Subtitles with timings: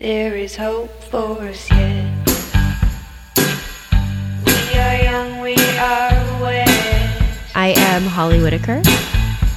[0.00, 2.06] There is hope for us yet.
[4.46, 6.64] We are young, we are aware.
[7.56, 8.80] I am Holly Whitaker.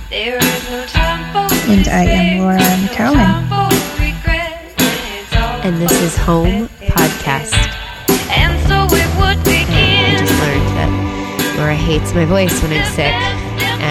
[0.09, 3.13] There is no time for And I am Laura mistakes, no McKowen.
[3.13, 4.73] time for regret.
[4.79, 7.54] It's all And this is Home Podcast.
[8.34, 10.26] And so it would I begin.
[10.26, 13.14] just learned that Laura hates my voice when I'm sick,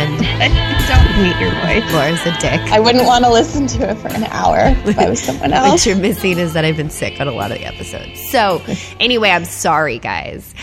[0.01, 0.49] and I
[0.89, 1.93] don't hate your voice.
[1.93, 2.61] Laura's a dick.
[2.73, 4.59] I wouldn't want to listen to it for an hour
[4.89, 5.71] if I was someone else.
[5.71, 8.19] What you're missing is that I've been sick on a lot of the episodes.
[8.31, 8.63] So,
[9.01, 10.55] anyway, I'm sorry, guys.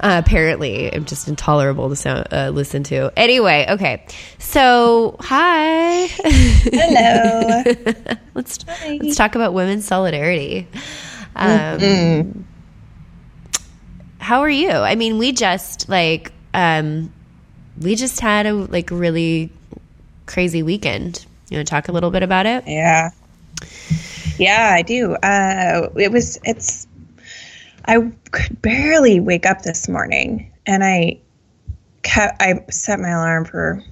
[0.00, 3.12] Uh, apparently, I'm just intolerable to sound, uh, listen to.
[3.16, 4.04] Anyway, okay.
[4.38, 6.06] So, hi.
[6.06, 7.62] Hello.
[8.34, 10.66] let's let's talk about women's solidarity.
[11.36, 12.44] Um,
[14.18, 14.70] How are you?
[14.70, 17.12] I mean, we just like um,
[17.82, 19.50] we just had a like really
[20.26, 21.26] crazy weekend.
[21.50, 22.64] You want to talk a little bit about it?
[22.66, 23.10] Yeah.
[24.38, 25.14] Yeah, I do.
[25.16, 26.86] Uh, it was, it's,
[27.84, 31.20] I could barely wake up this morning and I
[32.02, 33.82] kept, I set my alarm for,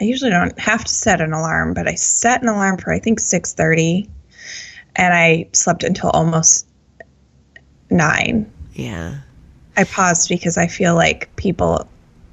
[0.00, 2.98] I usually don't have to set an alarm, but I set an alarm for, I
[2.98, 4.08] think 630
[4.96, 6.66] and I slept until almost
[7.90, 8.50] nine.
[8.74, 9.18] Yeah.
[9.76, 11.88] I paused because I feel like people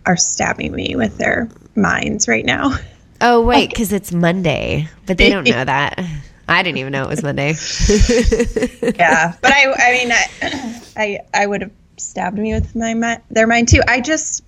[0.08, 2.76] are stabbing me with their minds right now.
[3.22, 6.00] Oh wait, because it's Monday, but they don't know that.
[6.48, 7.50] I didn't even know it was Monday.
[8.98, 13.48] yeah, but I, I mean, I, I, I would have stabbed me with my their
[13.48, 13.82] mind too.
[13.86, 14.44] I just,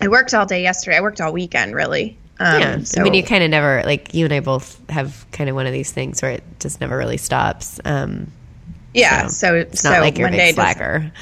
[0.00, 0.96] I worked all day yesterday.
[0.96, 2.18] I worked all weekend, really.
[2.40, 2.82] Um, yeah.
[2.82, 5.54] so I mean, you kind of never like you and I both have kind of
[5.54, 7.78] one of these things where it just never really stops.
[7.84, 8.32] Um,
[8.94, 9.28] yeah.
[9.28, 11.12] so So it's so not like you're a big slacker.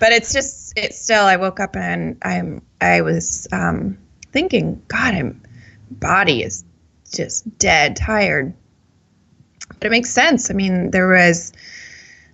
[0.00, 1.24] but it's just, it's still.
[1.24, 3.98] I woke up and I'm, I was um,
[4.32, 5.42] thinking, God, I'm
[5.90, 6.64] body is
[7.10, 8.54] just dead tired.
[9.68, 10.50] But it makes sense.
[10.50, 11.52] I mean, there was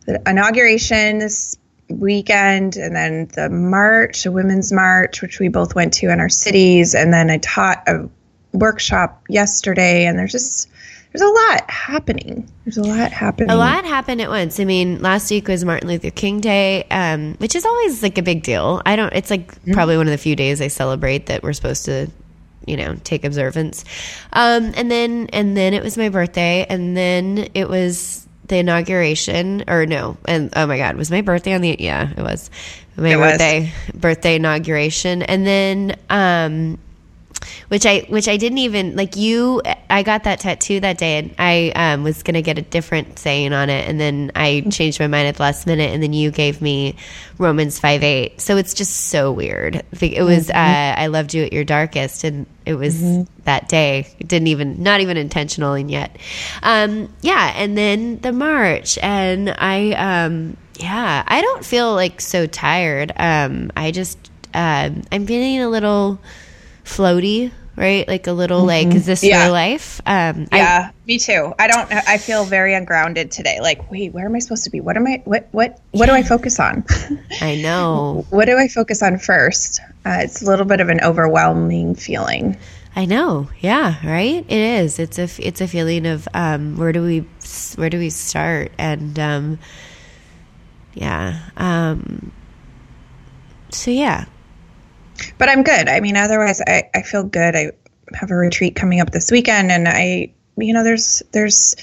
[0.07, 1.57] the inauguration this
[1.89, 6.29] weekend and then the march, a women's march, which we both went to in our
[6.29, 6.95] cities.
[6.95, 8.09] And then I taught a
[8.53, 10.71] workshop yesterday and there's just,
[11.15, 12.51] there's a lot happening.
[12.65, 13.51] There's a lot happening.
[13.51, 14.59] A lot happened at once.
[14.59, 18.23] I mean, last week was Martin Luther King Day, um, which is always like a
[18.23, 18.83] big deal.
[18.85, 19.13] I don't.
[19.13, 19.73] It's like Mm-hmm.
[19.75, 22.09] probably one of the few days I celebrate that we're supposed to,
[22.67, 23.85] you know, take observance.
[24.33, 29.65] Um, and then and then it was my birthday, and then it was the inauguration,
[29.69, 31.77] or no, and oh my god, was my birthday on the?
[31.79, 32.51] Yeah, it was
[32.97, 33.33] my It was.
[33.33, 35.97] birthday birthday inauguration, and then.
[36.11, 36.79] Um,
[37.69, 41.35] which I which I didn't even like you I got that tattoo that day and
[41.39, 45.07] I um, was gonna get a different saying on it and then I changed my
[45.07, 46.97] mind at the last minute and then you gave me
[47.39, 48.41] Romans five eight.
[48.41, 49.83] So it's just so weird.
[50.01, 54.07] It was uh, I loved you at your darkest and it was that day.
[54.19, 56.17] It didn't even not even intentional and yet.
[56.63, 62.47] Um, yeah and then the march and I um, yeah I don't feel like so
[62.47, 63.13] tired.
[63.17, 66.21] Um, I just um, I'm feeling a little
[66.85, 68.07] floaty, right?
[68.07, 69.45] Like a little like, is this Yeah.
[69.45, 70.01] real life?
[70.07, 71.55] Um, I, Yeah, me too.
[71.59, 71.91] I don't.
[71.93, 73.59] I feel very ungrounded today.
[73.61, 74.81] Like, wait, where am I supposed to be?
[74.81, 75.23] What am I?
[75.25, 75.49] What?
[75.53, 75.81] What?
[75.93, 76.85] What do I focus on?
[77.41, 79.81] I know, what do I focus on first?
[80.07, 82.57] Uh, it's a little bit of an overwhelming feeling.
[82.97, 83.49] I know.
[83.59, 84.45] Yeah, right.
[84.47, 85.01] It is.
[85.01, 87.27] It's a it's a feeling of um, where do we
[87.75, 88.71] where do we start?
[88.79, 89.59] And um,
[90.95, 92.31] yeah, um,
[93.71, 94.27] so yeah,
[95.39, 95.89] But I'm good.
[95.89, 97.57] I mean, otherwise, I, I feel good.
[97.57, 97.73] I
[98.15, 101.77] have a retreat coming up this weekend, and I, you know, there's there's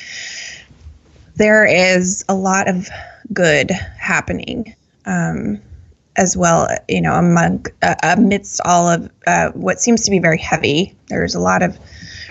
[1.35, 2.89] there is a lot of
[3.33, 4.75] good happening.
[5.05, 5.61] Um,
[6.17, 10.37] as well, you know, among uh, amidst all of uh, what seems to be very
[10.37, 11.79] heavy, there's a lot of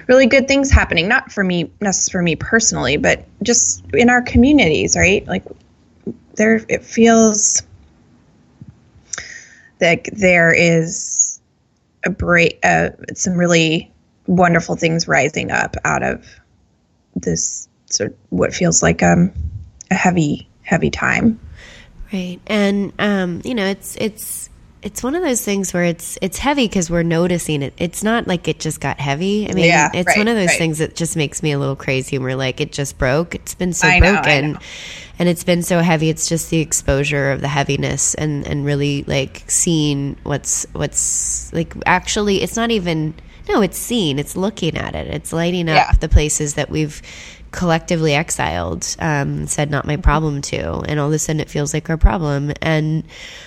[0.07, 1.09] really good things happening.
[1.09, 5.27] Not for me, not for me personally, but just in our communities, right?
[5.27, 5.45] Like
[6.35, 7.63] there, it feels
[9.81, 11.41] like there is
[12.05, 13.91] a break, uh, some really
[14.27, 16.25] wonderful things rising up out of
[17.17, 19.33] this sort of what feels like um,
[19.91, 21.39] a heavy, heavy time.
[22.13, 22.39] right.
[22.47, 24.49] And um, you know, it's it's
[24.83, 27.75] it's one of those things where it's it's heavy because we're noticing it.
[27.77, 29.47] It's not like it just got heavy.
[29.49, 30.59] I mean, Yeah, it's right, one of those right.
[30.59, 32.17] things that just makes me a little crazy.
[32.17, 33.35] And we're like, it just broke.
[33.35, 34.59] It's been so I broken, know.
[35.21, 36.09] And it's been so heavy.
[36.09, 41.75] It's just the exposure of the heaviness and and really like seeing what's what's like
[41.87, 42.43] actually.
[42.43, 43.15] It's not even.
[43.49, 44.19] No, it's seen.
[44.19, 45.09] It's looking at it.
[45.09, 45.93] It's lighting up Yeah.
[45.99, 47.03] the places that we've
[47.53, 51.75] collectively exiled, um, said not my problem to, and all of a sudden it feels
[51.75, 52.53] like our problem.
[52.63, 53.05] And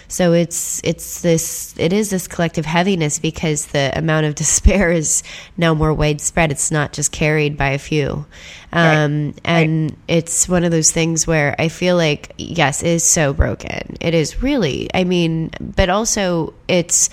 [0.07, 5.23] so it's it's this it is this collective heaviness because the amount of despair is
[5.57, 6.51] now more widespread.
[6.51, 8.25] It's not just carried by a few.
[8.73, 9.33] Um, Right.
[9.45, 13.97] and it's one of those things where I feel like yes, it is so broken.
[14.01, 14.89] It is really.
[14.93, 17.09] I mean, but also it's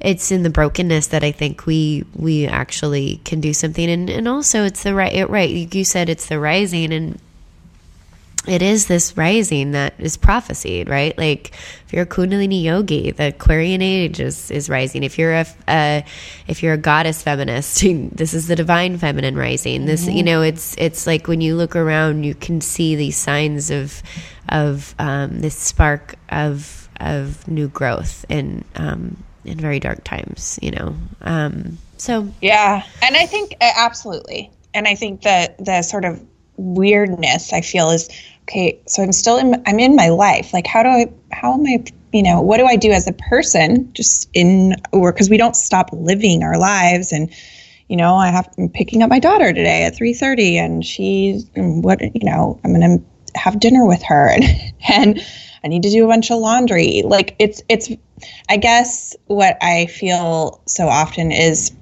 [0.00, 4.28] it's in the brokenness that I think we we actually can do something, and and
[4.28, 5.48] also it's the right it, right.
[5.48, 7.18] You said it's the rising, and
[8.46, 11.16] it is this rising that is prophesied, right?
[11.18, 11.52] Like
[11.84, 15.02] if you're a Kundalini yogi, the Aquarian age is, is rising.
[15.02, 16.02] If you're a, uh,
[16.46, 17.80] if you're a goddess feminist,
[18.12, 19.86] this is the divine feminine rising.
[19.86, 23.70] This, you know, it's it's like when you look around, you can see these signs
[23.70, 24.02] of
[24.48, 29.16] of um, this spark of of new growth in um,
[29.46, 30.58] in very dark times.
[30.62, 35.82] You know, um, so Yeah, and I think uh, absolutely, and I think that the
[35.82, 36.22] sort of
[36.56, 38.08] weirdness I feel is
[38.42, 38.78] okay.
[38.86, 39.62] So I'm still in.
[39.66, 40.52] I'm in my life.
[40.52, 41.12] Like, how do I?
[41.32, 41.84] How am I?
[42.12, 43.92] You know, what do I do as a person?
[43.92, 47.32] Just in or because we don't stop living our lives, and
[47.88, 51.46] you know, I have I'm picking up my daughter today at three thirty, and she's
[51.54, 52.60] what you know.
[52.64, 52.98] I'm gonna
[53.34, 55.20] have dinner with her, and and
[55.66, 57.02] I need to do a bunch of laundry.
[57.04, 57.90] Like it's it's.
[58.48, 61.72] I guess what I feel so often is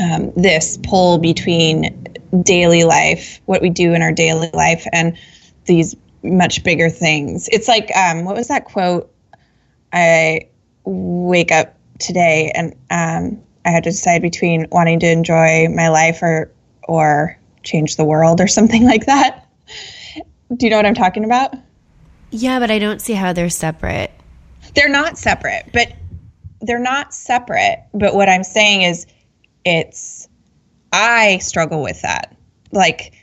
[0.00, 2.06] um, this pull between
[2.42, 5.18] daily life, what we do in our daily life, and
[5.66, 7.46] these much bigger things.
[7.52, 9.12] It's like, um, what was that quote?
[9.92, 10.48] I
[10.84, 16.22] wake up today and um, I had to decide between wanting to enjoy my life
[16.22, 16.50] or
[16.84, 19.46] or change the world or something like that.
[20.56, 21.54] Do you know what I'm talking about?
[22.30, 24.10] Yeah, but I don't see how they're separate.
[24.74, 25.92] they're not separate, but
[26.60, 27.84] they're not separate.
[27.94, 29.06] But what I'm saying is,
[29.64, 30.28] it's
[30.92, 32.36] I struggle with that.
[32.72, 33.14] Like,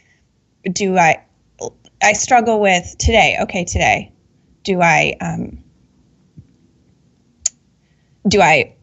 [0.72, 1.24] do I?
[2.04, 3.38] I struggle with today.
[3.42, 4.12] Okay, today,
[4.64, 5.16] do I?
[5.22, 5.64] Um,
[8.28, 8.74] do I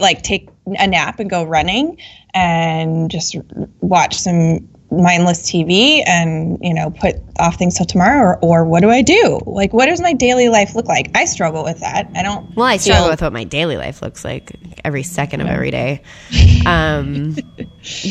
[0.00, 0.48] like take
[0.78, 1.98] a nap and go running
[2.34, 3.36] and just
[3.80, 8.80] watch some mindless TV and you know put off things till tomorrow or, or what
[8.80, 9.40] do I do?
[9.46, 11.10] Like what does my daily life look like?
[11.16, 12.10] I struggle with that.
[12.14, 14.52] I don't Well, I struggle feel- with what my daily life looks like
[14.84, 16.02] every second of every day.
[16.64, 17.34] Um,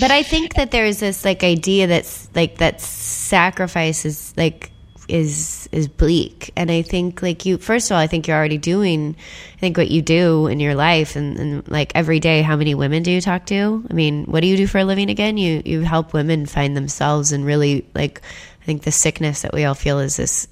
[0.01, 4.71] but I think that there's this like idea that's like that sacrifice is like
[5.12, 7.58] is is bleak, and I think like you.
[7.58, 9.16] First of all, I think you're already doing.
[9.56, 12.42] I think what you do in your life and, and like every day.
[12.42, 13.86] How many women do you talk to?
[13.90, 15.38] I mean, what do you do for a living again?
[15.38, 18.22] You you help women find themselves and really like.
[18.62, 20.48] I think the sickness that we all feel is this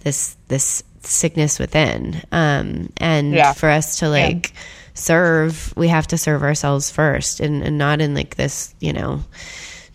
[0.00, 3.52] this this sickness within um and Yeah.
[3.52, 4.52] for us to like
[4.94, 9.22] serve we have to serve ourselves first and, and not in like this you know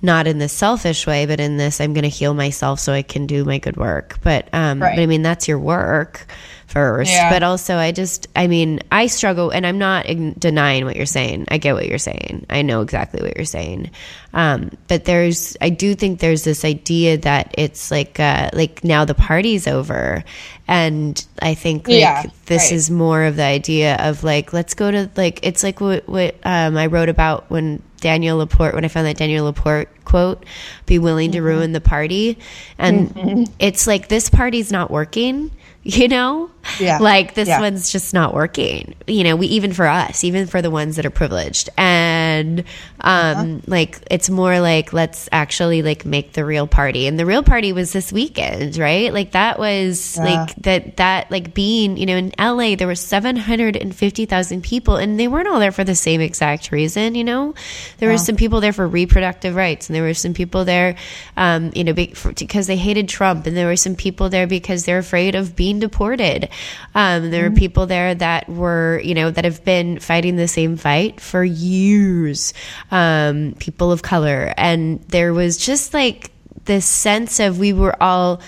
[0.01, 3.01] not in this selfish way but in this i'm going to heal myself so i
[3.01, 4.95] can do my good work but um Right.
[4.95, 6.25] but i mean that's your work
[6.67, 7.29] first Yeah.
[7.31, 11.05] but also i just i mean i struggle and i'm not ign- denying what you're
[11.05, 13.89] saying i get what you're saying i know exactly what you're saying
[14.33, 19.03] um but there's i do think there's this idea that it's like uh like now
[19.03, 20.23] the party's over
[20.67, 22.71] and i think like Yeah, this right.
[22.73, 26.35] is more of the idea of like let's go to like it's like what what
[26.43, 30.45] um, I wrote about when Danielle LaPorte when I found that Danielle LaPorte quote
[30.85, 31.37] be willing Mm-hmm.
[31.37, 32.37] to ruin the party
[32.77, 35.51] and it's like this party's not working
[35.83, 36.49] you know
[36.79, 36.99] Yeah.
[36.99, 37.59] like this Yeah.
[37.61, 41.05] one's just not working you know we even for us even for the ones that
[41.05, 42.65] are privileged and um
[43.09, 43.45] Uh-huh.
[43.67, 47.73] like it's more like let's actually like make the real party and the real party
[47.73, 50.23] was this weekend right like that was Yeah.
[50.23, 55.27] like that that like being you know in LA there were 750,000 people and they
[55.27, 57.53] weren't all there for the same exact reason you know
[57.97, 60.95] there were some people there for reproductive rights and there were some people there
[61.37, 64.99] um you know because they hated Trump and there were some people there because they're
[64.99, 66.49] afraid of being deported
[66.95, 70.77] um there were people there that were you know that have been fighting the same
[70.77, 72.53] fight for years
[72.91, 74.53] um people of color.
[74.57, 76.31] And there was just like
[76.65, 78.41] this sense of we were all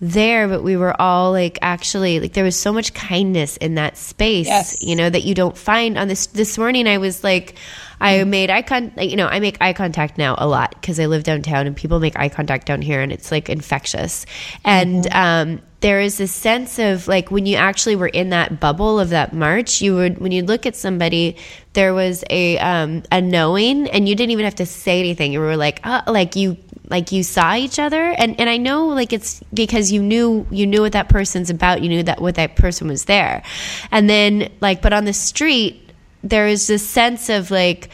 [0.00, 3.96] there but we were all like actually like there was so much kindness in that
[3.96, 4.82] space Yes.
[4.82, 7.54] you know that you don't find on this this morning i was like
[8.00, 11.06] i made eye contact you know i make eye contact now a lot because i
[11.06, 14.26] live downtown and people make eye contact down here and it's like infectious.
[14.64, 18.98] And um there is this sense of like when you actually were in that bubble
[18.98, 21.36] of that march you would when you look at somebody
[21.74, 25.32] there was a um a knowing and you didn't even have to say anything.
[25.32, 26.56] You were like uh, like you
[26.88, 28.02] like you saw each other.
[28.02, 31.82] And and I know like it's because you knew you knew what that person's about.
[31.82, 33.42] You knew that what that person was there.
[33.90, 35.80] And then like but on the street
[36.22, 37.90] there is this sense of like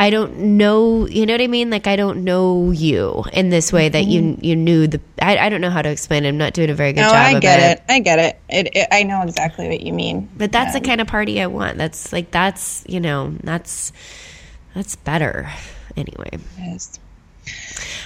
[0.00, 1.70] I don't know, you know what I mean?
[1.70, 4.44] Like I don't know you in this way that you mm-hmm.
[4.44, 5.00] you knew the.
[5.20, 6.28] I, I don't know how to explain it.
[6.28, 7.16] I'm not doing a very good No, job.
[7.16, 7.78] I get it.
[7.78, 7.92] it.
[7.92, 8.40] I get it.
[8.48, 8.88] It, it.
[8.92, 10.28] I know exactly what you mean.
[10.36, 11.78] But that's the kind of party I want.
[11.78, 13.92] That's like that's you know that's
[14.72, 15.50] that's better.
[15.96, 17.00] Anyway, Yes.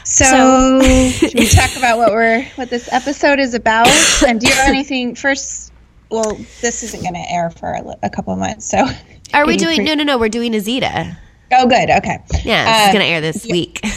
[0.05, 0.81] So,
[1.11, 3.89] should we talk about what we're what this episode is about?
[4.27, 5.73] And do you have anything first?
[6.11, 8.87] Well, this isn't going to air for a, a couple of months, so
[9.35, 9.77] are we doing?
[9.77, 10.19] pre- No, no, no.
[10.19, 11.17] We're doing Azita.
[11.53, 11.91] Oh, good.
[11.91, 12.19] Okay.
[12.45, 13.81] Yeah, this is Um, gonna air this week.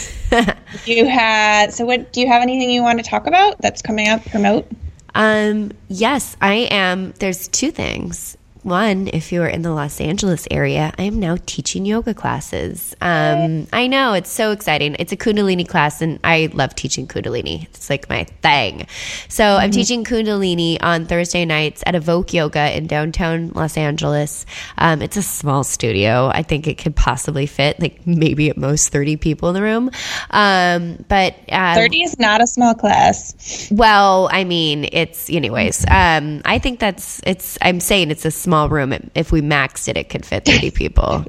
[0.85, 2.11] You had so what?
[2.11, 4.25] Do you have anything you want to talk about that's coming up?
[4.25, 4.69] Promote.
[5.13, 7.13] Um, yes, I am.
[7.19, 8.35] There's two things.
[8.65, 12.95] One, if you're in the Los Angeles area, I am now teaching yoga classes.
[12.99, 14.95] Um, I know it's so exciting.
[14.97, 17.65] It's a Kundalini class, and I love teaching Kundalini.
[17.65, 18.87] It's like my thing.
[19.29, 24.47] So I'm teaching Kundalini on Thursday nights at Evoke Yoga in downtown Los Angeles.
[24.79, 26.31] Um, it's a small studio.
[26.33, 29.91] I think it could possibly fit like maybe at most 30 people in the room.
[30.31, 33.69] Um, but uh, Thirty is not a small class.
[33.71, 35.85] well, I mean, it's anyways.
[35.87, 37.59] Um, I think that's it's.
[37.61, 38.93] I'm saying it's a small room.
[39.13, 41.25] If we maxed it, it could fit 30 people.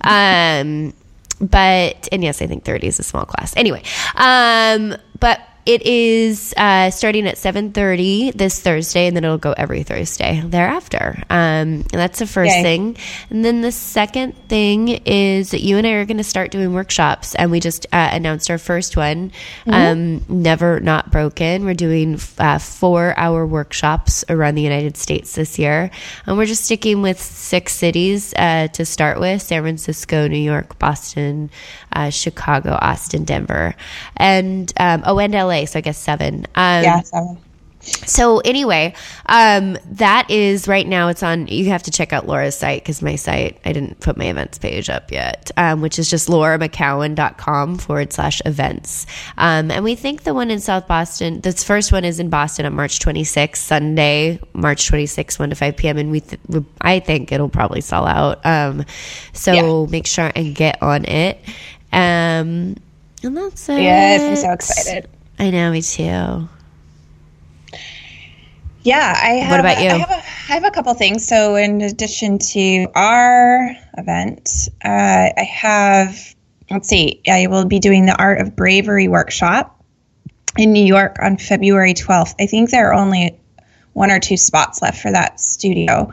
[0.00, 0.94] Um,
[1.40, 3.54] but and yes, I think 30 is a small class.
[3.56, 3.82] Anyway,
[4.16, 9.82] um, but it is uh, starting at 7:30 this Thursday, and then it'll go every
[9.82, 11.22] Thursday thereafter.
[11.28, 12.62] Um, and that's the first Yay.
[12.62, 12.96] thing.
[13.28, 16.72] And then the second thing is that you and I are going to start doing
[16.72, 19.32] workshops, and we just uh, announced our first one,
[19.66, 21.64] um, Never Not Broken.
[21.66, 25.90] We're doing uh, four hour workshops around the United States this year,
[26.26, 30.78] and we're just sticking with six cities uh, to start with: San Francisco, New York,
[30.78, 31.50] Boston,
[31.92, 33.74] uh, Chicago, Austin, Denver,
[34.16, 35.49] and um, oh, and LA.
[35.66, 36.46] So I guess seven.
[36.56, 37.38] Um, Yeah, seven.
[37.82, 38.94] so anyway,
[39.26, 41.08] um, that is right now.
[41.08, 41.46] It's on.
[41.48, 44.58] You have to check out Laura's site because my site I didn't put my events
[44.58, 49.06] page up yet, um, which is just lauramckowen.com forward slash events.
[49.38, 52.66] Um, and we think the one in South Boston, this first one is in Boston
[52.66, 55.98] on March 26th, Sunday, March 26th, one to five p.m.
[55.98, 58.44] And we, th- we I think it'll probably sell out.
[58.44, 58.84] Um,
[59.32, 61.40] so make sure and get on it.
[61.92, 62.76] Um,
[63.22, 63.80] and that's it.
[63.82, 65.08] Yes, I'm so excited.
[65.40, 66.48] I know, me too.
[68.82, 69.50] Yeah, I have.
[69.50, 69.88] What about you?
[69.88, 71.26] I have a, I have a couple things.
[71.26, 76.34] So, in addition to our event, uh, I have.
[76.70, 77.22] Let's see.
[77.26, 79.82] I will be doing the Art of Bravery workshop
[80.58, 82.34] in New York on February 12th.
[82.38, 83.40] I think there are only
[83.94, 86.12] one or two spots left for that studio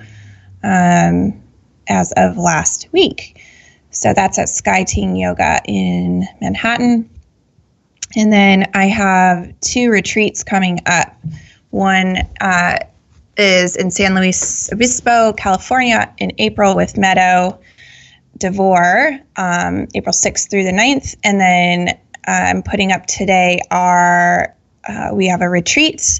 [0.64, 1.44] um,
[1.90, 3.44] as of last week.
[3.92, 7.10] So that's at Sky Ting Yoga in Manhattan.
[8.18, 11.16] And then I have two retreats coming up.
[11.70, 12.80] One uh,
[13.38, 17.60] is in San Luis Obispo, California, in April with Meadow
[18.40, 21.16] DeVor, um, April 6th through the 9th.
[21.24, 24.56] And then I'm putting up today our,
[24.90, 26.20] uh, we have a retreat,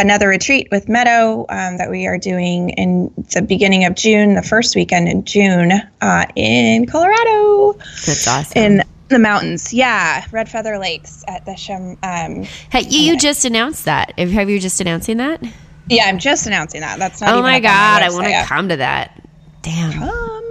[0.00, 4.42] another retreat with Meadow um, that we are doing in the beginning of June, the
[4.42, 5.70] first weekend in June
[6.00, 8.62] uh, in Colorado That's awesome.
[8.62, 9.72] in the mountains.
[9.74, 11.98] Yeah, Red Feather Lakes at the Shem.
[12.02, 14.18] Um, Hey, you, you just announced that.
[14.18, 15.42] Have you just announcing that?
[15.88, 16.98] yeah, I'm just announcing that.
[16.98, 17.30] That's not.
[17.30, 19.22] Oh even my god, I want to come to that.
[19.62, 20.02] Damn.
[20.02, 20.50] Um,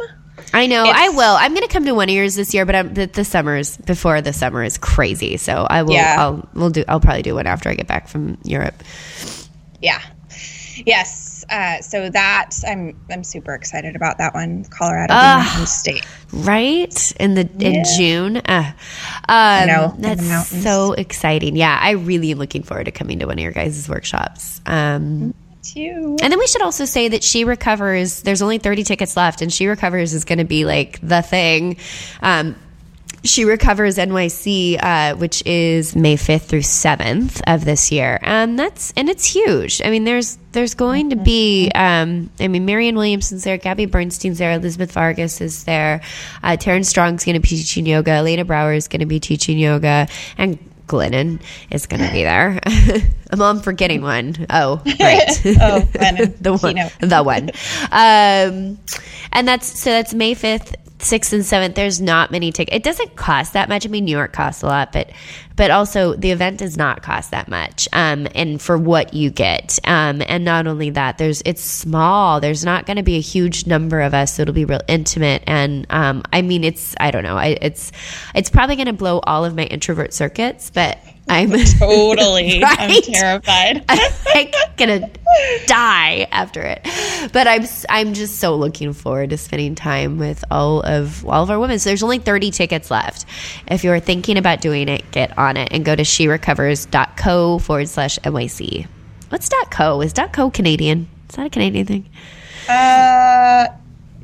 [0.54, 0.84] I know.
[0.86, 1.36] I will.
[1.36, 3.78] I'm going to come to one of yours this year, but I'm, the, the summers
[3.78, 5.38] before the summer is crazy.
[5.38, 5.94] So I will.
[5.94, 6.16] Yeah.
[6.18, 6.84] I'll we'll do.
[6.88, 8.76] I'll probably do one after I get back from Europe.
[9.82, 10.02] yeah,
[10.86, 11.29] yes.
[11.50, 14.66] Uh, so that I'm I'm super excited about that one.
[14.66, 16.06] Colorado home state.
[16.32, 18.38] Right in the in June.
[18.38, 18.72] Uh,
[19.28, 21.56] um, know, that's so exciting.
[21.56, 24.62] Yeah, I really am looking forward to coming to one of your guys' workshops.
[24.66, 26.18] Um, Too.
[26.22, 29.52] And then we should also say that She Recovers, there's only 30 tickets left, and
[29.52, 31.78] She Recovers is going to be like the thing.
[32.22, 32.56] Um,
[33.24, 38.20] she Recovers NYC, uh, which is May 5th through 7th of this year.
[38.24, 39.82] Um, that's, and it's huge.
[39.84, 44.38] I mean, there's, there's going to be, um, I mean, Marianne Williamson's there, Gabby Bernstein's
[44.38, 46.02] there, Elizabeth Vargas is there,
[46.44, 49.58] uh, Taryn Strong's going to be teaching yoga, Elena Brower is going to be teaching
[49.58, 50.08] yoga,
[50.38, 50.58] and
[50.90, 52.60] Glennon is going to be there.
[53.32, 54.48] I'm forgetting one.
[54.50, 55.30] Oh, right.
[55.62, 56.36] Oh, Glennon.
[56.42, 56.94] the one, Keynote.
[57.00, 57.50] the one.
[57.92, 58.80] Um,
[59.32, 61.76] and that's so that's May fifth, sixth, and seventh.
[61.76, 62.76] There's not many tickets.
[62.76, 63.86] It doesn't cost that much.
[63.86, 65.12] I mean, New York costs a lot, but
[65.56, 67.90] but also the event does not cost that much.
[67.92, 72.40] Um, and for what you get, um, and not only that, there's it's small.
[72.40, 75.44] There's not going to be a huge number of us, so it'll be real intimate.
[75.48, 77.38] And um, I mean, it's I don't know.
[77.38, 77.92] I, it's
[78.36, 80.98] it's probably going to blow all of my introvert circuits, but
[81.30, 82.64] I'm Totally.
[82.66, 83.86] I'm terrified.
[83.90, 85.10] I'm like gonna
[85.66, 86.88] die after it.
[87.34, 91.52] But I'm I'm just so looking forward to spending time with all of all of
[91.52, 91.80] our women.
[91.80, 93.26] So there's only 30 tickets left.
[93.68, 98.18] If you're thinking about doing it, get on it and go to sherecovers.co forward slash
[98.20, 98.88] NYC.
[99.30, 100.02] What's dot .co?
[100.02, 101.08] Is dot .co Canadian?
[101.30, 102.10] Is that a Canadian thing?
[102.68, 103.68] Uh,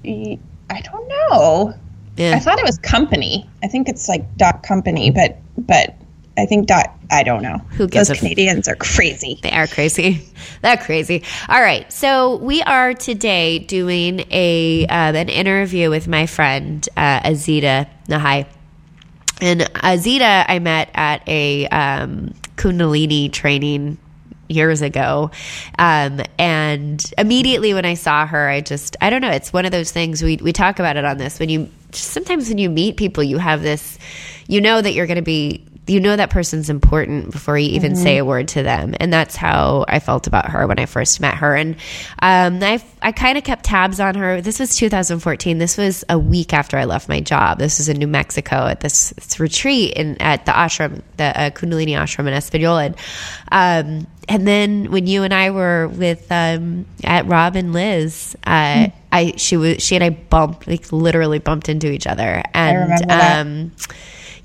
[0.06, 1.74] I don't know.
[2.18, 2.36] Yeah.
[2.36, 3.50] I thought it was company.
[3.64, 5.96] I think it's like dot company, but but
[6.38, 6.94] I think dot.
[7.12, 7.58] I don't know.
[7.78, 9.40] Who gives Those Canadians are crazy.
[9.42, 10.28] They are crazy.
[10.62, 11.24] They're crazy.
[11.48, 11.92] All right.
[11.92, 18.48] So we are today doing a um, an interview with my friend uh, Azita Nahai.
[19.42, 23.98] And Azita, I met at a um, Kundalini training
[24.48, 25.32] years ago.
[25.78, 29.72] Um, and immediately when I saw her, I just, I don't know, it's one of
[29.72, 31.40] those things we, we talk about it on this.
[31.40, 33.98] When you, sometimes when you meet people, you have this,
[34.48, 37.96] you know that you're going to be, you know that person's important before you even
[37.96, 41.20] say a word to them, and that's how I felt about her when I first
[41.20, 41.56] met her.
[41.56, 41.76] And
[42.20, 44.42] um, I I kind of kept tabs on her.
[44.42, 45.58] This was 2014.
[45.58, 47.60] This was a week after I left my job.
[47.60, 51.50] This was in New Mexico at this, this retreat in at the ashram, the uh,
[51.52, 52.96] Kundalini ashram in Espanola.
[53.52, 58.88] Um, and then when you and I were with um, at Rob and Liz, uh,
[59.12, 63.40] I she was she and I bumped like literally bumped into each other, and that.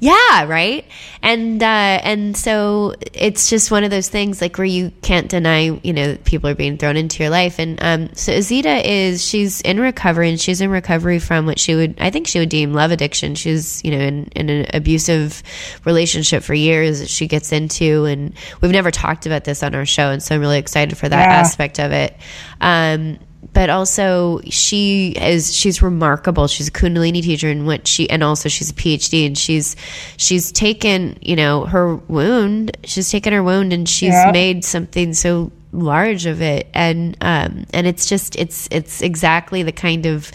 [0.00, 0.84] Yeah, right.
[1.22, 1.66] And uh,
[2.02, 6.16] and so it's just one of those things like where you can't deny, you know,
[6.24, 7.58] people are being thrown into your life.
[7.58, 11.74] And um, so Azita is she's in recovery and she's in recovery from what she
[11.74, 13.34] would I think she would deem love addiction.
[13.34, 15.42] She's you know in, in an abusive
[15.84, 19.84] relationship for years that she gets into, and we've never talked about this on our
[19.84, 21.36] show, and so I'm really excited for that Yeah.
[21.36, 22.16] aspect of it.
[22.62, 23.18] Um,
[23.52, 28.48] but also she is she's remarkable she's a kundalini teacher and what she and also
[28.48, 29.76] she's a phd and she's
[30.16, 34.30] she's taken you know her wound she's taken her wound and she's Yeah.
[34.32, 39.72] made something so large of it and um and it's just it's it's exactly the
[39.72, 40.30] kind of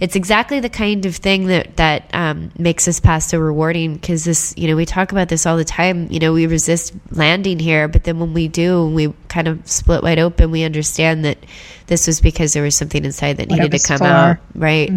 [0.00, 4.24] it's exactly the kind of thing that that um, makes this past so rewarding because
[4.24, 6.10] this you know we talk about this all the time.
[6.10, 9.66] You know we resist landing here but then when we do and we kind of
[9.68, 11.38] split wide open we understand that
[11.86, 14.90] this was because there was something inside that needed to come out right?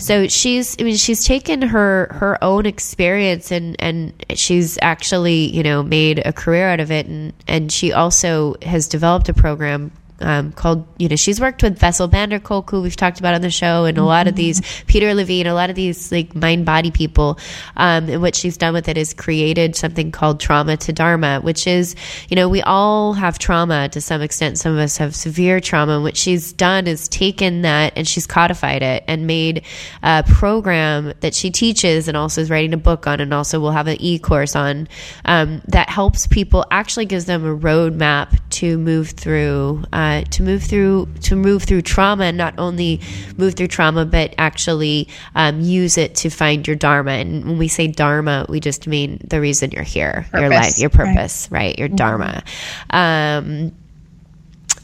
[0.00, 5.62] So she's i mean she's taken her her own experience and and she's actually you
[5.62, 7.06] know made a career out of it.
[7.06, 11.78] And and she also has developed a program um, called, you know, she's worked with
[11.78, 14.36] Bessel van der Kolk, who we've talked about on the show, and a lot of
[14.36, 17.38] these, Peter Levine, a lot of these like mind body people.
[17.76, 21.66] Um, and what she's done with it is created something called trauma to dharma, which
[21.66, 21.96] is,
[22.28, 24.58] you know, we all have trauma to some extent.
[24.58, 25.94] Some of us have severe trauma.
[25.94, 29.64] And what she's done is taken that and she's codified it and made
[30.02, 33.72] a program that she teaches and also is writing a book on, and also will
[33.72, 34.88] have an e course on
[35.24, 40.62] um, that helps people, actually gives them a roadmap to move through uh, to move
[40.62, 43.00] through to move through trauma and not only
[43.36, 47.12] move through trauma but actually um, use it to find your dharma.
[47.12, 50.90] And when we say dharma we just mean the reason you're here your life your
[50.90, 52.42] purpose right, your dharma.
[52.90, 53.72] Um,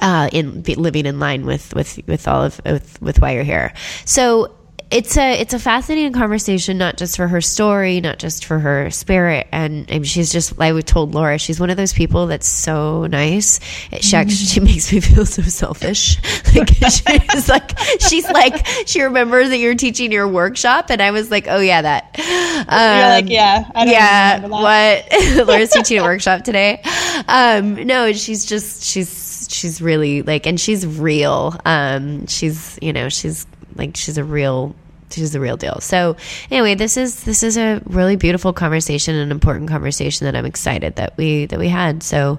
[0.01, 3.75] uh, in living in line with with with all of with with why you're here.
[4.07, 4.55] So
[4.91, 8.91] it's a it's a fascinating conversation, not just for her story, not just for her
[8.91, 12.49] spirit, and, and she's just like we told Laura, she's one of those people that's
[12.49, 13.61] so nice.
[14.01, 16.19] She actually she makes me feel so selfish.
[16.53, 21.31] Like she's like she's like she remembers that you're teaching your workshop, and I was
[21.31, 22.17] like, oh yeah, that.
[22.19, 25.05] You're like, Um, yeah, I don't yeah, remember that.
[25.39, 26.83] what Laura's teaching a workshop today.
[27.29, 31.55] Um, no, she's just she's she's really like, and she's real.
[31.65, 34.75] Um, she's you know she's like she's a real
[35.11, 35.81] she's the real deal.
[35.81, 36.17] So
[36.51, 40.97] anyway, this is this is a really beautiful conversation, an important conversation that I'm excited
[40.97, 42.03] that we that we had.
[42.03, 42.39] So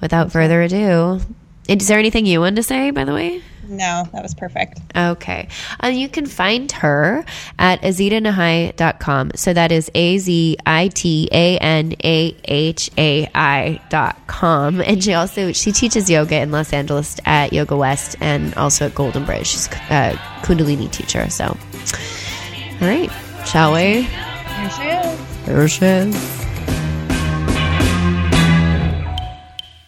[0.00, 1.20] without further ado.
[1.68, 3.42] Is there anything you want to say, by the way?
[3.70, 4.80] No, that was perfect.
[4.96, 5.48] Okay.
[5.82, 7.24] Uh, you can find her
[7.56, 9.30] at azitanahai.com.
[9.36, 14.80] So that is A Z I T A N A H A I dot com.
[14.80, 18.94] And she also she teaches yoga in Los Angeles at Yoga West and also at
[18.96, 19.46] Golden Bridge.
[19.46, 21.30] She's a Kundalini teacher.
[21.30, 23.10] So, all right.
[23.46, 24.02] Shall we?
[24.02, 25.46] Here she is.
[25.46, 26.40] There she is.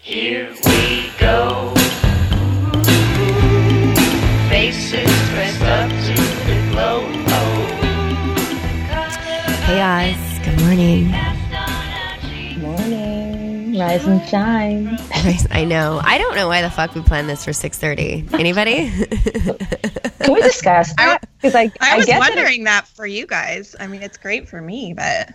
[0.01, 1.75] Here we go.
[9.83, 10.39] Guys.
[10.45, 11.09] Good morning.
[12.61, 14.97] Morning, rise and shine.
[15.51, 16.01] I know.
[16.05, 18.33] I don't know why the fuck we planned this for 6:30.
[18.33, 18.89] Anybody?
[20.21, 21.29] Can we discuss that?
[21.37, 23.75] Because I, I, was get that it- wondering that, for you guys.
[23.81, 25.35] I mean, it's great for me, but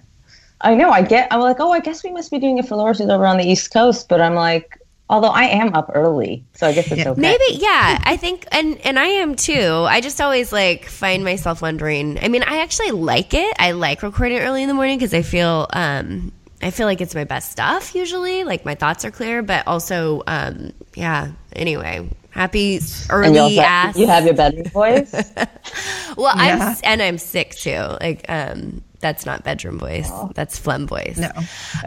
[0.62, 0.92] I know.
[0.92, 1.28] I get.
[1.30, 3.36] I'm like, oh, I guess we must be doing it for Laura who's over on
[3.36, 4.08] the East Coast.
[4.08, 4.80] But I'm like,
[5.10, 7.20] Although I am up early, so I guess it's okay.
[7.20, 8.02] Maybe, yeah.
[8.04, 9.86] I think, and and I am too.
[9.88, 12.20] I just always like find myself wondering.
[12.22, 13.56] I mean, I actually like it.
[13.58, 17.16] I like recording early in the morning because I feel, um, I feel like it's
[17.16, 18.44] my best stuff usually.
[18.44, 21.32] Like my thoughts are clear, but also, um, yeah.
[21.56, 23.98] Anyway, happy And early also, ass.
[23.98, 25.14] you have your bedroom voice.
[26.18, 27.80] well, I'm and I'm sick too.
[28.02, 30.12] Like, um, that's not bedroom voice.
[30.36, 31.18] That's phlegm voice.
[31.18, 31.32] No.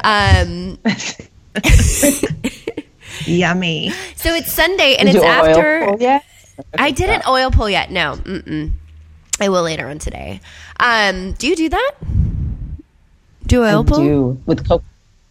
[0.04, 0.78] Um,
[3.26, 3.90] Yummy.
[4.16, 5.87] so it's Sunday and Did it's after.
[5.87, 6.24] pull yet?
[6.78, 7.90] I didn't oil pull yet.
[7.90, 8.72] No, Mm-mm.
[9.40, 10.40] I will later on today.
[10.78, 11.92] Um, do you do that?
[13.46, 13.98] Do oil I pull?
[13.98, 14.83] do with co-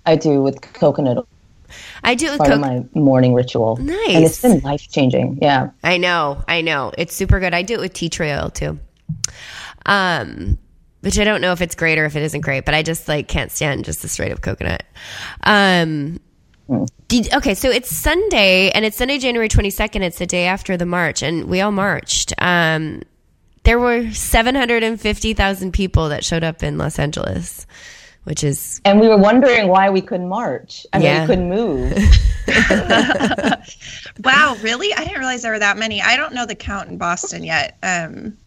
[0.05, 1.17] I do with coconut.
[1.17, 1.27] Oil.
[2.03, 2.93] I do it with Part of coke.
[2.95, 3.77] my morning ritual.
[3.77, 4.09] Nice.
[4.15, 5.37] and it's been life changing.
[5.41, 6.91] Yeah, I know, I know.
[6.97, 7.53] It's super good.
[7.53, 8.79] I do it with tea tree oil too.
[9.85, 10.57] Um,
[11.01, 13.07] which I don't know if it's great or if it isn't great, but I just
[13.07, 14.83] like can't stand just the straight up coconut.
[15.43, 16.19] Um,
[17.07, 20.01] did, okay, so it's Sunday and it's Sunday, January 22nd.
[20.01, 22.33] It's the day after the march and we all marched.
[22.39, 23.01] Um,
[23.63, 27.67] there were 750,000 people that showed up in Los Angeles,
[28.23, 30.85] which is and we were wondering why we couldn't march.
[30.93, 31.21] I mean, Yeah.
[31.21, 31.93] we couldn't move.
[34.23, 34.93] Wow, really?
[34.93, 36.01] I didn't realize there were that many.
[36.01, 37.77] I don't know the count in Boston yet.
[37.83, 38.37] Um,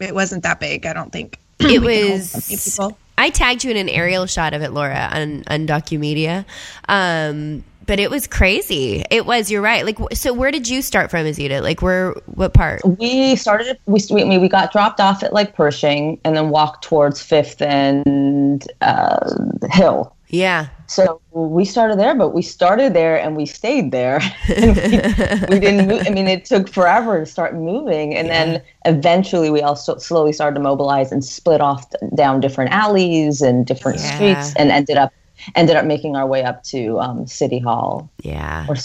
[0.00, 1.38] it wasn't that big, I don't think.
[1.60, 2.98] it We can hold was people.
[3.18, 6.44] I tagged you in an aerial shot of it, Laura, on on Documedia.
[6.88, 9.02] Um, but it was crazy.
[9.10, 9.50] It was.
[9.50, 9.84] You're right.
[9.84, 11.62] Like, so where did you start from, Azita?
[11.62, 12.12] Like, where?
[12.26, 12.82] What part?
[12.84, 13.78] we started.
[13.86, 17.60] We we, mean, we got dropped off at like Pershing and then walked towards Fifth
[17.60, 19.30] and uh,
[19.70, 20.14] Hill.
[20.28, 20.68] Yeah.
[20.88, 24.20] So we started there, but we started there and we stayed there.
[24.56, 26.02] and we, we didn't move.
[26.06, 28.16] I mean, it took forever to start moving.
[28.16, 33.42] And then eventually we also slowly started to mobilize and split off down different alleys
[33.42, 34.14] and different Yeah.
[34.14, 35.12] streets and ended up
[35.54, 38.10] ended up making our way up to um, City Hall.
[38.22, 38.66] Yeah.
[38.68, 38.76] Or,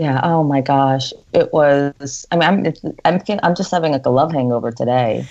[0.00, 0.18] yeah.
[0.22, 1.12] Oh my gosh.
[1.34, 5.28] It was, I mean, I'm, it's, I'm, I'm just having like a love hangover today.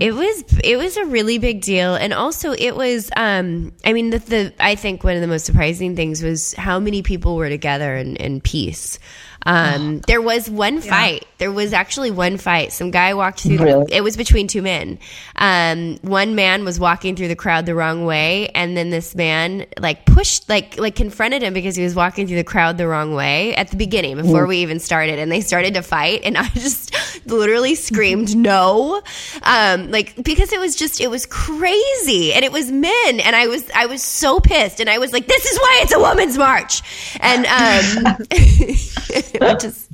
[0.00, 3.10] It was it was a really big deal, and also it was.
[3.16, 6.80] Um, I mean, the, the I think one of the most surprising things was how
[6.80, 8.98] many people were together in, in peace.
[9.46, 11.26] Um, there was one fight.
[11.38, 12.72] There was actually one fight.
[12.72, 13.58] Some guy walked through.
[13.58, 13.92] The, Really?
[13.92, 14.98] it was between two men.
[15.36, 19.66] Um, one man was walking through the crowd the wrong way, and then this man
[19.78, 23.14] like pushed, like like confronted him because he was walking through the crowd the wrong
[23.14, 26.48] way at the beginning before we even started, and they started to fight, and I
[26.48, 26.94] just
[27.26, 29.02] literally screamed no,
[29.42, 33.46] um, like because it was just it was crazy, and it was men, and I
[33.48, 36.38] was I was so pissed, and I was like, this is why it's a women's
[36.38, 36.82] march,
[37.20, 38.16] and um,
[39.40, 39.88] which is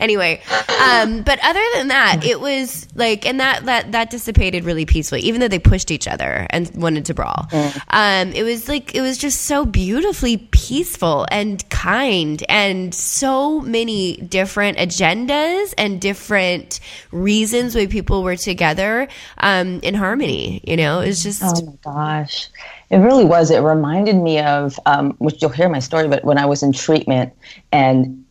[0.00, 0.40] anyway
[0.80, 5.20] um but other than that it was like and that that that dissipated really peacefully
[5.20, 7.46] even though they pushed each other and wanted to brawl
[7.88, 14.16] um it was like it was just so beautifully peaceful and kind and so many
[14.16, 16.80] different agendas and different
[17.12, 19.06] reasons why people were together
[19.38, 22.48] um in harmony you know it was just Oh my gosh.
[22.90, 23.50] It really was.
[23.50, 26.72] It reminded me of, um, which you'll hear my story, but when I was in
[26.72, 27.32] treatment
[27.72, 28.21] and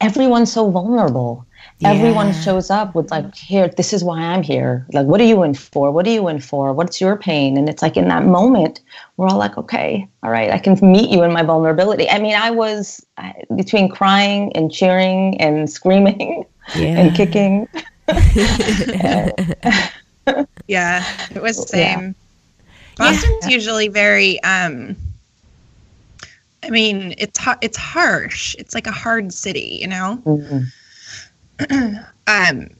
[0.00, 1.44] everyone's so vulnerable.
[1.84, 4.86] Everyone shows up with like, here, this is why I'm here.
[4.92, 5.90] Like, what are you in for?
[5.90, 6.72] What are you in for?
[6.72, 7.58] What's your pain?
[7.58, 8.80] And it's like in that moment,
[9.16, 12.08] we're all like, okay, all right, I can meet you in my vulnerability.
[12.08, 16.98] I mean, I was I, between crying and cheering and screaming Yeah.
[17.00, 17.68] and kicking.
[20.68, 21.04] Yeah,
[21.34, 21.94] it was the Yeah.
[21.98, 22.14] same.
[22.96, 24.96] Boston's usually very um
[26.66, 28.56] I mean, it's it's harsh.
[28.58, 30.20] It's like a hard city, you know?
[30.26, 30.66] Mhm.
[32.28, 32.70] Um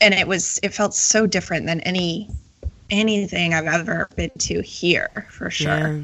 [0.00, 2.28] and it was it felt so different than any
[2.90, 5.68] anything I've ever been to here, for sure.
[5.68, 6.02] yeah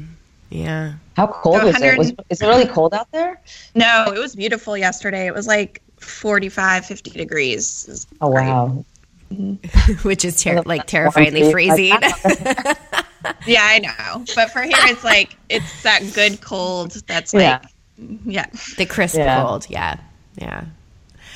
[0.49, 1.97] yeah How cold So was it?
[1.97, 3.41] Was, is it really cold out there?
[3.73, 5.25] No, it was beautiful yesterday.
[5.25, 7.85] It was like 45, 50 degrees.
[7.87, 8.47] It was Oh, great.
[8.47, 8.85] wow.
[10.03, 11.95] which is ter- like terrifyingly freezing
[13.45, 14.25] Yeah, I know.
[14.35, 17.61] But for here it's like it's that good cold that's like Yeah.
[18.25, 18.45] yeah.
[18.77, 19.41] the crisp Yeah.
[19.43, 19.97] cold yeah
[20.37, 20.65] yeah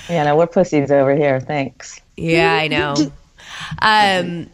[0.10, 1.40] Yeah, no, we're pussies over here.
[1.40, 2.00] Thanks.
[2.18, 2.96] Yeah, I know.
[3.82, 4.50] Um,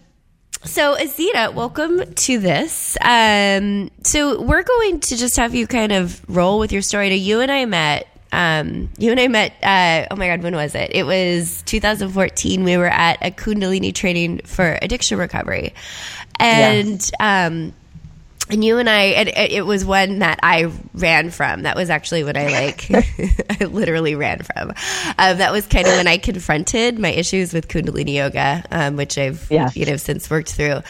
[0.63, 2.97] so, Azita, welcome to this.
[3.01, 7.09] Um, so, we're going to just have you kind of roll with your story.
[7.09, 8.07] To you and I met.
[8.31, 9.53] Um, you and I met.
[9.61, 10.91] Uh, oh my God, when was it?
[10.93, 12.63] It was 2014.
[12.63, 15.73] We were at a Kundalini training for addiction recovery,
[16.41, 17.73] and um,
[18.49, 21.63] and you and I, and it was one that I ran from.
[21.63, 22.85] That was actually when I like,
[23.61, 24.71] I literally ran from.
[25.17, 29.17] Um, that was kind of when I confronted my issues with Kundalini yoga, um, which
[29.17, 29.75] I've Yes.
[29.77, 30.81] you know since worked through.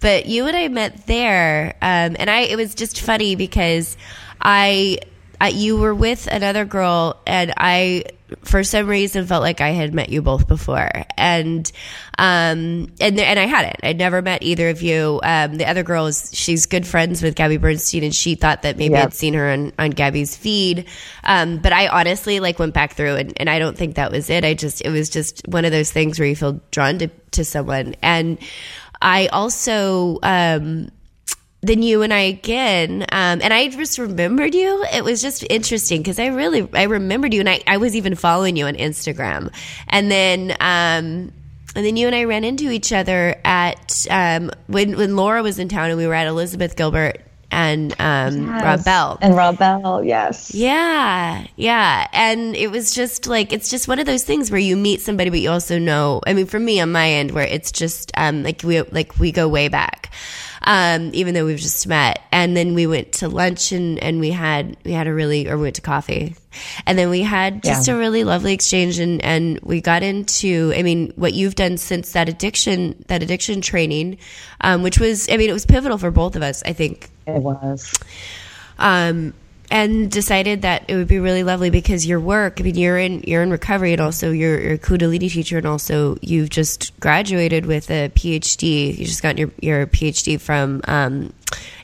[0.00, 3.96] But you and I met there, um, and I it was just funny because
[4.40, 4.98] I
[5.40, 8.04] uh, you were with another girl, and I,
[8.42, 11.70] for some reason, felt like I had met you both before, and
[12.18, 13.76] um, and and I hadn't.
[13.82, 15.20] I'd never met either of you.
[15.22, 18.76] Um, the other girl is she's good friends with Gabby Bernstein, and she thought that
[18.76, 19.06] maybe Yep.
[19.06, 20.86] I'd seen her on on Gabby's feed.
[21.24, 24.30] Um, but I honestly like went back through, and, and I don't think that was
[24.30, 24.44] it.
[24.44, 27.44] I just it was just one of those things where you feel drawn to to
[27.44, 28.38] someone, and
[29.02, 30.18] I also.
[30.22, 30.90] Um,
[31.62, 34.84] then you and I again, um, and I just remembered you.
[34.94, 38.14] It was just interesting because I really I remembered you, and I, I was even
[38.14, 39.52] following you on Instagram,
[39.88, 41.32] and then um,
[41.74, 45.58] and then you and I ran into each other at um, when when Laura was
[45.58, 49.18] in town, and we were at Elizabeth Gilbert and um, Rob Bell.
[49.20, 50.54] And Rob Bell, yes.
[50.54, 52.06] Yeah, yeah.
[52.12, 55.30] And it was just like it's just one of those things where you meet somebody
[55.30, 58.42] but you also know I mean for me on my end where it's just um
[58.42, 60.12] like we like we go way back.
[60.62, 62.20] Um, even though we've just met.
[62.32, 65.56] And then we went to lunch and, and we had we had a really or
[65.56, 66.36] we went to coffee.
[66.86, 67.94] And then we had just Yeah.
[67.94, 72.12] a really lovely exchange and, and we got into I mean, what you've done since
[72.12, 74.18] that addiction that addiction training,
[74.60, 77.42] um, which was I mean, it was pivotal for both of us, I think It
[77.42, 77.92] was.
[78.78, 79.34] um,
[79.72, 82.60] and decided that it would be really lovely because your work.
[82.60, 85.66] I mean, you're in you're in recovery, and also you're, you're a Kundalini teacher, and
[85.66, 88.98] also you've just graduated with a PhD.
[88.98, 91.32] You just got your your PhD from um,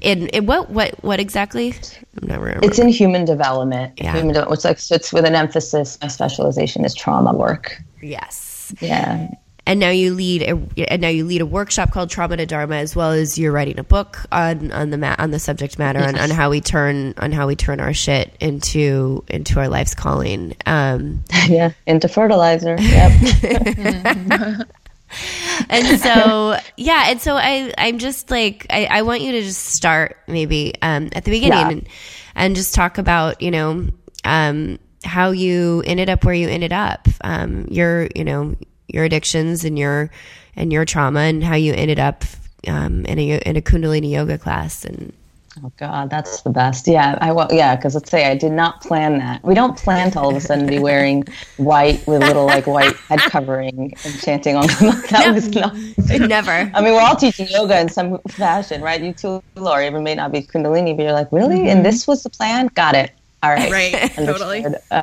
[0.00, 1.74] in in what what what exactly?
[2.20, 2.68] I'm not remembering.
[2.68, 3.92] It's in human development.
[3.98, 4.12] Yeah.
[4.14, 5.96] Human development, which like sits with an emphasis.
[6.02, 7.80] My specialization is trauma work.
[8.02, 8.74] yes.
[8.80, 9.28] Yeah.
[9.68, 12.76] And now you lead a and now you lead a workshop called Trauma to Dharma,
[12.76, 15.98] as well as you're writing a book on on the ma- on the subject matter
[15.98, 19.94] on, on how we turn on how we turn our shit into into our life's
[19.96, 20.54] calling.
[20.66, 21.72] Um, Yeah.
[21.86, 22.76] Into fertilizer.
[22.78, 23.12] Yep.
[25.70, 29.62] and so yeah and so i i'm just like i, I want you to just
[29.64, 31.68] start maybe um, at the beginning Yeah.
[31.70, 31.88] and,
[32.34, 33.86] and just talk about you know
[34.24, 38.56] um, how you ended up where you ended up um, your you know
[38.88, 40.10] your addictions and your
[40.54, 42.24] and your trauma and how you ended up
[42.68, 45.12] um, in a in a kundalini yoga class and
[45.64, 46.86] Oh God, that's the best.
[46.86, 49.42] Yeah, I wa- yeah, because let's say I did not plan that.
[49.42, 51.24] We don't plan to all of a sudden be wearing
[51.56, 54.66] white with little like white head covering and chanting on.
[55.10, 55.74] that was not.
[56.28, 59.00] never I mean, we're all teaching yoga in some fashion, right?
[59.00, 59.86] You too, Laura.
[59.86, 61.70] Even may not be Kundalini, but you're like, really?
[61.70, 62.66] And this was the plan?
[62.74, 63.12] Got it.
[63.42, 63.72] All right.
[63.72, 64.62] Right, totally.
[64.90, 65.02] Uh,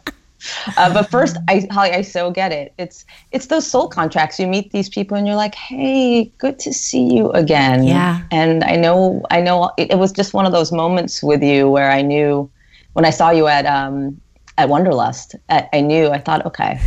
[0.78, 2.74] uh, but first, I, Holly, I so get it.
[2.78, 4.40] It's it's those soul contracts.
[4.40, 8.22] You meet these people, and you're like, "Hey, good to see you again." Yeah.
[8.32, 11.70] And I know, I know, it, it was just one of those moments with you
[11.70, 12.50] where I knew
[12.94, 14.20] when I saw you at um
[14.58, 16.10] at Wonderlust, I, I knew.
[16.10, 16.80] I thought, okay,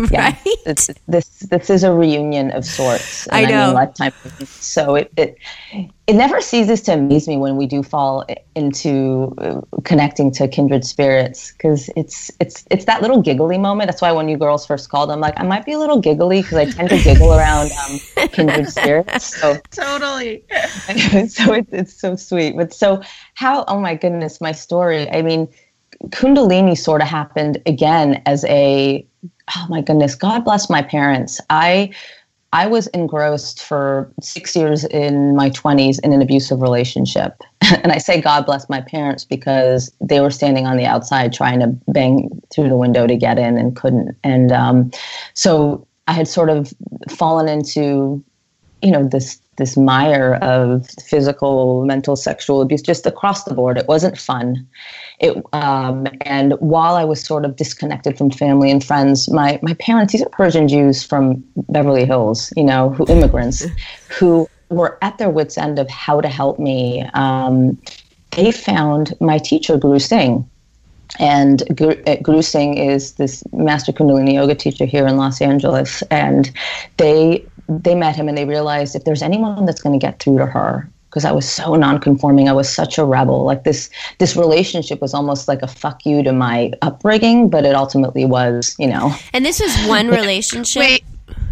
[0.10, 3.28] yeah, right this, this this is a reunion of sorts.
[3.30, 3.66] I know.
[3.66, 4.12] mean, lifetime.
[4.46, 5.36] So it, it
[6.06, 10.84] it never ceases to amaze me when we do fall into uh, connecting to kindred
[10.84, 13.88] spirits because it's it's it's that little giggly moment.
[13.88, 16.42] That's why when you girls first called, I'm like, I might be a little giggly
[16.42, 19.40] because I tend to giggle around um, kindred spirits.
[19.40, 20.44] So Totally.
[21.28, 22.56] so it, it's so sweet.
[22.56, 23.02] But so
[23.34, 23.64] how?
[23.68, 25.10] Oh my goodness, my story.
[25.10, 25.48] I mean,
[26.08, 29.06] Kundalini sort of happened again as a.
[29.56, 31.40] Oh my goodness, God bless my parents.
[31.50, 31.90] I.
[32.52, 37.40] I was engrossed for six years in my 20s in an abusive relationship.
[37.84, 41.60] And I say God bless my parents because they were standing on the outside trying
[41.60, 44.16] to bang through the window to get in and couldn't.
[44.24, 44.90] And um,
[45.34, 46.74] so I had sort of
[47.08, 48.24] fallen into
[48.82, 53.78] you know this this mire of physical mental sexual abuse just across the board.
[53.78, 54.66] It wasn't fun.
[55.20, 59.74] It um, and while i was sort of disconnected from family and friends my my
[59.74, 63.66] parents these are persian jews from beverly hills you know who immigrants
[64.08, 67.02] who were at their wits end of how to help me.
[67.14, 67.78] Um,
[68.36, 70.48] they found my teacher guru singh.
[71.18, 76.02] And Guru, uh, Guru Singh is this master Kundalini yoga teacher here in Los Angeles,
[76.02, 76.52] and
[76.98, 80.38] they they met him and they realized if there's anyone that's going to get through
[80.38, 83.44] to her, because I was so nonconforming, I was such a rebel.
[83.44, 87.74] Like this this relationship was almost like a fuck you to my upbringing, but it
[87.74, 91.04] ultimately was, you know, and this was one relationship Wait.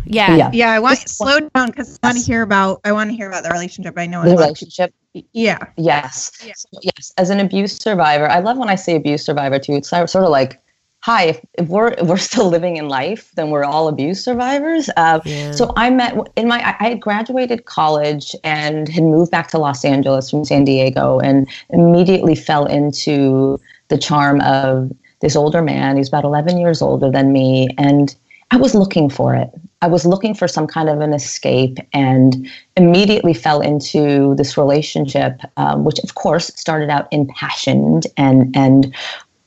[0.04, 0.50] yeah Yeah.
[0.52, 2.80] Yeah, I want to slow down because I want to hear about.
[2.84, 3.94] I want to hear about the relationship.
[3.96, 4.22] I know.
[4.24, 4.94] the a relationship.
[5.32, 5.58] Yeah.
[5.76, 6.32] Yes.
[6.44, 6.52] Yeah.
[6.56, 7.12] So, yes.
[7.16, 9.72] As an abuse survivor, I love when I say abuse survivor too.
[9.72, 10.60] It's sort of like,
[11.00, 14.90] hi, if, if we're if we're still living in life, then we're all abuse survivors.
[14.96, 15.52] Uh, Yeah.
[15.52, 19.84] So I met in my I had graduated college and had moved back to Los
[19.84, 23.58] Angeles from San Diego, and immediately fell into
[23.88, 25.96] the charm of this older man.
[25.96, 28.14] He's about 11 years older than me, and
[28.50, 29.50] I was looking for it.
[29.80, 35.40] I was looking for some kind of an escape and immediately fell into this relationship,
[35.56, 38.94] um, which of course started out impassioned and and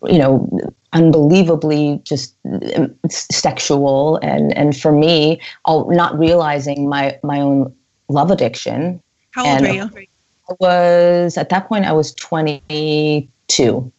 [0.08, 0.50] you know,
[0.94, 2.36] unbelievably just
[2.76, 7.74] um, sexual and and for me all not realizing my my own
[8.10, 9.02] love addiction
[9.32, 10.08] How old And- were you?
[10.50, 13.92] I was at that point I was 22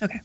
[0.00, 0.20] Okay.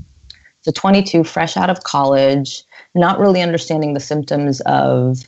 [0.61, 2.63] so 22 fresh out of college
[2.95, 5.27] not really understanding the symptoms of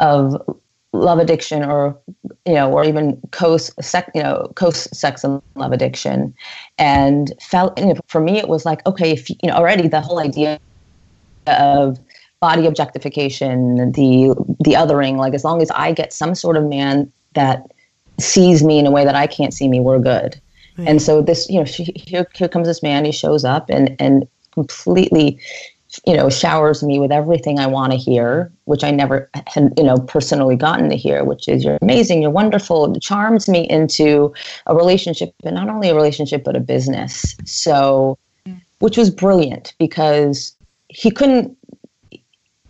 [0.00, 0.58] of
[0.92, 1.98] love addiction or
[2.46, 6.34] you know or even co sex you know co sex and love addiction.
[6.78, 10.00] And felt you know, for me it was like okay if you know already the
[10.00, 10.60] whole idea
[11.46, 11.98] of
[12.40, 17.10] body objectification the the othering like as long as i get some sort of man
[17.34, 17.70] that
[18.18, 20.40] sees me in a way that i can't see me we're good.
[20.78, 23.94] And so this you know she, here here comes this man he shows up and
[23.98, 25.38] and completely
[26.06, 29.84] you know showers me with everything i want to hear which i never had you
[29.84, 32.94] know personally gotten to hear which is you're amazing you're wonderful.
[32.94, 34.32] It charms me into
[34.66, 37.36] a relationship and not only a relationship but a business.
[37.44, 38.60] So mm.
[38.78, 40.56] which was brilliant because
[40.88, 41.56] he couldn't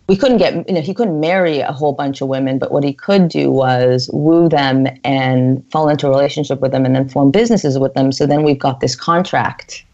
[0.09, 2.83] we couldn't get you know he couldn't marry a whole bunch of women but what
[2.83, 7.07] he could do was woo them and fall into a relationship with them and then
[7.07, 8.11] form businesses with them.
[8.11, 9.85] So then we've got this contract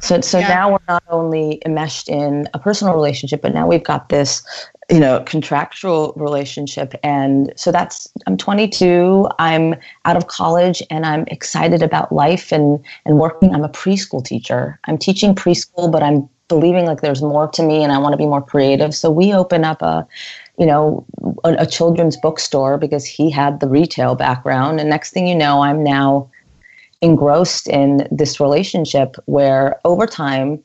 [0.00, 0.48] so so Yeah.
[0.48, 4.42] now we're not only enmeshed in a personal relationship but now we've got this
[4.90, 6.94] you know contractual relationship.
[7.02, 12.82] And so that's i'm 22 i'm out of college and i'm excited about life and
[13.04, 13.54] and working.
[13.54, 14.78] I'm a preschool teacher.
[14.86, 18.16] I'm teaching preschool but i'm believing like there's more to me and i want to
[18.16, 18.94] be more creative.
[18.94, 20.06] So we open up a
[20.58, 21.04] you know
[21.44, 24.80] a, a children's bookstore because he had the retail background.
[24.80, 26.30] And next thing you know i'm now
[27.02, 30.62] engrossed in this relationship where over time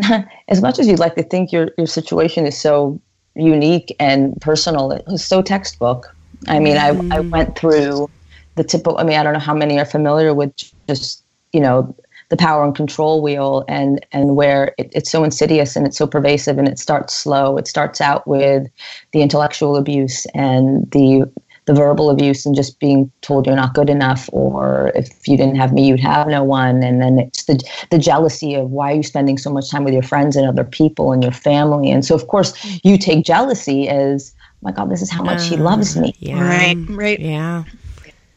[0.48, 3.00] as much as you'd like to think your, your situation is so
[3.36, 6.14] unique and personal it was so textbook.
[6.46, 7.30] I mean I, I mm-hmm.
[7.30, 8.08] went through
[8.56, 10.52] the typical i mean i don't know how many are familiar with
[10.86, 11.94] just you know
[12.34, 16.06] the power and control wheel and and where it, it's so insidious and it's so
[16.06, 17.56] pervasive and it starts slow.
[17.56, 18.66] It starts out with
[19.12, 21.30] the intellectual abuse and the
[21.66, 25.56] the verbal abuse and just being told you're not good enough or if you didn't
[25.56, 27.58] have me you'd have no one and then it's the
[27.90, 30.64] the jealousy of why are you spending so much time with your friends and other
[30.64, 32.52] people and your family and so of course
[32.84, 36.12] you take jealousy as oh my god this is how much he uh, loves me
[36.18, 36.40] Yeah.
[36.40, 37.20] Right, right.
[37.20, 37.64] Yeah.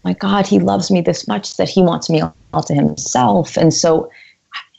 [0.03, 2.21] my God, he loves me this much that he wants me
[2.53, 3.57] all to himself.
[3.57, 4.09] And so,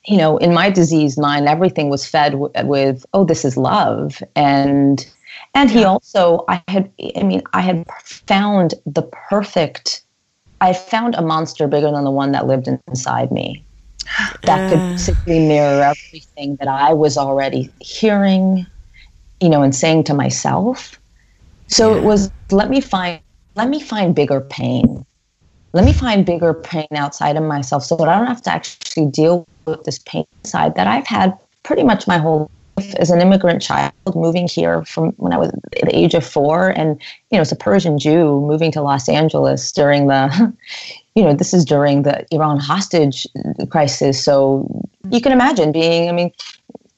[0.06, 4.22] you know, in my disease mind, everything was fed w- with, oh, this is love.
[4.36, 5.06] And,
[5.58, 10.02] and he also, I had, I mean, I had found the perfect,
[10.60, 13.64] I found a monster bigger than the one that lived inside me
[14.44, 18.66] that could simply mirror everything that I was already hearing,
[19.40, 20.96] you know, and saying to myself.
[21.66, 23.20] So it was let me find
[23.56, 25.04] let me find bigger pain.
[25.72, 29.06] Let me find bigger pain outside of myself so that I don't have to actually
[29.06, 32.57] deal with this pain inside that I've had pretty much my whole life
[32.98, 37.00] as an immigrant child moving here from when I was the age of four and
[37.30, 40.54] you know as a Persian Jew moving to Los Angeles during the
[41.14, 43.26] you know this is during the Iran hostage
[43.70, 44.66] crisis so
[45.10, 46.32] you can imagine being I mean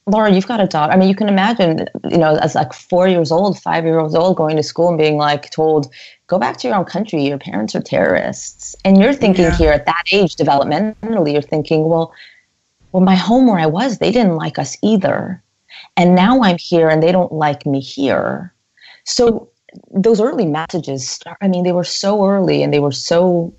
[0.07, 0.91] Laura, you've got a daughter.
[0.91, 4.35] I mean, you can imagine, you know, as like four years old, five years old,
[4.35, 5.93] going to school and being like told,
[6.25, 7.23] go back to your own country.
[7.23, 8.75] Your parents are terrorists.
[8.83, 9.55] And you're thinking Yeah.
[9.55, 12.11] here at that age, developmentally, you're thinking, well,
[12.91, 15.41] well, my home where I was, they didn't like us either.
[15.97, 18.53] And now I'm here and they don't like me here.
[19.05, 19.49] So
[19.91, 23.53] those early messages, start, I mean, they were so early and they were so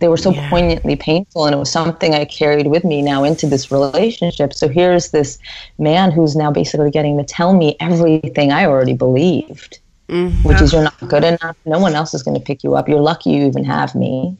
[0.00, 0.48] they were so Yeah.
[0.48, 4.54] poignantly painful and it was something i carried with me now into this relationship.
[4.54, 5.38] So here's this
[5.78, 9.78] man who's now basically getting to tell me everything i already believed
[10.10, 10.42] mm-hmm.
[10.42, 11.56] which is you're not good enough.
[11.64, 12.88] No one else is going to pick you up.
[12.88, 14.36] You're lucky you even have me.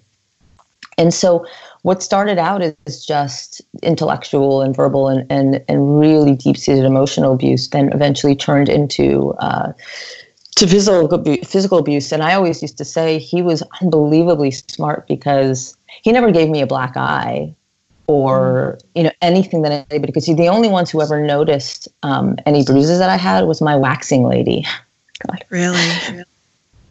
[0.99, 1.47] And so
[1.83, 7.69] what started out is just intellectual and verbal and, and, and really deep-seated emotional abuse
[7.69, 9.73] then eventually turned into uh,
[10.57, 12.13] to physical abu- physical abuse.
[12.13, 16.61] And I always used to say he was unbelievably smart because he never gave me
[16.61, 17.55] a black eye
[18.07, 22.37] or you know anything that anybody because he, the only ones who ever noticed um,
[22.45, 24.67] any bruises that I had was my waxing lady.
[25.27, 26.25] God, Really?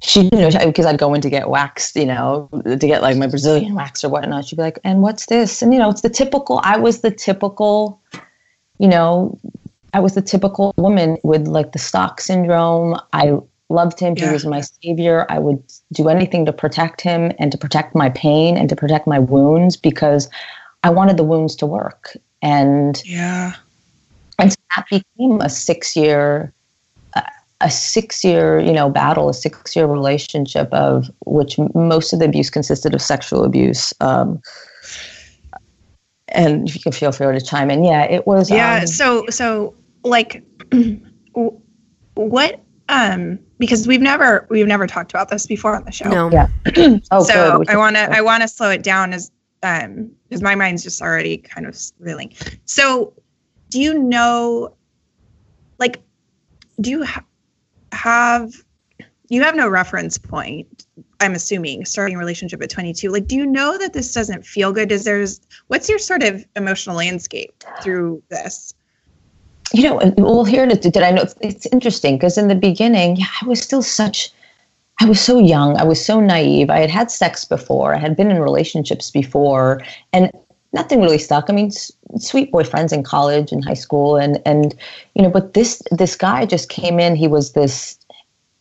[0.02, 3.18] she you know because I'd go in to get waxed, you know, to get like
[3.18, 4.46] my Brazilian wax or whatnot.
[4.46, 6.62] She'd be like, "And what's this?" And you know, it's the typical.
[6.64, 8.02] I was the typical,
[8.78, 9.38] you know,
[9.94, 13.00] I was the typical woman with like the Stockholm syndrome.
[13.14, 13.38] I
[13.70, 14.16] loved him.
[14.16, 15.26] He was my savior.
[15.30, 15.62] I would
[15.94, 19.76] do anything to protect him and to protect my pain and to protect my wounds
[19.78, 20.30] because
[20.84, 22.16] I wanted the wounds to work.
[22.42, 23.54] And Yeah.
[24.40, 26.54] and so that became a six year
[27.62, 32.26] a six year you know battle a six year relationship of which most of the
[32.26, 34.42] abuse consisted of sexual abuse um,
[36.32, 37.84] and if you can feel free to chime in.
[37.84, 38.50] Yeah, it was.
[38.50, 38.80] Yeah.
[38.82, 40.44] um, so so like
[42.14, 46.10] what um because we've never we've never talked about this before on the show.
[46.10, 46.30] No.
[46.32, 46.48] Yeah.
[47.12, 47.68] oh, so good.
[47.68, 49.32] We I want to I want to slow it down as
[49.64, 52.34] um because my mind's just already kind of reeling.
[52.66, 53.14] So
[53.70, 54.76] do you know
[55.78, 56.02] like
[56.82, 57.24] do you ha-
[57.92, 58.54] have
[59.30, 60.86] you have no reference point
[61.20, 64.72] i'm assuming starting a relationship at 22 like do you know that this doesn't feel
[64.72, 68.74] good is there's what's your sort of emotional landscape through this
[69.74, 70.82] you know, well, here it.
[70.82, 71.22] Did I know?
[71.22, 74.32] It's, it's interesting because in the beginning, yeah, I was still such,
[75.00, 75.78] I was so young.
[75.78, 76.70] I was so naive.
[76.70, 77.94] I had had sex before.
[77.94, 79.82] I had been in relationships before,
[80.12, 80.32] and
[80.74, 81.50] nothing really stuck.
[81.50, 84.76] I mean, s- sweet boyfriends in college and high school, and and
[85.16, 87.16] you know, but this this guy just came in.
[87.16, 87.98] He was this.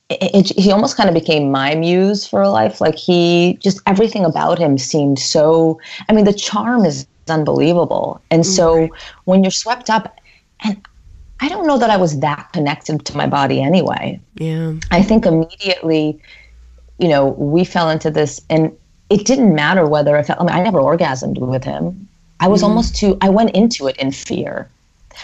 [0.09, 2.81] It, it, he almost kind of became my muse for life.
[2.81, 5.81] Like he just everything about him seemed so.
[6.09, 8.89] I mean, the charm is unbelievable, and mm, so
[9.25, 10.19] when you're swept up,
[10.65, 10.81] and
[11.41, 14.21] I don't know that I was that connected to my body anyway.
[14.35, 14.75] Yeah.
[14.91, 16.21] I think immediately,
[16.99, 18.77] you know, we fell into this, and
[19.11, 20.41] it didn't matter whether I felt.
[20.41, 22.09] I mean, I never orgasmed with him.
[22.41, 22.71] I was mm-hmm.
[22.71, 23.17] almost too.
[23.21, 24.69] I went into it in fear,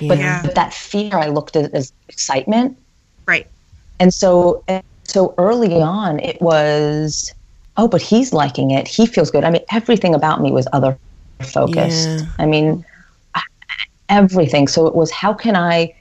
[0.01, 0.43] but, Yeah.
[0.43, 2.77] but that fear I looked at as excitement,
[3.27, 3.47] right
[4.01, 7.33] and so and so early on it was,
[7.77, 8.89] oh, but he's liking it.
[8.89, 9.45] He feels good.
[9.45, 10.99] I mean, everything about me was other
[11.41, 12.09] focused.
[12.09, 12.27] Yeah.
[12.39, 12.85] I mean,
[14.09, 14.69] everything.
[14.69, 15.95] So it was how can I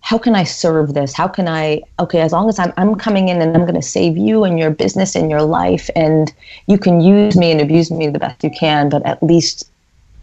[0.00, 1.12] how can I serve this?
[1.12, 4.16] How can I okay, as long as I'm I'm coming in and I'm gonna save
[4.16, 6.32] you and your business and your life and
[6.66, 9.68] you can use me and abuse me the best you can, but at least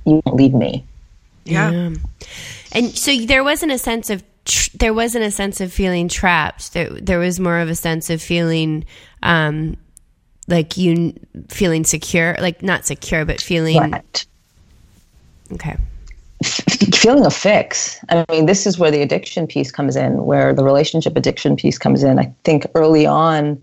[0.05, 0.83] you won't leave me.
[1.45, 1.91] yeah,
[2.71, 6.73] And so there wasn't a sense of tr- there wasn't a sense of feeling trapped.
[6.73, 8.85] There there was more of a sense of feeling
[9.23, 9.77] um
[10.47, 11.13] like you
[11.49, 14.25] feeling secure, like not secure, but feeling But
[15.53, 15.77] okay.
[16.45, 17.99] Feeling a fix.
[18.09, 21.77] I mean, this is where the addiction piece comes in, where the relationship addiction piece
[21.77, 22.19] comes in.
[22.19, 23.61] I think early on,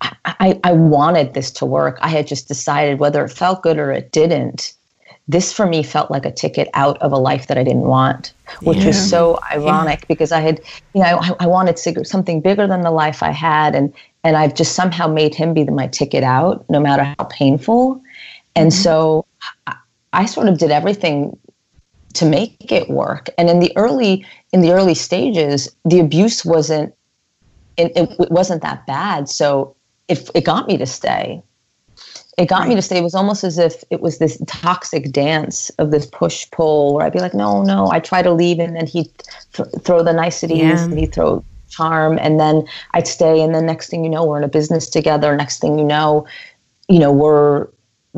[0.00, 1.98] I, I, I wanted this to work.
[2.00, 4.74] I had just decided whether it felt good or it didn't.
[5.30, 8.32] This for me felt like a ticket out of a life that I didn't want,
[8.62, 10.60] which was so ironic because I had,
[10.94, 13.92] you know, I, I wanted something bigger than the life I had, and
[14.24, 18.02] and I've just somehow made him be the, my ticket out, no matter how painful.
[18.56, 18.82] And mm-hmm.
[18.82, 19.26] so
[19.66, 19.76] I,
[20.14, 21.38] I sort of did everything
[22.14, 23.28] to make it work.
[23.38, 26.94] And in the early in the early stages, the abuse wasn't
[27.76, 29.28] it, it wasn't that bad.
[29.28, 29.76] So
[30.08, 31.42] it it got me to stay.
[32.38, 32.98] It got me to stay.
[32.98, 37.04] It was almost as if it was this toxic dance of this push pull where
[37.04, 37.90] I'd be like, no, no.
[37.90, 39.10] I try to leave, and then he'd
[39.54, 40.84] th- throw the niceties, Yeah.
[40.84, 44.38] and he'd throw charm, and then I'd stay, and then next thing you know, we're
[44.38, 45.36] in a business together.
[45.36, 46.26] Next thing you know,
[46.88, 47.66] you know, we're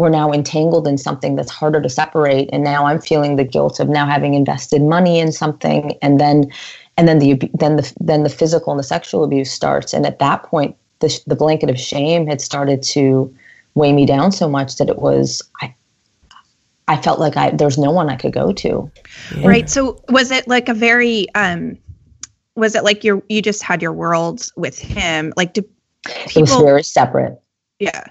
[0.01, 2.49] we're now entangled in something that's harder to separate.
[2.53, 5.97] And now i'm feeling the guilt of now having invested money in something.
[6.03, 6.51] And then
[6.97, 9.93] and then the then the then the physical and the sexual abuse starts.
[9.93, 13.35] And at that point the, the blanket of shame had started to
[13.75, 15.73] weigh me down so much that it was i
[16.89, 18.91] i felt like i there's no one i could go to.
[19.45, 19.69] Right.
[19.69, 21.77] So was it like a very um
[22.57, 25.33] was it like your you just had your worlds with him?
[25.37, 25.61] Like do
[26.09, 27.39] it was people very separate.
[27.79, 28.07] Yeah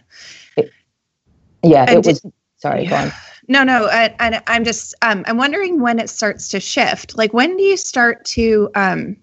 [1.64, 3.12] yeah And it did- was sorry go on
[3.48, 7.18] No, no, I, I, I'm just um, I'm wondering when it starts to shift.
[7.18, 9.18] Like when do you start to um,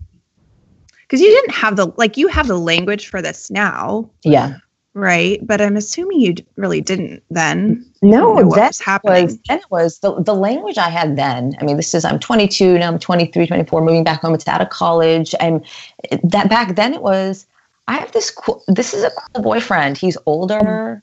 [1.02, 4.56] because you didn't have the like you have the language for this now, yeah
[4.96, 5.46] right?
[5.46, 7.84] But I'm assuming you really didn't then.
[8.02, 9.24] No, know that was happening.
[9.26, 11.54] was then it was the, the language I had then.
[11.60, 12.88] I mean, this is I'm 22 now.
[12.88, 14.34] I'm 23, 24, moving back home.
[14.34, 15.34] It's out of college.
[15.38, 15.62] I'm
[16.24, 16.94] that back then.
[16.94, 17.46] It was
[17.86, 18.64] I have this cool.
[18.66, 19.98] This is a cool boyfriend.
[19.98, 21.02] He's older.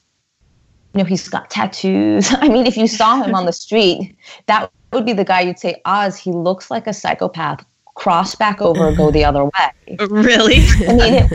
[0.93, 2.31] You know, he's got tattoos.
[2.39, 4.15] I mean, if you saw him on the street,
[4.45, 6.17] that would be the guy you'd say, Oz.
[6.17, 7.65] He looks like a psychopath.
[7.95, 9.97] Cross back over, go the other way.
[10.09, 10.61] Really?
[10.87, 11.29] I mean,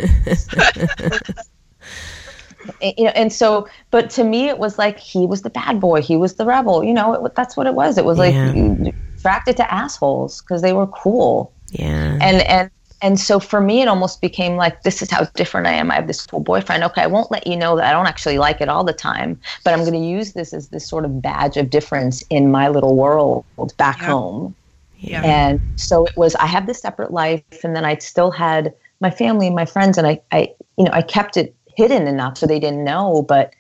[2.81, 5.81] it, you know, and so, but to me, it was like he was the bad
[5.81, 6.83] boy, he was the rebel.
[6.83, 7.97] You know, it, that's what it was.
[7.97, 8.91] It was like Yeah.
[9.17, 12.19] attracted to assholes because they were cool, Yeah.
[12.21, 12.71] and and
[13.01, 15.91] and so for me, it almost became like this is how different I am.
[15.91, 16.83] I have this cool boyfriend.
[16.85, 19.41] Okay, I won't let you know that I don't actually like it all the time,
[19.65, 22.69] but I'm going to use this as this sort of badge of difference in my
[22.69, 23.45] little world
[23.77, 24.07] back Yeah.
[24.07, 24.55] home.
[24.97, 25.23] yeah.
[25.25, 29.11] And so it was, I have this separate life, and then I still had my
[29.11, 32.47] family and my friends, and I, I, you know, I kept it hidden enough so
[32.47, 33.23] they didn't know.
[33.23, 33.55] But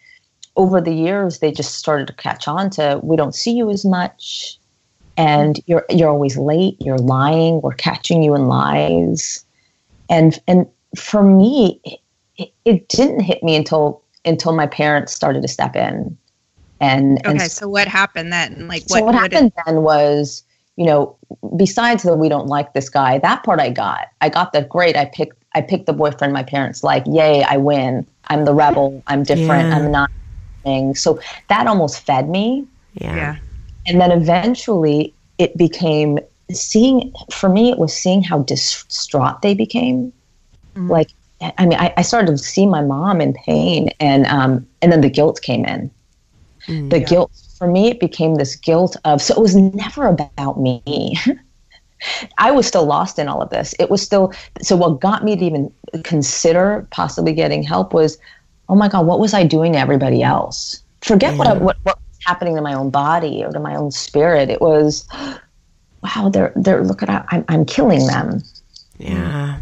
[0.57, 3.85] over the years, they just started to catch on to, we don't see you as
[3.85, 4.59] much,
[5.19, 9.45] and you're you're always late, you're lying, we're catching you in lies,
[10.11, 10.67] and and
[10.97, 12.01] for me, it,
[12.39, 16.19] it, it didn't hit me until until my parents started to step in
[16.81, 18.69] And Okay, and so what happened then?
[18.69, 20.45] Like, so what what happened then was,
[20.77, 21.19] you know,
[21.57, 24.09] besides the we don't like this guy, that part I got.
[24.23, 24.97] I got the great.
[24.97, 27.05] I picked I picked the boyfriend my parents like.
[27.07, 28.07] Yay, I win.
[28.29, 29.03] I'm the rebel.
[29.09, 29.71] I'm different.
[29.71, 29.77] Yeah.
[29.77, 30.11] I'm not.
[30.65, 30.95] thing.
[30.95, 32.69] So that almost fed me.
[33.15, 33.37] Yeah.
[33.89, 33.93] Yeah.
[33.93, 36.19] And then eventually it became
[36.53, 40.13] seeing, for me, it was seeing how distraught they became.
[40.75, 40.91] Mhm.
[40.91, 41.11] Like,
[41.41, 45.03] I mean, I, I started to see my mom in pain, and um, and then
[45.03, 45.91] the guilt came in.
[46.67, 46.91] Mm.
[46.91, 49.23] The guilt for me, it became this guilt of.
[49.23, 51.17] So it was never about me.
[52.39, 53.75] I was still lost in all of this.
[53.79, 54.75] It was still so.
[54.77, 55.73] What got me to even
[56.03, 58.19] consider possibly getting help was,
[58.69, 60.83] oh my god, what was I doing to everybody else?
[61.03, 61.99] Forget what, I, what what
[62.29, 64.51] happening to my own body or to my own spirit.
[64.51, 65.07] It was,
[66.03, 68.43] wow, they're they're look at I'm I'm killing them
[68.99, 69.59] Yeah.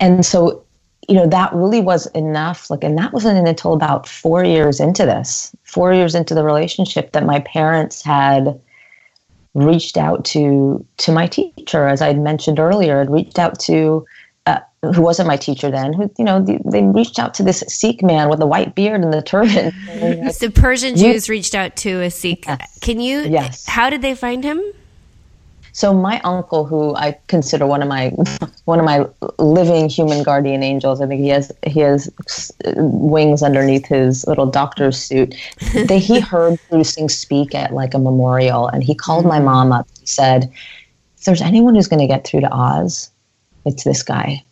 [0.00, 0.62] and so
[1.08, 5.04] you know that really was enough like and that wasn't until about four years into
[5.06, 8.60] this four years into the relationship that my parents had
[9.54, 14.04] reached out to to my teacher as i had mentioned earlier had reached out to
[14.92, 18.02] who wasn't my teacher then who you know they, they reached out to this sikh
[18.02, 19.72] man with the white beard and the turban
[20.40, 22.46] the Persian Jews reached out to a Sikh.
[22.46, 22.78] Yes.
[22.80, 23.20] Can you?
[23.20, 23.66] Yes.
[23.66, 24.62] How did they find him?
[25.72, 28.08] So my uncle, who I consider one of my
[28.64, 29.06] one of my
[29.38, 32.10] living human guardian angels, I think he has he has
[32.76, 35.34] wings underneath his little doctor's suit.
[35.86, 39.44] They, he heard Guru Singh speak at like a memorial, and he called my mm.
[39.44, 39.86] mom up.
[40.00, 40.50] He said,
[41.18, 43.10] "If there's anyone who's going to get through to Oz,
[43.66, 44.42] it's this guy."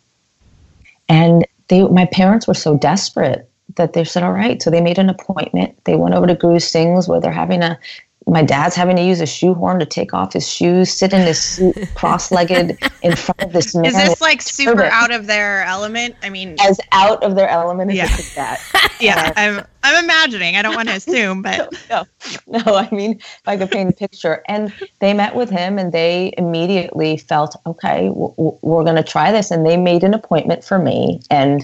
[1.09, 4.99] And they, my parents were so desperate that they said, "All right." So they made
[4.99, 5.77] an appointment.
[5.85, 7.79] They went over to Guru Singh's where they're having a
[8.27, 11.39] my dad's having to use a shoehorn to take off his shoes, sit in his
[11.39, 13.85] suit, cross-legged in front of this man.
[13.85, 14.89] Is this like super turban.
[14.91, 16.15] out of their element?
[16.23, 18.07] I mean, as out of their element as Yeah.
[18.07, 18.91] they could get?
[18.99, 20.55] yeah, uh, I'm I'm imagining.
[20.55, 22.05] I don't want to assume, but no,
[22.47, 22.75] no.
[22.75, 26.33] I mean, if I could paint a picture, and they met with him, and they
[26.39, 30.63] immediately felt, okay, w- w- we're going to try this, and they made an appointment
[30.63, 31.63] for me, and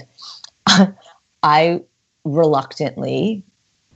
[1.42, 1.82] I
[2.24, 3.42] reluctantly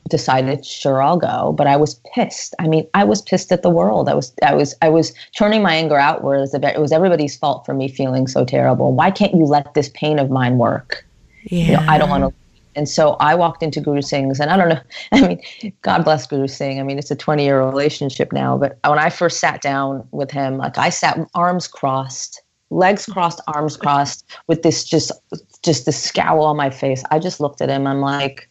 [0.08, 2.54] decided, sure, I'll go, but I was pissed.
[2.58, 4.08] I mean, I was pissed at the world.
[4.08, 6.54] I was, I was, I was turning my anger outwards.
[6.54, 8.92] It was everybody's fault for me feeling so terrible.
[8.92, 11.04] Why can't you let this pain of mine work?
[11.44, 11.64] Yeah.
[11.64, 12.34] you know, I don't want to.
[12.74, 14.80] And so I walked into Guru Singh's, and I don't know.
[15.12, 16.78] I mean, God bless Guru Singh.
[16.78, 18.58] I mean, it's a 20 year relationship now.
[18.58, 23.40] But when I first sat down with him, like I sat arms crossed, legs crossed,
[23.46, 25.10] arms crossed, with this just,
[25.62, 27.02] just this scowl on my face.
[27.10, 27.86] I just looked at him.
[27.86, 28.50] I'm like,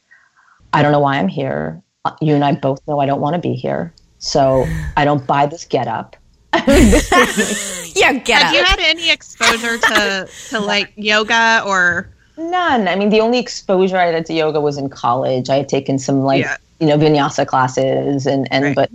[0.76, 1.82] I don't know why I'm here.
[2.06, 3.94] Uh, You and I both know I don't want to be here.
[4.20, 4.66] So
[4.98, 6.16] I don't buy this get up.
[6.54, 8.14] yeah.
[8.14, 8.54] Get have up.
[8.54, 12.88] you had any exposure to to like yoga or None.
[12.90, 15.50] I mean, the only exposure I had to yoga was in college.
[15.50, 16.58] I had taken some like Yeah.
[16.80, 18.76] you know vinyasa classes, and and Right.
[18.76, 18.90] but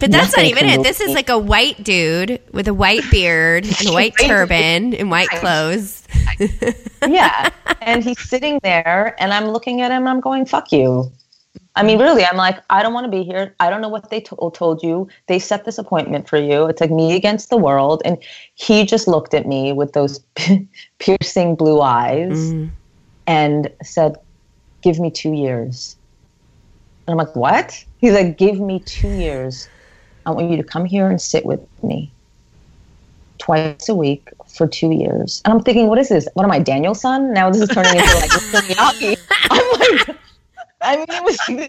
[0.00, 0.82] But that's not even it.
[0.82, 5.10] This is like a white dude with a white beard and a white turban and
[5.10, 6.02] white clothes.
[7.08, 10.06] yeah, and he's sitting there, and I'm looking at him.
[10.06, 11.10] I'm going, "Fuck you."
[11.76, 13.52] I mean, really, I'm like, I don't want to be here.
[13.58, 15.08] I don't know what they to- told you.
[15.26, 16.66] They set this appointment for you.
[16.66, 18.00] It's like me against the world.
[18.04, 18.16] And
[18.54, 20.20] he just looked at me with those
[20.98, 22.70] piercing blue eyes Mm.
[23.26, 24.16] and said,
[24.82, 25.96] Give me two years.
[27.06, 27.84] And I'm like, What?
[27.98, 29.68] He's like, Give me two years.
[30.26, 32.10] I want you to come here and sit with me
[33.38, 35.42] twice a week for two years.
[35.44, 36.28] And I'm thinking, What is this?
[36.34, 37.32] What am I, Daniel-san?
[37.34, 39.18] Now this is turning into like.
[39.50, 40.16] I'm like,
[40.84, 41.68] I mean, it was.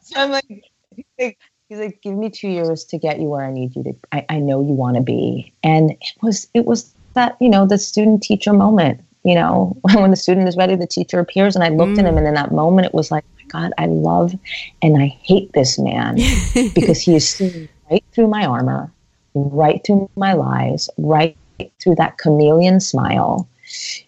[0.00, 0.46] So I'm like,
[0.94, 1.38] he's like,
[1.68, 3.94] he's like, give me two years to get you where I need you to.
[4.12, 7.66] I, I know you want to be, and it was it was that you know
[7.66, 9.00] the student teacher moment.
[9.24, 12.16] You know, when the student is ready, the teacher appears, and I looked at him,
[12.16, 14.34] and in that moment, it was like, God, I love
[14.82, 16.16] and I hate this man
[16.74, 18.90] because he is seeing right through my armor,
[19.34, 21.36] right through my lies, right
[21.80, 23.48] through that chameleon smile.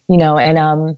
[0.07, 0.97] You know, and um,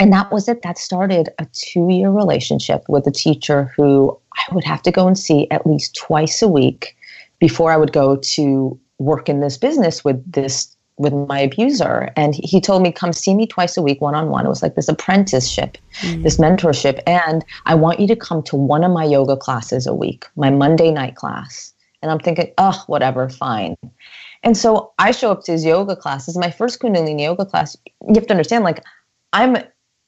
[0.00, 0.62] and that was it.
[0.62, 5.18] That started a two-year relationship with a teacher who i would have to go and
[5.18, 6.96] see at least twice a week
[7.38, 12.10] before i would go to work in this business with this with my abuser.
[12.14, 14.44] And he- told me come see me twice a week one-on-one.
[14.44, 16.22] It was like this apprenticeship mm.
[16.22, 17.02] this mentorship.
[17.06, 20.50] And i want you to come to one of my yoga classes a week my
[20.50, 21.72] monday night class.
[22.02, 23.76] And i'm thinking oh whatever fine.
[24.42, 26.36] And so i show up to his yoga classes.
[26.36, 27.76] My first kundalini yoga class
[28.06, 28.84] you have to understand like
[29.32, 29.56] i'm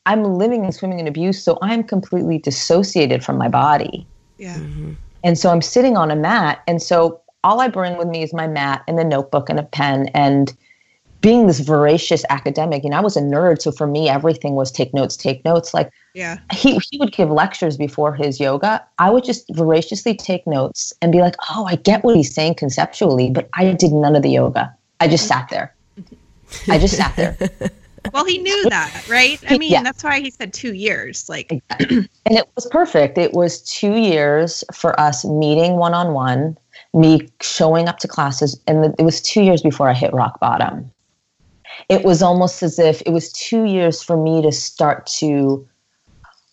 [0.06, 4.06] I'm living and swimming in abuse, so I'm completely dissociated from my body.
[4.38, 4.56] yeah.
[4.56, 4.92] Mm-hmm.
[5.24, 6.62] And so I'm sitting on a mat.
[6.66, 9.62] And so all I bring with me is my mat and a notebook and a
[9.62, 10.08] pen.
[10.14, 10.52] And
[11.20, 13.62] being this voracious academic, you know, I was a nerd.
[13.62, 15.72] So for me, everything was take notes, take notes.
[15.72, 16.38] Like Yeah.
[16.52, 18.84] he, he would give lectures before his yoga.
[18.98, 22.56] I would just voraciously take notes and be like, oh, I get what he's saying
[22.56, 24.74] conceptually, but I did none of the yoga.
[24.98, 25.40] I just mm-hmm.
[25.40, 25.74] sat there.
[26.68, 27.70] I just sat there.
[28.12, 29.38] Well, he knew that, right?
[29.48, 29.82] I mean, Yeah.
[29.82, 31.28] that's why he said two years.
[31.28, 33.16] Like, and it was perfect.
[33.18, 36.58] It was two years for us meeting one on one,
[36.94, 40.90] me showing up to classes, and it was two years before I hit rock bottom.
[41.88, 45.66] It was almost as if it was two years for me to start to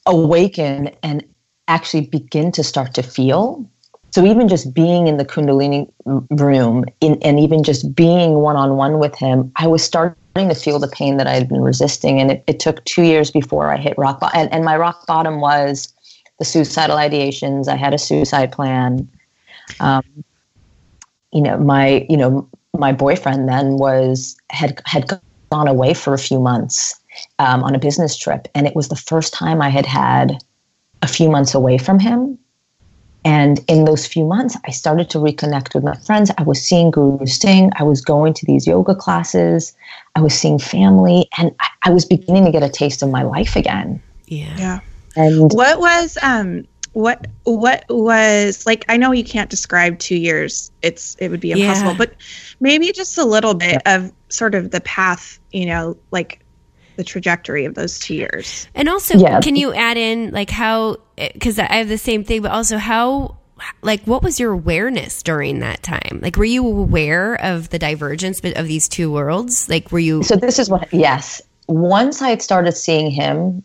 [0.05, 1.25] awaken and
[1.67, 3.69] actually begin to start to feel.
[4.11, 5.91] So even just being in the Kundalini
[6.31, 10.15] room in, and even just being one on one with him, I was starting
[10.47, 12.21] to feel the pain that I had been resisting.
[12.21, 14.39] And it, it took two years before I hit rock bottom.
[14.39, 15.93] And, and my rock bottom was
[16.37, 17.67] the suicidal ideations.
[17.67, 19.09] I had a suicide plan.
[19.81, 20.03] Um,
[21.31, 25.05] you know, my you know my boyfriend then was had had
[25.51, 26.99] gone away for a few months
[27.39, 30.37] um, on a business trip, and it was the first time I had had
[31.01, 32.37] a few months away from him.
[33.25, 36.31] And in those few months, I started to reconnect with my friends.
[36.37, 37.69] I was seeing Guru Singh.
[37.77, 39.75] I was going to these yoga classes.
[40.15, 43.23] I was seeing family, and I, I was beginning to get a taste of my
[43.23, 44.01] life again.
[44.27, 44.55] Yeah.
[44.57, 44.79] yeah.
[45.15, 50.71] And What was um what what was like I know you can't describe 2 years.
[50.81, 51.97] It's it would be impossible, Yeah.
[51.97, 52.15] but
[52.59, 56.39] maybe just a little bit of sort of the path, you know, like
[56.99, 58.67] the trajectory of those 2 years.
[58.75, 59.39] And also, Yeah.
[59.39, 60.97] can you add in like how?
[61.15, 63.37] Because I have the same thing, but also how.
[63.81, 66.19] Like, what was your awareness during that time?
[66.21, 69.67] Like, were you aware of the divergence of these two worlds?
[69.67, 70.23] Like, were you?
[70.23, 73.61] so this is what yes once i had started seeing him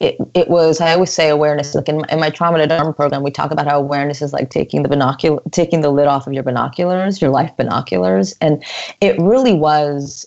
[0.00, 2.92] it, it was i always say awareness like in my, in my trauma to dharma
[2.92, 6.26] program we talk about how awareness is like taking the binocular taking the lid off
[6.26, 8.62] of your binoculars your life binoculars and
[9.00, 10.26] it really was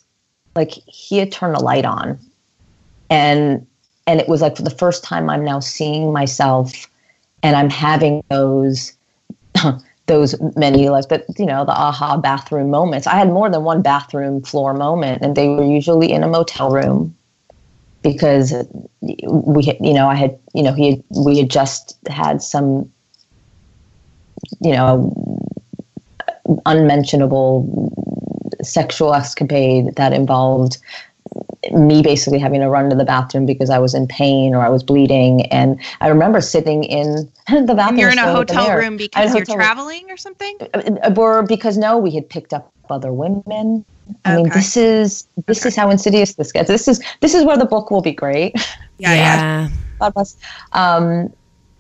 [0.56, 2.18] like he had turned a light on
[3.10, 3.66] and
[4.08, 6.88] and it was like for the first time i'm now seeing myself
[7.44, 8.94] and i'm having those
[10.10, 13.08] those many like the you know the aha bathroom moments.
[13.08, 16.72] I had more than one bathroom floor moment and they were usually in a motel
[16.72, 17.16] room
[18.02, 18.54] because
[19.02, 22.92] we had you know i had you know he had, we had just had some
[24.62, 25.14] you know
[26.66, 27.92] unmentionable
[28.64, 30.78] sexual escapade that involved
[31.80, 34.70] me basically having to run to the bathroom because I was in pain or I
[34.70, 35.46] was bleeding.
[35.48, 38.00] And I remember sitting in the bathroom.
[38.00, 38.80] You're in a staring at the hotel mirror.
[38.82, 39.66] room because a you're hotel room.
[39.66, 40.58] traveling or something?
[40.74, 43.86] Uh, or because no, we had picked up other women.
[44.26, 44.60] I mean, Okay.
[44.60, 46.68] this is this is how insidious this gets.
[46.68, 48.56] This is this is where the book will be great.
[49.02, 49.70] Yeah, yeah.
[50.02, 50.36] God bless.
[50.74, 51.34] Um,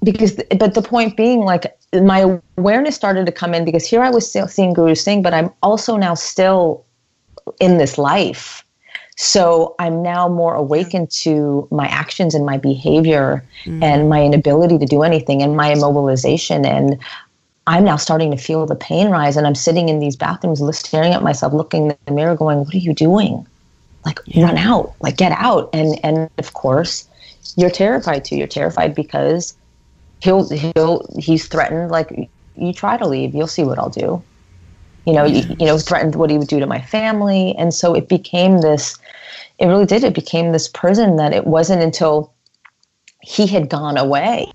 [0.04, 4.10] because, but the point being, like, my awareness started to come in because here I
[4.10, 6.86] was still seeing Guru Singh, but I'm also now still
[7.60, 8.64] in this life.
[9.22, 13.84] So I'm now more awakened to my actions and my behavior mm.
[13.84, 16.66] and my inability to do anything and my immobilization.
[16.66, 16.98] And
[17.68, 19.36] I'm now starting to feel the pain rise.
[19.36, 22.74] And I'm sitting in these bathrooms, staring at myself, looking in the mirror, going, What
[22.74, 23.46] are you doing?
[24.06, 25.70] Like, run out, like, get out.
[25.74, 27.06] And, and of course,
[27.58, 28.38] you're terrified too.
[28.38, 29.54] You're terrified because
[30.22, 34.24] he'll, he'll, he's threatened, like, you try to leave, you'll see what I'll do
[35.10, 37.56] you know, you, you know, threatened what he would do to my family.
[37.58, 38.96] And so it became this,
[39.58, 40.04] it really did.
[40.04, 42.32] It became this prison that it wasn't until
[43.24, 44.52] he had gone away,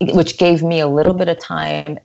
[0.00, 1.98] which gave me a little bit of time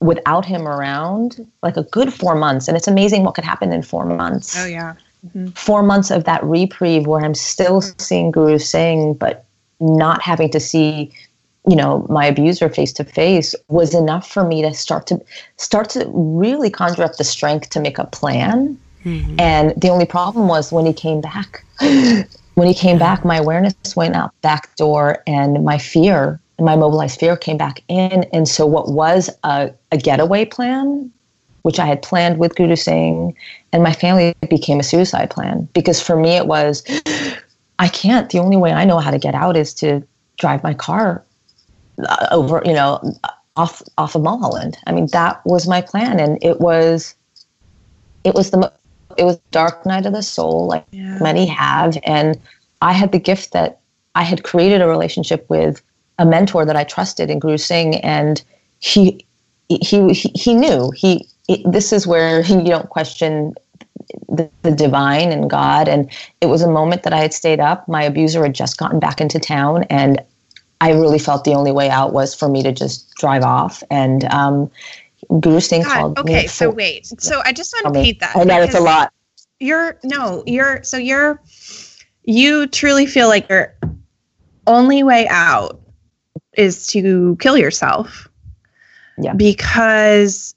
[0.00, 2.68] without him around, like a good four months.
[2.68, 4.94] And it's amazing what could happen in four months Oh yeah.
[5.26, 5.48] Mm-hmm.
[5.48, 9.46] four months of that reprieve where I'm still seeing Guru Singh, but
[9.80, 11.12] not having to see,
[11.68, 15.20] you know, my abuser face to face was enough for me to start to
[15.58, 18.78] start to really conjure up the strength to make a plan.
[19.04, 19.38] Mm-hmm.
[19.38, 21.62] And the only problem was when he came back.
[22.54, 27.20] when he came back, my awareness went out back door, and my fear, my mobilized
[27.20, 28.24] fear, came back in.
[28.32, 31.12] And so, what was a, a getaway plan
[31.62, 33.36] which I had planned with Guru Singh
[33.72, 36.82] and my family became a suicide plan because for me it was
[37.78, 40.02] I can't the only way I know how to get out is to
[40.38, 41.24] drive my car
[42.06, 43.00] Uh, over you know
[43.56, 47.14] off off of Mulholland I mean that was my plan and it was
[48.24, 48.72] it was the mo-
[49.16, 51.18] it was dark night of the soul like Yeah.
[51.20, 52.38] many have and
[52.82, 53.80] I had the gift that
[54.14, 55.82] I had created a relationship with
[56.18, 58.42] a mentor that I trusted in Guru Singh and
[58.78, 59.26] he
[59.68, 63.54] he he, he knew he it, this is where you don't question
[64.28, 65.88] the, the divine and God.
[65.88, 67.88] And it was a moment that I had stayed up.
[67.88, 70.22] My abuser had just gotten back into town, and
[70.80, 73.82] I really felt the only way out was for me to just drive off.
[73.90, 74.70] And um,
[75.40, 76.36] Guru Singh God, called me.
[76.36, 77.06] okay, so wait.
[77.20, 78.36] So I just want to paint that.
[78.36, 79.12] I know it's a lot.
[79.60, 81.42] you're no, you're so you're
[82.24, 83.74] you truly feel like your
[84.66, 85.80] only way out
[86.56, 88.28] is to kill yourself.
[89.20, 89.32] Yeah.
[89.32, 90.54] Because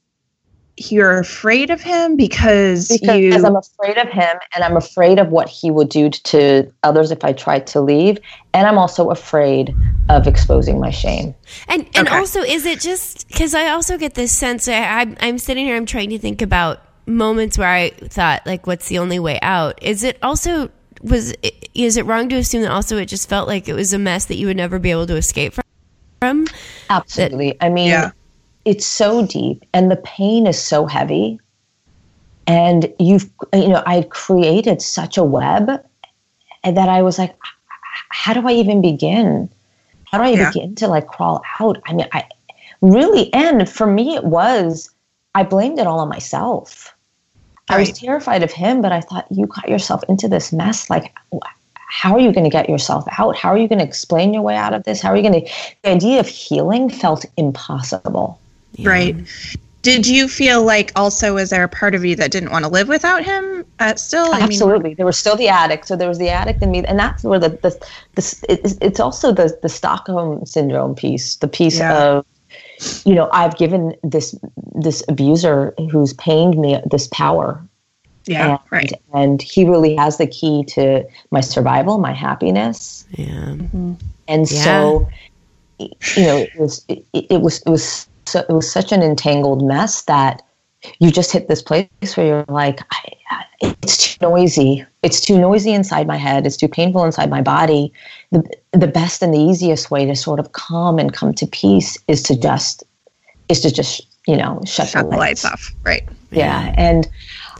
[0.89, 5.27] you're afraid of him because, because you I'm afraid of him and I'm afraid of
[5.29, 8.19] what he would do to others if I tried to leave.
[8.53, 9.75] And I'm also afraid
[10.09, 11.35] of exposing my shame.
[11.67, 12.17] And and Okay.
[12.17, 14.69] also, is it just because I also get this sense?
[14.69, 18.65] I, I'm I'm sitting here, I'm trying to think about moments where I thought like,
[18.65, 19.77] what's the only way out?
[19.83, 20.69] Is it also
[21.01, 21.33] was
[21.73, 24.25] is it wrong to assume that also it just felt like it was a mess
[24.25, 25.63] that you would never be able to escape from?
[26.21, 26.45] From
[26.89, 27.57] Absolutely.
[27.61, 28.11] I mean, Yeah.
[28.65, 31.39] It's so deep and the pain is so heavy.
[32.47, 35.67] And you've, you know, I created such a web
[36.63, 37.35] that I was like,
[38.09, 39.49] how do I even begin?
[40.05, 40.51] How do I Yeah.
[40.51, 41.81] begin to like crawl out?
[41.85, 42.25] I mean, I
[42.81, 44.89] really, and for me, it was,
[45.33, 46.93] I blamed it all on myself.
[47.69, 50.89] I was terrified of him, but I thought you got yourself into this mess.
[50.89, 51.15] Like,
[51.75, 53.37] how are you going to get yourself out?
[53.37, 55.01] How are you going to explain your way out of this?
[55.01, 55.51] How are you going to?
[55.83, 58.40] The idea of healing felt impossible.
[58.79, 59.15] Right.
[59.81, 62.69] Did you feel like also was there a part of you that didn't want to
[62.69, 63.65] live without him?
[63.79, 65.87] Uh, still, I mean, Absolutely, there was still the addict.
[65.87, 67.71] So there was the addict in me, and that's where the the,
[68.13, 71.97] the it's, it's also the the Stockholm syndrome piece, the piece Yeah.
[71.97, 72.25] of
[73.05, 74.35] you know I've given this
[74.75, 77.63] this abuser who's pained me this power
[78.25, 78.93] yeah, and, right.
[79.13, 83.55] and he really has the key to my survival, my happiness, yeah,
[84.27, 85.09] and so
[85.79, 89.63] you know it was it, it was it was so, it was such an entangled
[89.65, 90.41] mess that
[90.99, 93.45] you just hit this place where you're like I, I,
[93.83, 94.85] it's too noisy.
[95.03, 96.45] It's too noisy inside my head.
[96.45, 97.93] It's too painful inside my body.
[98.31, 101.97] The, the best and the easiest way to sort of calm and come to peace
[102.07, 102.83] is to just
[103.49, 105.73] is to just you know shut, Shut the lights off.
[105.83, 106.07] Right.
[106.31, 106.73] yeah.
[106.77, 107.07] And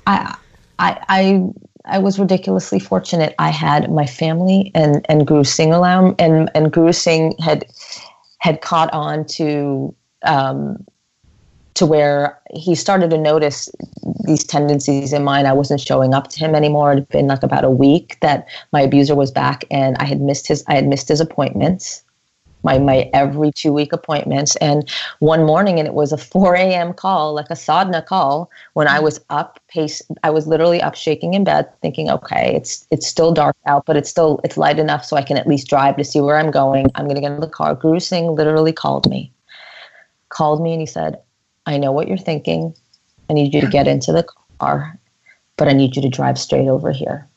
[0.08, 0.36] I,
[0.80, 1.50] I i
[1.86, 3.36] i was ridiculously fortunate.
[3.38, 7.66] I had my family and and guru singh alarm and and guru singh had
[8.40, 9.94] had caught on to
[10.24, 10.86] um
[11.74, 13.70] to where he started to notice
[14.26, 15.46] these tendencies in mine.
[15.46, 16.92] I wasn't showing up to him anymore.
[16.92, 20.22] It had been like about a week that my abuser was back, and I had
[20.22, 20.64] missed his.
[20.68, 22.04] I had missed his appointments,
[22.64, 24.56] my my every two week appointments.
[24.58, 26.94] And one morning, and it was a four a.m.
[26.94, 30.02] call, like a sadhana call, when I was up, pace.
[30.24, 33.96] I was literally up, shaking in bed, thinking, okay, it's it's still dark out, but
[33.96, 36.52] it's still it's light enough so I can at least drive to see where I'm
[36.52, 36.92] going.
[36.96, 37.76] I'm going to get in the car.
[37.76, 38.00] Guru
[38.30, 39.32] literally called me,
[40.32, 41.20] called me, and he said.
[41.68, 42.76] I know what you're thinking.
[43.30, 44.26] I need you to get into the
[44.60, 44.98] car,
[45.58, 47.28] but I need you to drive straight over here.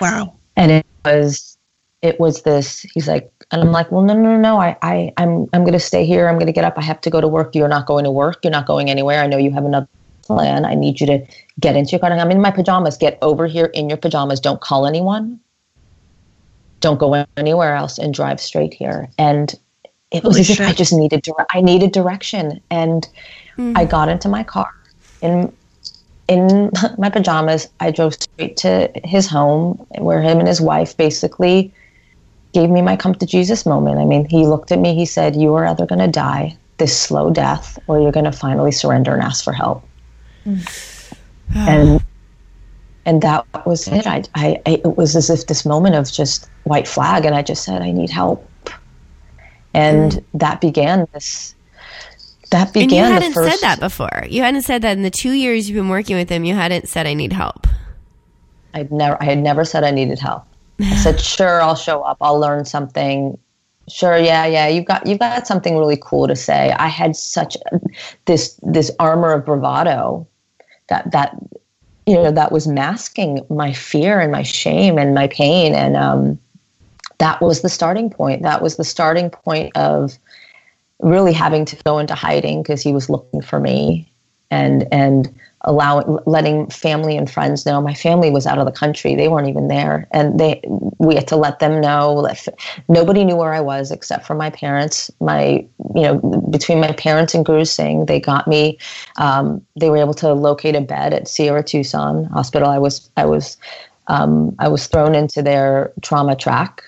[0.00, 0.34] Wow.
[0.56, 1.58] And it was,
[2.00, 2.80] it was this.
[2.94, 4.58] He's like, and I'm like, well, no, no, no, no.
[4.58, 6.28] I, I, I'm, I'm going to stay here.
[6.28, 6.78] I'm going to get up.
[6.78, 7.54] I have to go to work.
[7.54, 8.38] You're not going to work.
[8.42, 9.22] You're not going anywhere.
[9.22, 9.88] I know you have another
[10.22, 10.64] plan.
[10.64, 11.26] I need you to
[11.60, 12.10] get into your car.
[12.10, 12.96] I'm in my pajamas.
[12.96, 14.40] Get over here in your pajamas.
[14.40, 15.38] Don't call anyone.
[16.80, 19.10] Don't go anywhere else and drive straight here.
[19.18, 19.54] And
[20.12, 23.08] it was Holy as if I just needed dire- I needed direction, and
[23.56, 23.72] hmm.
[23.74, 24.72] I got into my car
[25.22, 25.52] in
[26.28, 27.68] in my pajamas.
[27.80, 31.72] I drove straight to his home, where him and his wife basically
[32.52, 33.98] gave me my come to Jesus moment.
[33.98, 34.94] I mean, he looked at me.
[34.94, 38.32] He said, "You are either going to die this slow death, or you're going to
[38.32, 39.82] finally surrender and ask for help."
[40.44, 40.58] Hmm.
[41.54, 42.04] and ah.
[43.06, 44.06] and that was it.
[44.06, 47.40] I, I, I, it was as if this moment of just white flag, and I
[47.40, 48.46] just said, "I need help."
[49.74, 51.54] And that began this
[52.50, 54.26] that and you began the hadn't first said that before.
[54.28, 56.44] You hadn't said that in the two years you've been working with him.
[56.44, 57.66] You hadn't said, "I need help."
[58.74, 60.44] i'd never i had never said i needed help
[60.80, 63.36] i said sure i'll show up i'll learn something
[63.88, 67.56] sure yeah yeah you've got you've got something really cool to say i had such
[68.26, 70.26] this this armor of bravado
[70.88, 71.36] that that
[72.06, 76.38] you know that was masking my fear and my shame and my pain and um
[77.22, 78.42] that was the starting point.
[78.42, 80.18] That was the starting point of
[80.98, 84.10] really having to go into hiding because he was looking for me
[84.50, 87.80] and and allowing letting family and friends know.
[87.80, 89.14] My family was out of the country.
[89.14, 90.08] They weren't even there.
[90.10, 90.60] And they
[90.98, 92.28] we had to let them know.
[92.88, 95.08] Nobody knew where i was except for my parents.
[95.20, 95.64] My
[95.94, 96.18] you know
[96.50, 98.78] between my parents and guru singh they got me
[99.16, 102.68] um, they were able to locate a bed at sierra tucson hospital.
[102.68, 103.58] I was i was
[104.08, 106.82] um, i was thrown into their trauma track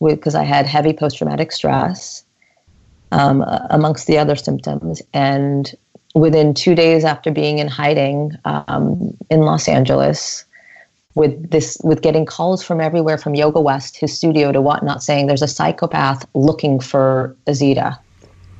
[0.00, 2.24] because i had heavy post-traumatic stress
[3.14, 5.00] um, amongst the other symptoms.
[5.12, 5.74] And
[6.14, 10.44] within two days after being in hiding um, in Los Angeles,
[11.14, 15.28] with this, with getting calls from everywhere, from Yoga West, his studio to whatnot, saying
[15.28, 17.98] there's a psychopath looking for Azita.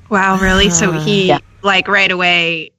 [0.08, 0.70] Wow, really?
[0.70, 1.38] So he Yeah.
[1.62, 2.70] like right away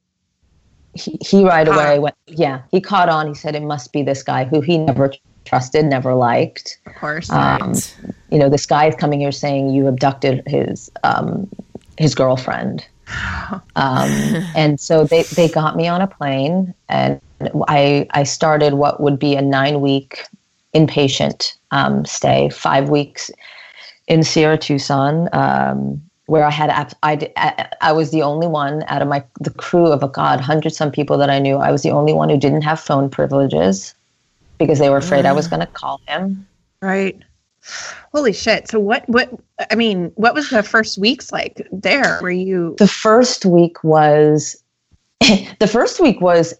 [0.94, 3.26] he, he right away went, yeah, he caught on.
[3.26, 5.12] He said it must be this guy who he never
[5.46, 6.78] trusted, never liked.
[6.86, 7.30] Of course.
[7.30, 7.74] Um,
[8.30, 11.48] you know, this guy is coming here saying you abducted his um,
[11.96, 12.86] his girlfriend.
[13.76, 14.10] Um,
[14.56, 17.20] and so they, they got me on a plane, and
[17.68, 20.24] I I started what would be a nine week
[20.74, 23.30] inpatient um, stay, five weeks
[24.08, 29.08] in Sierra Tucson, um, where I had I, I was the only one out of
[29.08, 31.56] my the crew of a god hundred some people that I knew.
[31.56, 33.94] I was the only one who didn't have phone privileges
[34.58, 36.46] because they were afraid I was going to call him.
[36.80, 37.18] Right.
[38.12, 38.68] Holy shit.
[38.68, 39.30] So what what
[39.70, 42.18] I mean, what was the first weeks like there?
[42.22, 44.62] Were you The first week was
[45.58, 46.54] the first week was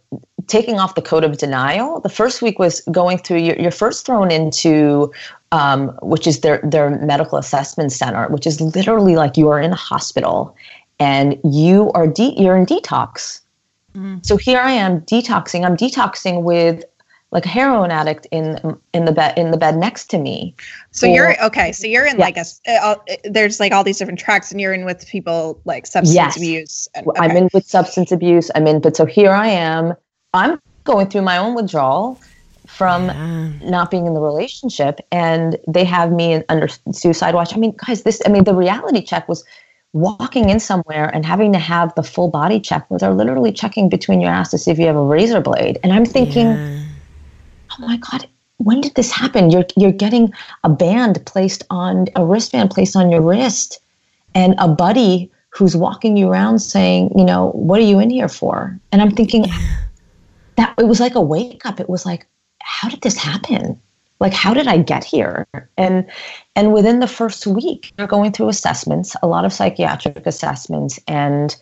[0.46, 2.00] taking off the coat of denial.
[2.00, 5.12] The first week was going through you're, you're first thrown into
[5.52, 9.72] um, which is their their medical assessment center, which is literally like you are in
[9.72, 10.56] a hospital
[10.98, 13.40] and you are de- you're in detox.
[13.94, 14.18] Mm-hmm.
[14.22, 15.64] So here I am detoxing.
[15.64, 16.84] I'm detoxing with
[17.36, 18.58] like a heroin addict in
[18.94, 20.54] in the bed in the bed next to me.
[20.90, 21.70] So or, you're okay.
[21.70, 24.86] So you're in like a uh, there's like all these different tracks, and you're in
[24.86, 26.36] with people like substance yes.
[26.38, 26.88] abuse.
[26.94, 27.20] And, okay.
[27.20, 28.50] I'm in with substance abuse.
[28.54, 29.94] I'm in, but so here I am.
[30.32, 32.18] I'm going through my own withdrawal
[32.66, 33.50] from yeah.
[33.64, 37.54] not being in the relationship, and they have me in, under suicide watch.
[37.54, 38.22] I mean, guys, this.
[38.24, 39.44] I mean, the reality check was
[39.92, 43.90] walking in somewhere and having to have the full body check where they're literally checking
[43.90, 45.78] between your ass to see if you have a razor blade.
[45.82, 46.46] And I'm thinking.
[46.46, 46.85] Yeah
[47.78, 49.50] oh my god when did this happen?
[49.50, 50.32] You're you're getting
[50.64, 53.80] a band placed on a wristband placed on your wrist
[54.34, 58.28] and a buddy who's walking you around saying you know what are you in here
[58.28, 58.78] for?
[58.92, 59.46] And i'm thinking
[60.56, 61.80] that it was like a wake up.
[61.80, 62.26] It was like
[62.62, 63.80] how did this happen?
[64.20, 65.46] Like how did i get here?
[65.76, 66.08] And
[66.54, 71.54] and within the first week you're going through assessments a lot of psychiatric assessments and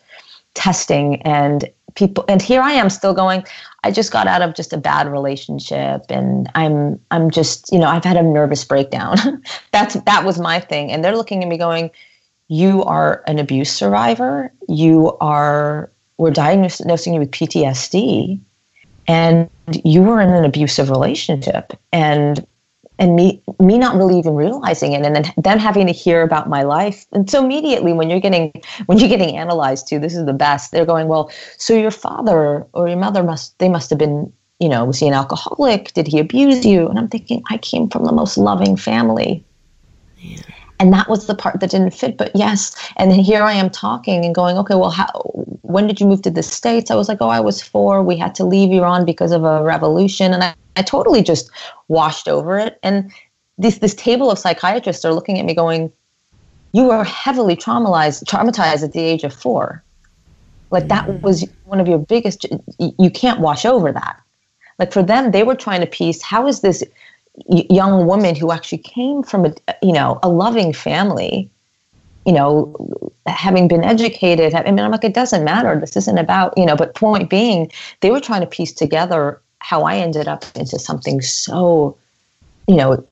[0.55, 1.65] testing and
[1.95, 3.45] people and here i am still going
[3.85, 7.87] i just got out of just a bad relationship and i'm i'm just you know
[7.87, 9.17] i've had a nervous breakdown.
[9.73, 10.91] That's that was my thing.
[10.91, 11.91] And they're looking at me going
[12.49, 14.53] you are an abuse survivor.
[14.69, 18.41] You are we're diagnosing you with ptsd
[19.09, 19.51] and
[19.85, 21.73] you were in an abusive relationship.
[21.93, 22.47] And
[22.99, 26.49] and me me not really even realizing it and then them having to hear about
[26.49, 27.07] my life.
[27.13, 28.53] And so immediately when you're getting
[28.87, 30.71] when you're getting analyzed too this is the best.
[30.71, 34.69] They're going well so your father or your mother must they must have been you
[34.69, 35.93] know was he an alcoholic?
[35.95, 36.89] Did he abuse you?
[36.89, 39.45] And i'm thinking i came from the most loving family.
[40.19, 40.41] Yeah.
[40.81, 42.75] and that was the part that didn't fit but yes.
[42.97, 45.11] And here i am talking and going okay well how
[45.63, 46.93] when did you move to the states?
[46.93, 48.05] I was like oh i was four.
[48.05, 50.33] We had to leave iran because of a revolution.
[50.33, 51.51] And i I totally just
[51.89, 52.79] washed over it.
[52.83, 53.13] And
[53.59, 55.93] this this table of psychiatrists are looking at me going,
[56.73, 59.83] "You were heavily traumatized traumatized at the age of four.
[60.71, 61.21] Like that mm.
[61.21, 62.47] was one of your biggest.
[62.79, 64.21] You can't wash over that.
[64.79, 66.83] Like for them, they were trying to piece how is this
[67.49, 71.51] young woman who actually came from a you know a loving family
[72.27, 72.75] you know,
[73.27, 75.79] having been educated, I mean, I'm like, it doesn't matter.
[75.79, 77.71] This isn't about, you know, but point being,
[78.01, 81.97] they were trying to piece together how I ended up into something so,
[82.69, 83.03] you know,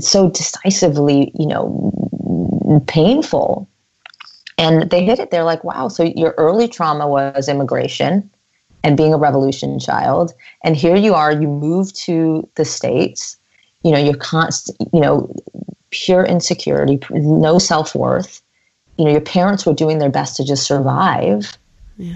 [0.00, 3.68] so decisively, you know, painful.
[4.58, 5.30] And they hit it.
[5.30, 8.28] They're like, wow, so your early trauma was immigration
[8.82, 10.32] and being a revolution child.
[10.64, 13.36] And here you are, you move to the States,
[13.84, 15.32] you know, you're constant, you know,
[15.90, 18.42] pure insecurity, no self worth.
[18.98, 21.56] You know, your parents were doing their best to just survive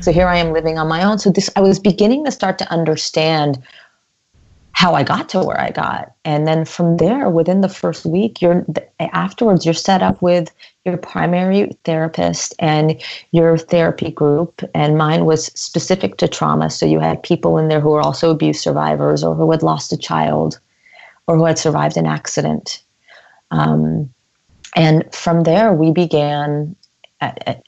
[0.00, 1.18] so here I am living on my own.
[1.18, 3.62] So this I was beginning to start to understand
[4.72, 6.12] how I got to where I got.
[6.24, 8.66] And then from there, within the first week, you're
[8.98, 10.52] afterwards you're set up with
[10.84, 14.62] your primary therapist and your therapy group.
[14.74, 16.70] And mine was specific to trauma.
[16.70, 19.92] So you had people in there who were also abuse survivors or who had lost
[19.92, 20.58] a child
[21.28, 22.82] or who had survived an accident.
[23.52, 24.12] Um,
[24.74, 26.74] and from there, we began
[27.20, 27.62] at,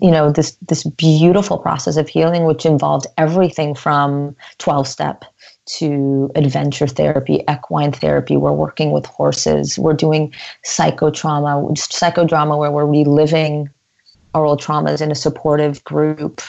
[0.00, 5.24] you know this this beautiful process of healing which involved everything from 12 step
[5.66, 8.36] to adventure therapy equine therapy.
[8.36, 9.78] We're working with horses.
[9.78, 10.32] We're doing
[10.64, 13.70] psychotrauma psychodrama where we're reliving
[14.34, 16.42] our old traumas in a supportive group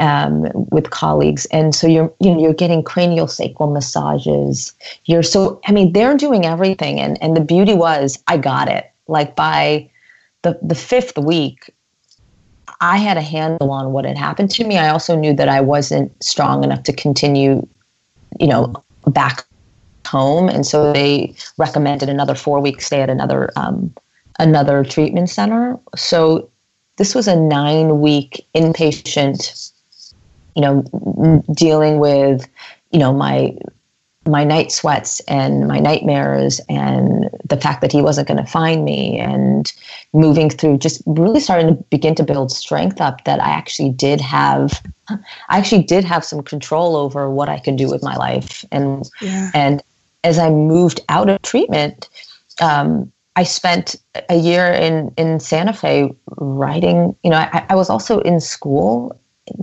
[0.00, 1.46] um, with colleagues.
[1.46, 4.74] And so you're you know you're getting cranial sacral massages.
[5.04, 7.00] You're so i mean they're doing everything.
[7.00, 8.90] And and the beauty was i got it.
[9.08, 9.90] Like by
[10.42, 11.73] the the fifth week
[12.80, 14.78] I had a handle on what had happened to me.
[14.78, 17.66] I also knew that I wasn't strong enough to continue,
[18.40, 18.72] you know,
[19.06, 19.46] back
[20.06, 23.94] home, and so they recommended another four week stay at another um,
[24.38, 25.78] another treatment center.
[25.96, 26.48] So
[26.96, 29.72] this was a nine week inpatient
[30.54, 32.48] you know, dealing with,
[32.92, 33.56] you know, my
[34.26, 38.84] my night sweats and my nightmares and the fact that he wasn't going to find
[38.84, 39.72] me and
[40.12, 44.20] moving through just really starting to begin to build strength up that I actually did
[44.20, 48.64] have I actually did have some control over what I could do with my life
[48.72, 49.50] and Yeah.
[49.54, 49.82] and
[50.22, 52.08] as I moved out of treatment
[52.62, 53.96] um, I spent
[54.30, 59.18] a year in in Santa Fe writing you know I, I was also in school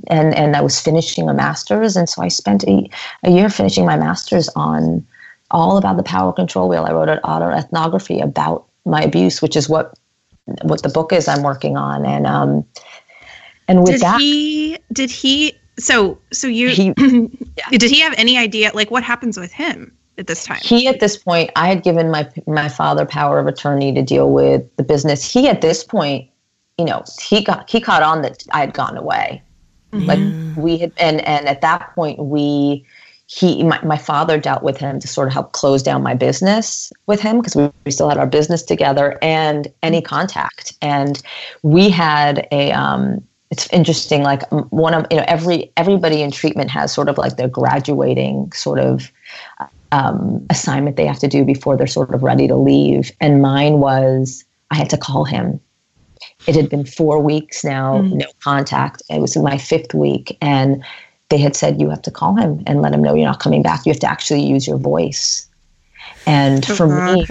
[0.08, 2.90] and and I was finishing a master's, and so I spent a,
[3.24, 5.06] a year finishing my master's on
[5.50, 6.86] all about the power control wheel.
[6.86, 9.98] I wrote an autoethnography about my abuse, which is what
[10.64, 12.66] what the book is I'm working on, and um,
[13.68, 14.78] and with Did that, he?
[14.94, 15.54] Did he?
[15.80, 16.70] So so you?
[16.70, 16.94] he
[17.72, 18.72] Did he have any idea?
[18.74, 20.60] Like what happens with him at this time?
[20.64, 24.32] he at this point i had given my my father power of attorney to deal
[24.32, 26.30] with the business he at this point
[26.78, 29.42] you know he got he caught on that i had gone away
[29.94, 30.20] like
[30.56, 32.86] we had and and at that point we
[33.28, 36.92] he my, my father dealt with him to sort of help close down my business
[37.08, 41.22] with him because we, we still had our business together and any contact and
[41.62, 46.70] we had a um it's interesting like one of you know every everybody in treatment
[46.70, 49.12] has sort of like their graduating sort of
[49.92, 53.12] um, assignment they have to do before they're sort of ready to leave.
[53.20, 55.60] And mine was I had to call him.
[56.48, 58.18] It had been four weeks now, mm-hmm.
[58.18, 59.02] no contact.
[59.10, 60.38] It was my fifth week.
[60.42, 60.84] And
[61.30, 63.64] they had said, You have to call him and let him know you're not coming
[63.64, 63.86] back.
[63.86, 65.48] You have to actually use your voice.
[66.28, 67.26] And oh, for me,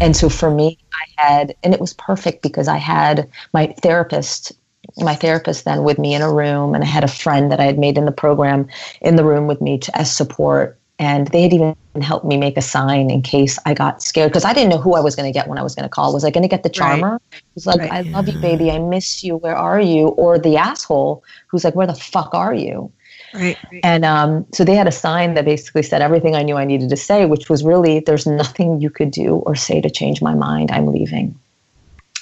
[0.00, 4.52] and so for me, I had, and it was perfect because I had my therapist,
[4.98, 7.64] my therapist then with me in a room, and I had a friend that I
[7.64, 8.68] had made in the program
[9.00, 10.78] in the room with me to, as support.
[10.98, 14.44] And they had even helped me make a sign in case I got scared because
[14.44, 16.14] I didn't know who I was going to get when I was going to call.
[16.14, 17.20] Was I going to get the charmer
[17.54, 17.92] who's like, Right.
[17.92, 18.70] I love you, baby.
[18.70, 19.36] I miss you.
[19.36, 20.08] Where are you?
[20.08, 22.90] Or the asshole who's like, Where the fuck are you?
[23.34, 23.58] Right.
[23.82, 26.88] And um, so they had a sign that basically said everything I knew I needed
[26.90, 30.34] to say, which was really, there's nothing you could do or say to change my
[30.34, 30.70] mind.
[30.70, 31.38] I'm leaving.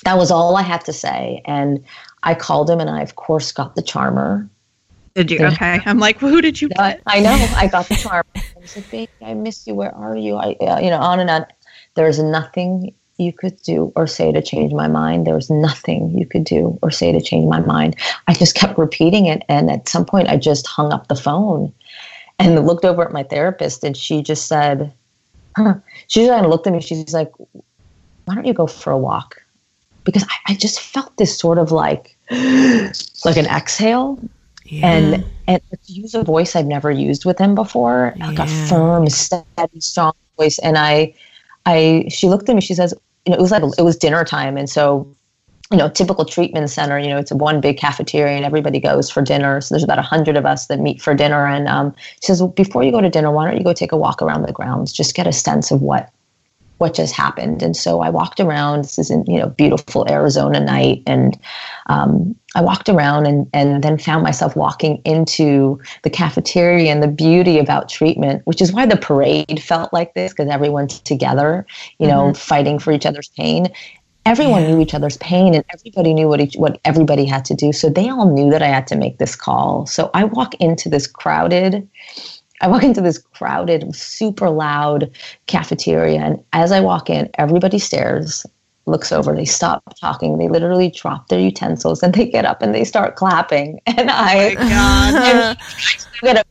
[0.04, 1.42] That was all I had to say.
[1.44, 1.84] And
[2.24, 4.48] I called him, and I, of course, got the charmer.
[5.14, 5.44] Did you?
[5.46, 5.80] Okay.
[5.86, 6.68] I'm like, well, who did you?
[6.76, 7.34] I, I know.
[7.56, 8.24] I got the charmer.
[8.34, 9.74] I was like, baby, I miss you.
[9.74, 10.36] Where are you?
[10.36, 11.46] I, uh, you know, on and on.
[11.94, 15.24] There's nothing you could do or say to change my mind.
[15.24, 17.94] There was nothing you could do or say to change my mind.
[18.26, 19.44] I just kept repeating it.
[19.48, 21.72] And at some point, I just hung up the phone
[22.40, 24.92] and looked over at my therapist, and she just said,
[25.56, 25.74] huh.
[26.08, 26.80] she just kind of looked at me.
[26.80, 27.30] She's like,
[28.24, 29.40] why don't you go for a walk?
[30.02, 34.18] Because I, I just felt this sort of like, like an exhale
[34.70, 39.08] and and to use a voice I've never used with him before, like a firm,
[39.08, 40.58] steady, strong voice.
[40.60, 41.14] And I,
[41.66, 42.62] I, she looked at me.
[42.62, 42.94] She says,
[43.26, 45.06] you know, it was like it was dinner time, and so,
[45.70, 46.98] you know, typical treatment center.
[46.98, 49.60] You know, it's a one big cafeteria, and everybody goes for dinner.
[49.60, 51.46] So there's about a hundred of us that meet for dinner.
[51.46, 53.92] And um, she says, well, before you go to dinner, why don't you go take
[53.92, 56.10] a walk around the grounds, just get a sense of what
[56.78, 57.62] what just happened.
[57.62, 58.84] And so I walked around.
[58.84, 61.38] This is in you know beautiful Arizona night, and
[61.86, 66.92] um, I walked around and and then found myself walking into the cafeteria.
[66.92, 71.00] And the beauty about treatment, which is why the parade felt like this, because everyone's
[71.00, 71.66] together,
[71.98, 72.34] you know, mm-hmm.
[72.34, 73.68] fighting for each other's pain.
[74.26, 74.68] Everyone Yeah.
[74.70, 77.72] knew each other's pain, and everybody knew what each, what everybody had to do.
[77.72, 79.84] So they all knew that I had to make this call.
[79.86, 81.86] So I walk into this crowded
[82.60, 85.10] I walk into this crowded, super loud
[85.46, 88.46] cafeteria, and as I walk in, everybody stares,
[88.86, 92.74] looks over, they stop talking, they literally drop their utensils, and they get up and
[92.74, 93.80] they start clapping.
[93.86, 94.54] And I,
[95.56, 95.56] God.
[96.20, 96.44] get, a,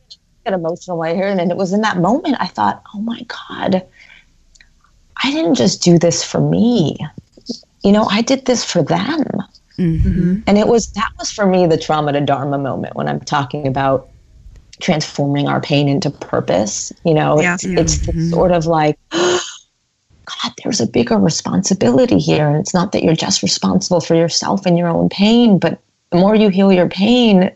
[0.44, 1.28] get emotional right here.
[1.28, 3.20] And then it was in that moment I thought, oh my
[3.52, 3.86] God,
[5.22, 6.96] I didn't just do this for me.
[7.82, 9.24] You know, I did this for them.
[9.78, 10.40] Mm-hmm.
[10.46, 13.66] And it was that was for me the trauma to dharma moment when I'm talking
[13.66, 14.08] about
[14.80, 16.92] transforming our pain into purpose.
[17.04, 17.54] You know, Yeah.
[17.54, 18.98] it's, it's the sort of like,
[20.24, 22.48] God, there's a bigger responsibility here.
[22.48, 26.18] And it's not that you're just responsible for yourself and your own pain, but the
[26.18, 27.50] more you heal your pain,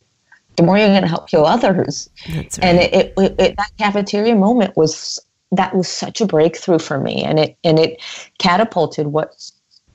[0.56, 2.10] the more you're going to help heal others.
[2.28, 2.66] That's right.
[2.66, 5.18] And it, it, it, that cafeteria moment was
[5.52, 8.02] that was such a breakthrough for me, and it and it
[8.38, 9.34] catapulted what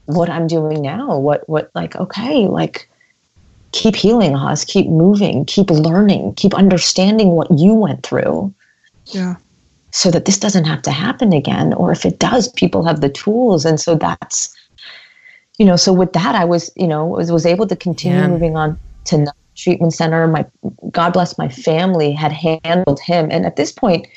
[0.06, 1.18] what I'm doing now.
[1.18, 2.90] What what like okay, like
[3.72, 8.54] keep healing us, keep moving, keep learning, keep understanding what you went through
[9.08, 9.36] Yeah.
[9.94, 13.10] So that this doesn't have to happen again or if it does people have the
[13.10, 13.64] tools.
[13.64, 14.54] And so that's
[15.60, 18.28] you know so with that i was you know was, was able to continue Yeah.
[18.28, 20.28] moving on to treatment center.
[20.28, 20.46] My
[20.92, 23.30] god bless my family had handled him.
[23.32, 24.08] And at this point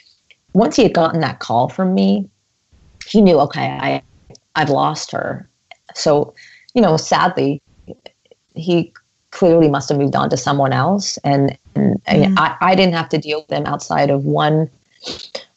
[0.55, 2.29] once he had gotten that call from me
[3.07, 4.03] he knew okay i
[4.55, 5.47] i've lost her.
[5.95, 6.35] So
[6.75, 7.61] you know sadly
[8.55, 8.95] he
[9.31, 11.19] clearly must have moved on to someone else.
[11.19, 12.39] And, and mm-hmm.
[12.39, 14.71] I, I didn't have to deal with them outside of one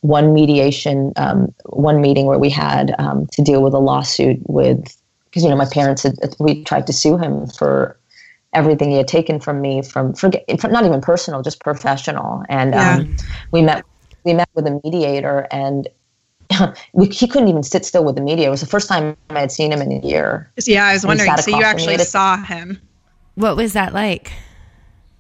[0.02, 4.96] one mediation, um, one meeting where we had um, to deal with a lawsuit with
[5.26, 8.00] because you know my parents had we tried to sue him for
[8.54, 12.96] everything he had taken from me from forget not even personal just professional and Yeah.
[12.96, 13.16] um,
[13.52, 13.86] we met
[14.24, 15.88] we met with a mediator and
[16.94, 19.40] we, he couldn't even sit still with the mediator it was the first time i
[19.40, 21.30] had seen him in a year Yeah, I was wondering.
[21.38, 22.82] So you across from me actually saw him.
[23.36, 24.34] What was that like?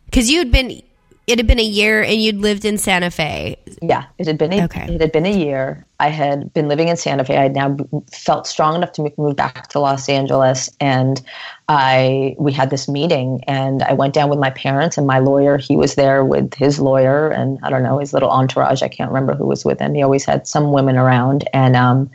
[0.05, 0.81] Because you had been,
[1.29, 3.55] it had been a year and you'd lived in Santa Fe.
[3.81, 4.87] yeah it had been a, Okay.
[4.93, 5.85] it had been a year.
[6.01, 7.35] I had been living in santa fe.
[7.37, 7.75] I had now
[8.13, 11.21] felt strong enough to move back to los angeles and
[11.67, 15.57] i we had this meeting and i went down with my parents and my lawyer
[15.57, 18.81] he was there with his lawyer and i don't know his little entourage.
[18.81, 19.93] I can't remember who was with him.
[19.93, 22.09] He always had some women around and um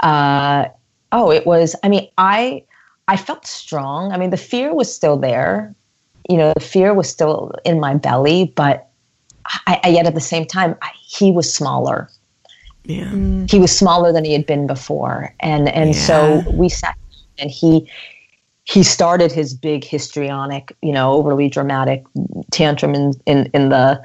[0.00, 0.66] uh
[1.12, 2.62] oh it was i mean i
[3.08, 4.12] i felt strong.
[4.12, 5.74] I mean the fear was still there
[6.28, 8.86] you know the fear was still in my belly but
[9.66, 12.10] I, I yet at the same time I, he was smaller.
[12.84, 13.06] Yeah.
[13.06, 13.50] Mm.
[13.50, 15.34] he was smaller than he had been before.
[15.40, 16.96] And and so we sat
[17.38, 17.90] and he
[18.64, 22.04] he started his big histrionic you know overly dramatic
[22.52, 24.00] tantrum in in, in the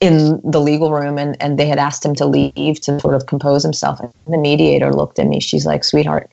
[0.00, 1.16] in the legal room.
[1.16, 4.00] And and they had asked him to leave to sort of compose himself.
[4.00, 5.40] And the mediator looked at me.
[5.40, 6.30] She's like sweetheart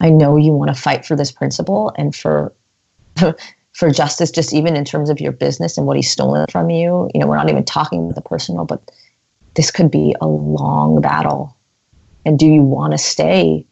[0.00, 2.52] i know you want to fight for this principle and for
[3.74, 7.10] for justice just even in terms of your business and what he's stolen from you
[7.12, 8.90] you know we're not even talking about the personal but
[9.54, 11.56] this could be a long battle.
[12.26, 13.66] And do you want to stay,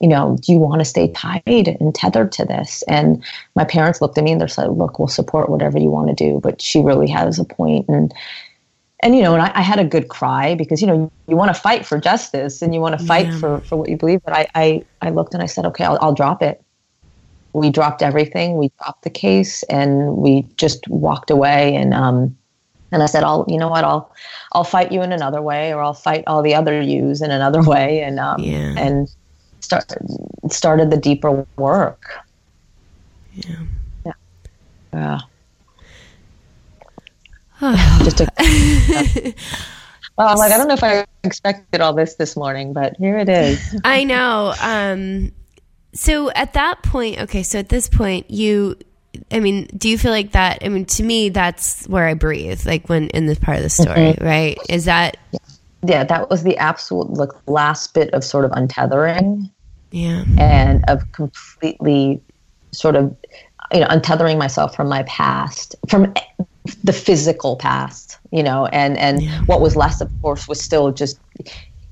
[0.00, 1.42] you know, do you want to stay tied
[1.80, 2.82] and tethered to this?
[2.88, 3.22] And
[3.54, 6.14] my parents looked at me and they're like, look, we'll support whatever you want to
[6.14, 6.40] do.
[6.42, 7.86] But she really has a point.
[7.88, 8.14] And,
[9.02, 11.54] and you know, and I, I had a good cry because, you know, you want
[11.54, 13.38] to fight for justice and you want to fight Yeah.
[13.38, 14.20] for, for what you believe.
[14.24, 16.62] But I, I, I looked and I said, okay, I'll, I'll drop it.
[17.58, 18.56] We dropped everything.
[18.56, 21.74] We dropped the case and we just walked away.
[21.74, 22.36] And, um,
[22.90, 24.12] and I said, I'll, you know what, I'll,
[24.52, 27.62] I'll fight you in another way, or I'll fight all the other yous in another
[27.68, 28.74] way, and um, Yeah.
[28.78, 29.08] and
[29.60, 29.92] start
[30.50, 32.02] started the deeper work.
[33.34, 33.56] Yeah.
[34.06, 34.12] Yeah.
[34.94, 35.18] Yeah.
[38.04, 38.28] Just a,
[40.16, 43.18] well, I'm like, I don't know if I expected all this this morning, but here
[43.18, 43.76] it is.
[43.84, 44.54] I know.
[44.60, 45.32] Um,
[45.92, 48.76] so at that point, okay, so at this point, you,
[49.30, 50.58] I mean, do you feel like that?
[50.62, 53.70] I mean, to me, that's where I breathe, like when in this part of the
[53.70, 54.24] story, mm-hmm.
[54.24, 54.58] right?
[54.68, 55.16] Is that,
[55.86, 59.50] Yeah, that was the absolute like last bit of sort of untethering.
[59.90, 62.20] yeah, and of completely
[62.72, 63.16] sort of
[63.72, 66.12] you know untethering myself from my past from
[66.84, 71.18] the physical past you know and and what was less of course was still just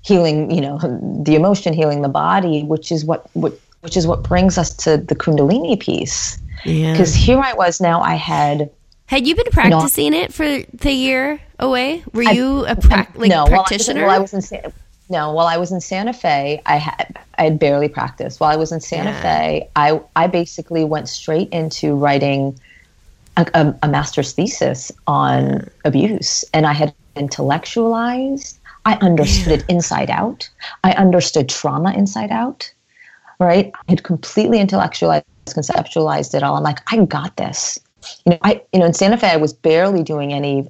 [0.03, 0.79] healing you know
[1.25, 4.97] the emotion healing the body which is what, what which is what brings us to
[4.97, 6.93] the kundalini piece yeah.
[6.93, 8.69] because here i was now i had
[9.07, 12.03] Had you been practicing it for the year away?
[12.13, 14.03] Were you a prac- like no, practitioner?
[14.03, 14.73] While I was, while I was in
[15.09, 18.41] no, while I was in Santa Fe, I had I had barely practiced.
[18.41, 19.23] While I was in Santa Yeah.
[19.23, 22.59] Fe, I I basically went straight into writing
[23.37, 28.59] a, a, a master's thesis on abuse, and I had intellectualized.
[28.85, 30.49] I understood it inside out.
[30.85, 32.73] I understood trauma inside out.
[33.39, 36.57] Right, I had completely intellectualized, conceptualized it all.
[36.57, 37.79] I'm like, I got this.
[38.25, 40.69] You know, I you know in Santa Fe, I was barely doing any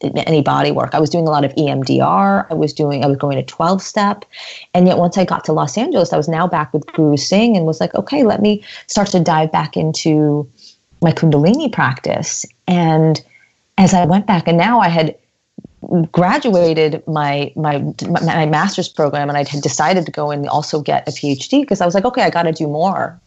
[0.00, 0.94] any body work.
[0.94, 2.46] I was doing a lot of EMDR.
[2.50, 4.24] I was doing, I was going to 12 step.
[4.74, 7.56] And yet once I got to Los Angeles, I was now back with Guru Singh
[7.56, 10.48] and was like, okay, let me start to dive back into
[11.02, 12.46] my Kundalini practice.
[12.66, 13.20] And
[13.76, 15.16] as I went back and now I had
[16.12, 17.78] graduated my, my,
[18.08, 21.80] my, master's program and I had decided to go and also get a PhD because
[21.80, 23.18] I was like, okay, I got to do more.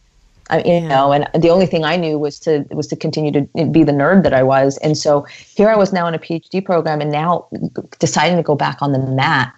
[0.50, 0.88] I, you Yeah.
[0.88, 3.92] know, and the only thing I knew was to was to continue to be the
[3.92, 7.10] nerd that I was, and so here I was now in a PhD program, and
[7.10, 7.46] now
[8.00, 9.52] deciding to go back on the mat.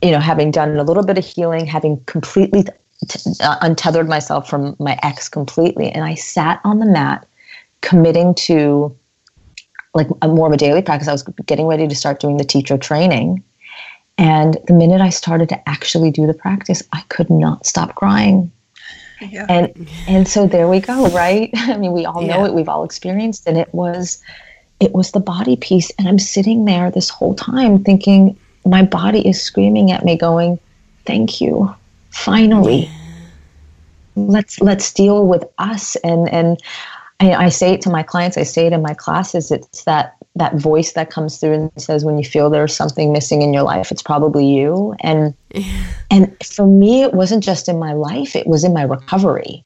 [0.00, 2.64] You know, having done a little bit of healing, having completely
[3.08, 7.26] t- uh, untethered myself from my ex completely, and I sat on the mat,
[7.80, 8.96] committing to
[9.98, 11.08] like a, more of a daily practice.
[11.08, 13.42] I was getting ready to start doing the teacher training,
[14.16, 18.50] and the minute I started to actually do the practice, I could not stop crying.
[19.20, 19.46] Yeah.
[19.48, 21.50] and and so there we go right?
[21.72, 22.46] I mean we all know Yeah.
[22.46, 22.54] it.
[22.54, 24.22] We've all experienced and it was
[24.78, 25.90] it was the body piece.
[25.98, 30.60] And i'm sitting there this whole time thinking my body is screaming at me going
[31.04, 31.74] thank you.
[32.10, 32.88] Finally
[34.14, 36.58] let's let's deal with us and and
[37.20, 40.18] I, I say it to my clients i say it in my classes it's that
[40.38, 43.64] that voice that comes through and says when you feel there's something missing in your
[43.64, 44.94] life it's probably you.
[45.00, 45.34] And
[46.10, 49.64] and for me it wasn't just in my life it was in my recovery.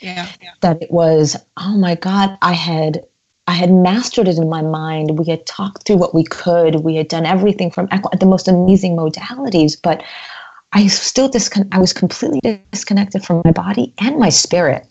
[0.00, 0.28] Yeah.
[0.42, 0.50] yeah.
[0.60, 3.04] that it was oh my god i had
[3.46, 5.18] i had mastered it in my mind.
[5.18, 6.76] We had talked through what we could.
[6.76, 7.88] We had done everything from
[8.18, 10.02] the most amazing modalities but
[10.72, 14.86] i still discon- i was completely disconnected from my body and my spirit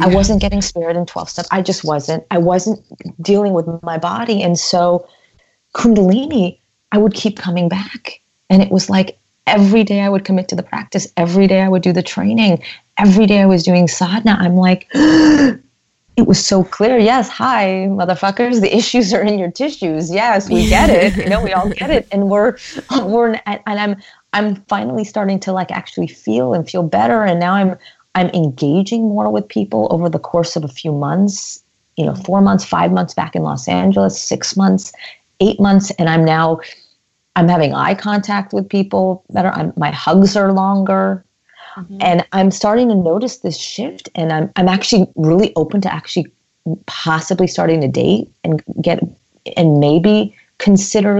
[0.00, 2.80] i wasn't getting spirit in 12 step i just wasn't i wasn't
[3.22, 5.08] dealing with my body and so
[5.74, 6.58] kundalini
[6.92, 8.20] i would keep coming back
[8.50, 11.68] and it was like every day i would commit to the practice every day i
[11.68, 12.62] would do the training
[12.98, 16.98] every day I was doing sadhana, I'm like, it was so clear.
[16.98, 18.60] Yes, hi, motherfuckers.
[18.60, 20.12] The issues are in your tissues.
[20.12, 21.16] Yes, we get it.
[21.16, 22.56] You know, we all get it, and we're
[23.02, 23.96] we're and I'm
[24.32, 27.22] I'm finally starting to like actually feel and feel better.
[27.22, 27.78] And now I'm
[28.16, 31.62] I'm engaging more with people over the course of a few months.
[31.96, 34.92] You know, four months, five months back in Los Angeles, six months,
[35.40, 36.60] eight months, and I'm now
[37.36, 39.50] I'm having eye contact with people better.
[39.50, 41.22] I'm, my hugs are longer.
[41.76, 41.98] Mm-hmm.
[42.00, 46.26] And I'm starting to notice this shift, and I'm I'm actually really open to actually
[46.86, 49.00] possibly starting to date and get
[49.58, 51.18] and maybe consider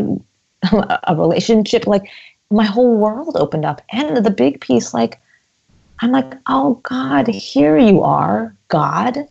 [1.04, 1.86] a relationship.
[1.86, 2.10] Like
[2.50, 5.20] my whole world opened up, and the big piece, like
[6.00, 9.26] I'm like, oh God, here you are, God.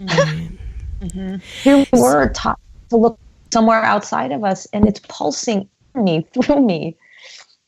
[0.00, 1.36] Mm-hmm.
[1.62, 2.58] here we were taught
[2.90, 3.18] to look
[3.52, 6.96] somewhere outside of us, and it's pulsing me through me,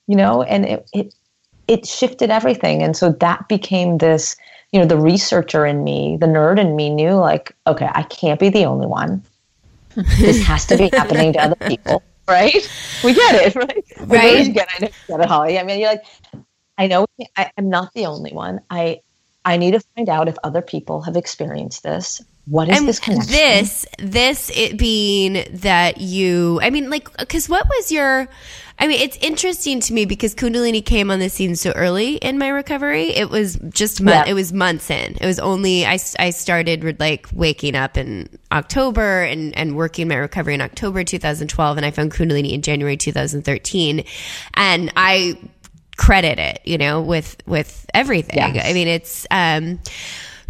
[0.06, 1.14] you know, and it it
[1.68, 2.82] it shifted everything.
[2.82, 4.36] And so that became this,
[4.72, 8.38] you know, the researcher in me, the nerd in me knew like, okay, I can't
[8.38, 9.22] be the only one.
[9.94, 12.02] this has to be happening to other people.
[12.28, 12.68] Right?
[13.04, 13.84] We get it, right?
[14.00, 14.46] Right.
[14.46, 15.58] You get it, get it, Holly.
[15.58, 16.04] I mean, you're like,
[16.78, 18.60] I know I, I'm not the only one.
[18.70, 19.00] I
[19.44, 22.20] I need to find out if other people have experienced this.
[22.46, 23.32] What is and this connection?
[23.32, 28.28] This, this it being that you, I mean, like, because what was your,
[28.78, 32.38] I mean, it's interesting to me because Kundalini came on the scene so early in
[32.38, 33.08] my recovery.
[33.08, 34.24] It was just, mon- Yeah.
[34.28, 35.16] it was months in.
[35.20, 40.16] It was only, I, I started like waking up in October and, and working my
[40.16, 41.76] recovery in October 2012.
[41.76, 44.04] And I found Kundalini in January 2013.
[44.54, 45.36] And I
[45.96, 48.54] credit it, you know, with, with everything.
[48.54, 48.66] Yes.
[48.66, 49.80] I mean, it's, um,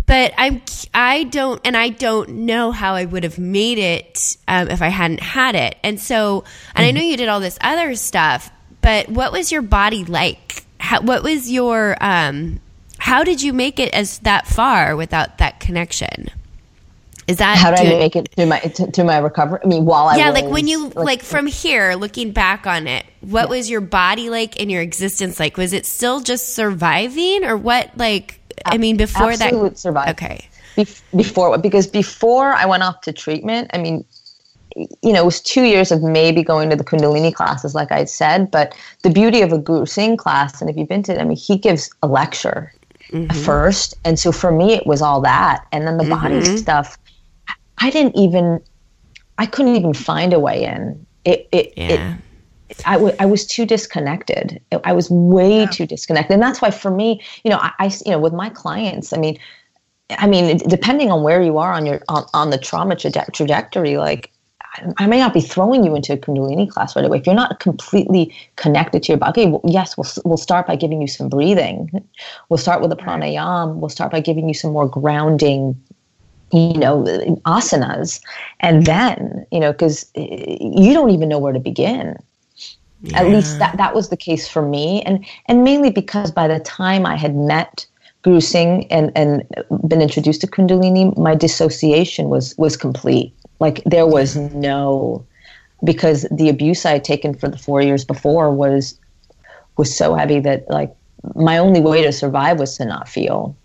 [0.07, 0.63] but I'm
[0.95, 4.89] I don't and I don't know how I would have made it um, if I
[4.89, 5.77] hadn't had it.
[5.83, 6.45] And so,
[6.77, 8.51] and I know you did all this other stuff,
[8.81, 10.65] but what was your body like?
[10.79, 12.61] How, what was your um,
[12.99, 16.31] how did you make it as that far without that connection?
[17.27, 19.59] Is that How did do- I make it to my to, to my recovery?
[19.65, 22.87] I mean, while I yeah, was, like when you like, from here looking back on
[22.87, 25.57] it, what was your body like and your existence like?
[25.57, 27.91] Was it still just surviving or what?
[27.97, 30.11] Like, I mean, before absolute that, survival.
[30.13, 34.05] okay, Bef- before because before I went off to treatment, I mean,
[34.77, 38.05] you know, it was two years of maybe going to the Kundalini classes, like I
[38.05, 38.51] said.
[38.51, 41.25] But the beauty of a Guru Singh class, and if you've been to, it, I
[41.25, 42.73] mean, he gives a lecture
[43.13, 43.39] Mm-hmm.
[43.45, 46.99] first, and so for me, it was all that, and then the body stuff.
[47.79, 48.61] I- didn't even,
[49.39, 51.07] I couldn't even find a way in.
[51.25, 52.17] It, it, it yeah.
[52.85, 54.61] I, w- I was too disconnected.
[54.85, 58.13] I was way too disconnected, and that's why for me, you know, I, I you
[58.13, 59.39] know, with my clients, I mean,
[60.11, 63.97] I mean, depending on where you are on your on, on the trauma traje- trajectory,
[63.97, 64.33] like
[64.63, 67.19] I, I may not be throwing you into a Kundalini class right away.
[67.19, 70.77] If you're not completely connected to your body, okay, well, yes, we'll we'll start by
[70.77, 72.05] giving you some breathing.
[72.49, 73.77] We'll start with a pranayam.
[73.77, 75.81] We'll start by giving you some more grounding
[76.53, 77.03] you know
[77.45, 78.21] asanas
[78.61, 82.17] and then you know because eh, you don't even know where to begin
[83.15, 85.03] at least that that was the case for me.
[85.03, 87.87] And and mainly because by the time i had met
[88.23, 89.45] guru singh and and
[89.87, 93.35] been introduced to kundalini my dissociation was was complete.
[93.61, 95.25] Like there was no
[95.85, 98.99] because the abuse i had taken for the four years before was
[99.77, 100.95] was so heavy that like
[101.35, 103.57] my only way to survive was to not feel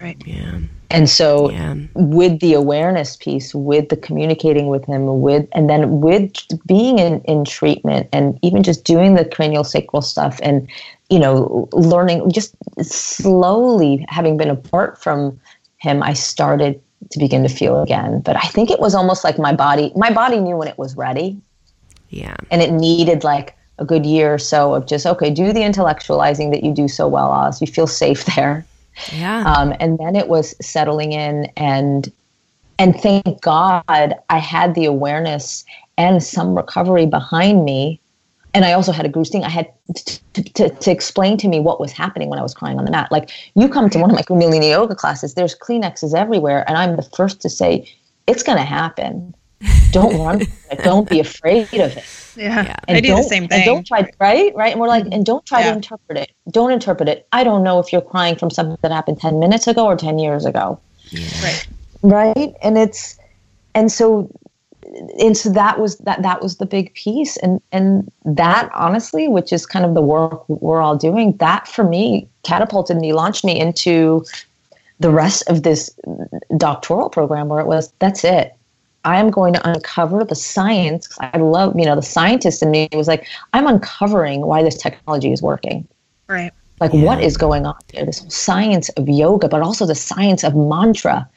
[0.00, 0.16] Right.
[0.26, 0.58] Yeah.
[0.92, 1.74] and so Yeah.
[1.94, 6.32] with the awareness piece, with the communicating with him, with and then with
[6.66, 10.68] being in, in treatment and even just doing the cranial sacral stuff and
[11.10, 15.38] you know, learning just slowly having been apart from
[15.78, 18.20] him, I started to begin to feel again.
[18.20, 20.96] But I think it was almost like my body my body knew when it was
[20.96, 21.40] ready
[22.08, 22.36] Yeah.
[22.50, 26.50] and it needed like a good year or so of just okay, do the intellectualizing
[26.52, 27.60] that you do so well, Oz.
[27.60, 28.64] You feel safe there.
[29.12, 29.42] Yeah.
[29.42, 32.12] um, and then it was settling in and
[32.78, 35.64] and thank god i had the awareness
[35.98, 38.00] and some recovery behind me.
[38.52, 41.60] And i also had a guru singh i had to, to, to explain to me
[41.60, 43.10] what was happening when i was crying on the mat.
[43.12, 46.96] Like you come to one of my kundalini yoga classes there's kleenexes everywhere and i'm
[46.96, 47.88] the first to say
[48.26, 49.34] it's going to happen
[49.92, 50.78] don't run from it.
[50.84, 52.04] don't be afraid of it
[52.36, 52.62] Yeah.
[52.64, 52.76] Yeah.
[52.88, 53.64] I do the don't- same And thing.
[53.66, 54.54] don't try, right?
[54.54, 54.72] Right.
[54.72, 55.12] And we're like, mm-hmm.
[55.12, 55.70] and don't try Yeah.
[55.70, 56.30] to interpret it.
[56.50, 57.26] Don't interpret it.
[57.32, 60.18] I don't know if you're crying from something that happened 10 minutes ago or 10
[60.18, 60.78] years ago.
[61.42, 61.66] Right.
[62.02, 63.18] right and it's
[63.74, 64.30] and so
[65.20, 69.52] and so that was that that was the big piece and and that honestly which
[69.52, 73.58] is kind of the work we're all doing that for me catapulted me launched me
[73.58, 74.24] into
[75.00, 75.90] the rest of this
[76.56, 78.54] doctoral program where it was that's it
[79.04, 81.08] I am going to uncover the science.
[81.20, 85.32] I love, you know, the scientist in me was like, I'm uncovering why this technology
[85.32, 85.86] is working.
[86.28, 86.52] Right.
[86.80, 87.04] Like, Yeah.
[87.04, 88.04] what is going on here?
[88.04, 91.28] This whole science of yoga, but also the science of mantra,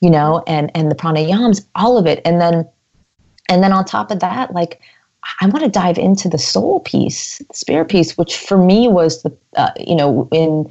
[0.00, 2.66] you know, and and the pranayams, all of it, and then
[3.48, 4.80] and then on top of that, like,
[5.40, 9.22] I want to dive into the soul piece, the spirit piece, which for me was
[9.22, 10.70] the, uh, you know, in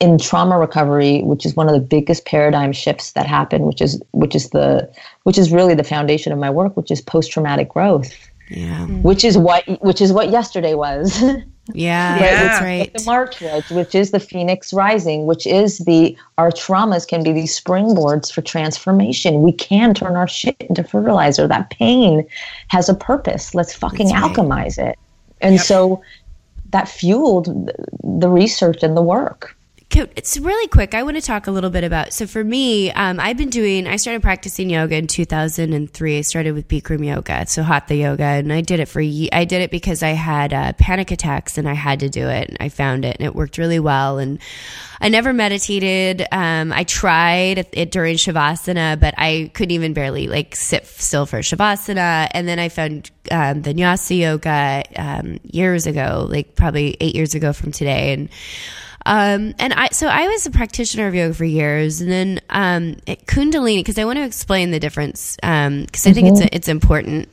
[0.00, 4.00] in trauma recovery, which is one of the biggest paradigm shifts that happen, which is
[4.12, 4.90] which is the
[5.24, 8.12] which is really the foundation of my work, which is post traumatic growth,
[8.50, 8.80] Yeah.
[8.84, 9.02] Mm-hmm.
[9.02, 11.22] which is what which is what yesterday was.
[11.74, 12.42] Yeah, Yeah.
[12.44, 12.94] that's right.
[12.94, 17.32] the March was, which is the Phoenix Rising, which is the our traumas can be
[17.32, 19.42] these springboards for transformation.
[19.42, 21.48] We can turn our shit into fertilizer.
[21.48, 22.24] That pain
[22.68, 23.52] has a purpose.
[23.52, 24.32] Let's fucking That's right.
[24.36, 24.96] alchemize it.
[25.40, 25.64] And Yep.
[25.64, 26.02] so
[26.70, 27.68] that fueled
[28.04, 29.55] the research and the work.
[29.92, 30.94] It's really quick.
[30.94, 32.12] I want to talk a little bit about.
[32.12, 33.86] So for me, um, I've been doing.
[33.86, 36.18] I started practicing yoga in 2003.
[36.18, 39.00] I started with Bikram yoga, so hatha yoga, and I did it for.
[39.00, 42.48] I did it because I had uh, panic attacks and I had to do it.
[42.48, 44.18] And I found it, and it worked really well.
[44.18, 44.38] And
[45.00, 46.26] I never meditated.
[46.30, 51.24] Um, I tried it- it during shavasana, but I couldn't even barely like sit still
[51.26, 52.28] for shavasana.
[52.32, 57.54] And then I found um, Vinyasa yoga um, years ago, like probably eight years ago
[57.54, 58.28] from today, and.
[59.06, 62.96] Um, and I, so I was a practitioner of yoga for years, and then um,
[63.06, 67.32] Kundalini, because I want to explain the difference, because I think it's it's important.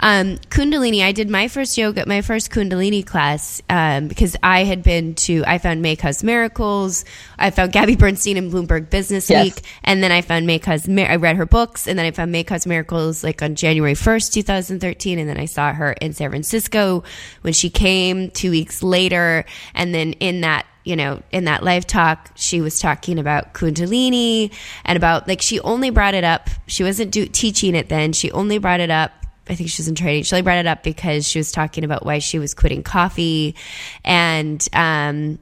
[0.00, 4.82] Um, Kundalini, I did my first yoga, my first Kundalini class, um, because I had
[4.82, 7.04] been to, I found May Cause Miracles,
[7.38, 9.44] I found Gabby Bernstein in Bloomberg Business Yes.
[9.44, 12.32] Week, and then I found May Cause, I read her books, and then I found
[12.32, 16.30] May Cause Miracles like on January 1st, 2013, and then I saw her in San
[16.30, 17.04] Francisco
[17.42, 21.86] when she came two weeks later, and then in that you know, in that live
[21.86, 24.52] talk, she was talking about Kundalini
[24.84, 26.50] and about like she only brought it up.
[26.66, 28.12] She wasn't do, teaching it then.
[28.12, 29.12] She only brought it up.
[29.48, 30.22] I think she was in training.
[30.24, 33.56] She only brought it up because she was talking about why she was quitting coffee,
[34.04, 35.38] and um,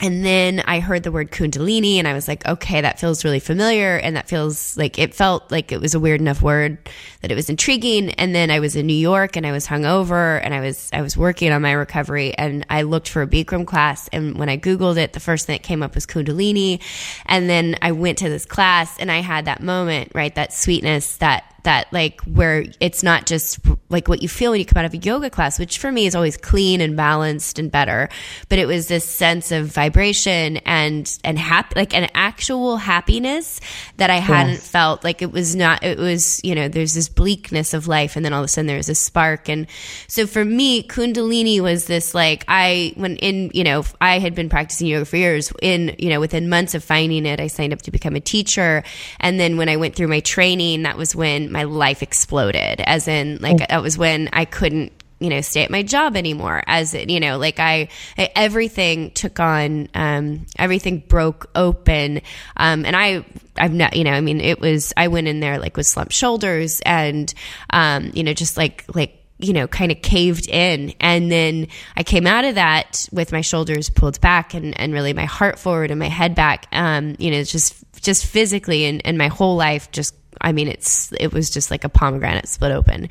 [0.00, 3.40] and then I heard the word Kundalini, and I was like, okay, that feels really
[3.40, 6.76] familiar, and that feels like it felt like it was a weird enough word
[7.22, 8.10] that it was intriguing.
[8.10, 11.00] And then I was in New York, and I was hungover, and I was I
[11.00, 14.58] was working on my recovery, and I looked for a Bikram class, and when I
[14.58, 16.82] googled it, the first thing that came up was Kundalini,
[17.24, 21.16] and then I went to this class, and I had that moment, right, that sweetness,
[21.16, 24.84] that that like where it's not just like what you feel when you come out
[24.84, 28.08] of a yoga class, which for me is always clean and balanced and better.
[28.48, 33.60] But it was this sense of vibration and and happy, like an actual happiness
[33.96, 35.02] that I hadn't felt.
[35.02, 35.82] Like it was not.
[35.82, 38.68] It was you know there's this bleakness of life, and then all of a sudden
[38.68, 39.48] there's a spark.
[39.48, 39.66] And
[40.06, 44.48] so for me, Kundalini was this like I when in you know I had been
[44.48, 45.52] practicing yoga for years.
[45.60, 48.84] In you know within months of finding it, I signed up to become a teacher,
[49.18, 52.80] and then when I went through my training, that was when my life exploded.
[52.80, 56.62] As in like that was when I couldn't you know stay at my job anymore
[56.66, 57.88] as it you know like i,
[58.18, 62.20] I everything took on um everything broke open
[62.58, 63.24] um and i
[63.56, 66.12] i've not you know i mean it was i went in there like with slumped
[66.12, 67.32] shoulders and
[67.70, 70.94] um you know just like like you know, kind of caved in.
[71.00, 75.12] And then I came out of that with my shoulders pulled back and, and really
[75.12, 76.66] my heart forward and my head back.
[76.72, 81.12] Um, you know, just, just physically and, and my whole life just, I mean, it's,
[81.18, 83.08] it was just like a pomegranate split open.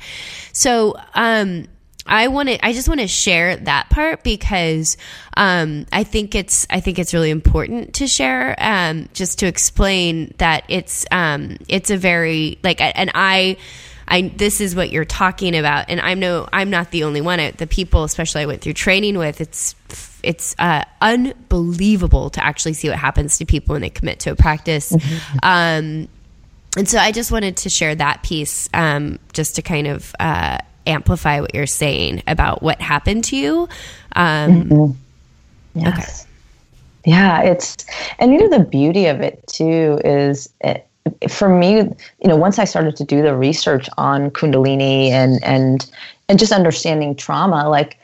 [0.52, 1.66] So, um,
[2.08, 2.64] I want to.
[2.64, 4.96] I just want to share that part because
[5.36, 6.64] um, I think it's.
[6.70, 8.54] I think it's really important to share.
[8.58, 11.04] Um, just to explain that it's.
[11.10, 13.56] Um, it's a very like, and I.
[14.06, 16.48] I this is what you're talking about, and I'm no.
[16.52, 17.40] I'm not the only one.
[17.40, 19.74] I- The people, especially I went through training with, it's.
[20.22, 24.36] It's uh, unbelievable to actually see what happens to people when they commit to a
[24.36, 24.92] practice.
[25.42, 26.08] Um,
[26.76, 30.58] and so I just wanted to share that piece, um, just to kind of uh,
[30.86, 33.68] amplify what you're saying about what happened to you.
[34.14, 34.96] Um,
[35.74, 36.26] Yes.
[37.04, 37.76] Yeah, it's
[38.18, 40.88] and you know the beauty of it too is it,
[41.28, 45.88] for me, you know, once I started to do the research on Kundalini and and
[46.28, 47.98] and just understanding trauma, like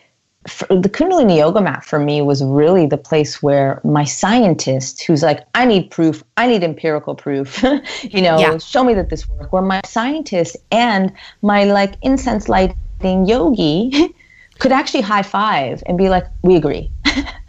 [0.46, 5.22] for, the Kundalini yoga mat for me was really the place where my scientist, who's
[5.22, 7.62] like, I need proof, I need empirical proof,
[8.02, 8.58] you know, Yeah.
[8.58, 9.52] show me that this works.
[9.52, 11.12] Where my scientist and
[11.42, 14.14] my like incense lighting yogi
[14.58, 16.90] could actually high five and be like, we agree.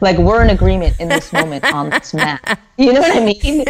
[0.00, 2.60] like we're in agreement in this moment on this mat.
[2.76, 3.64] You know what I mean?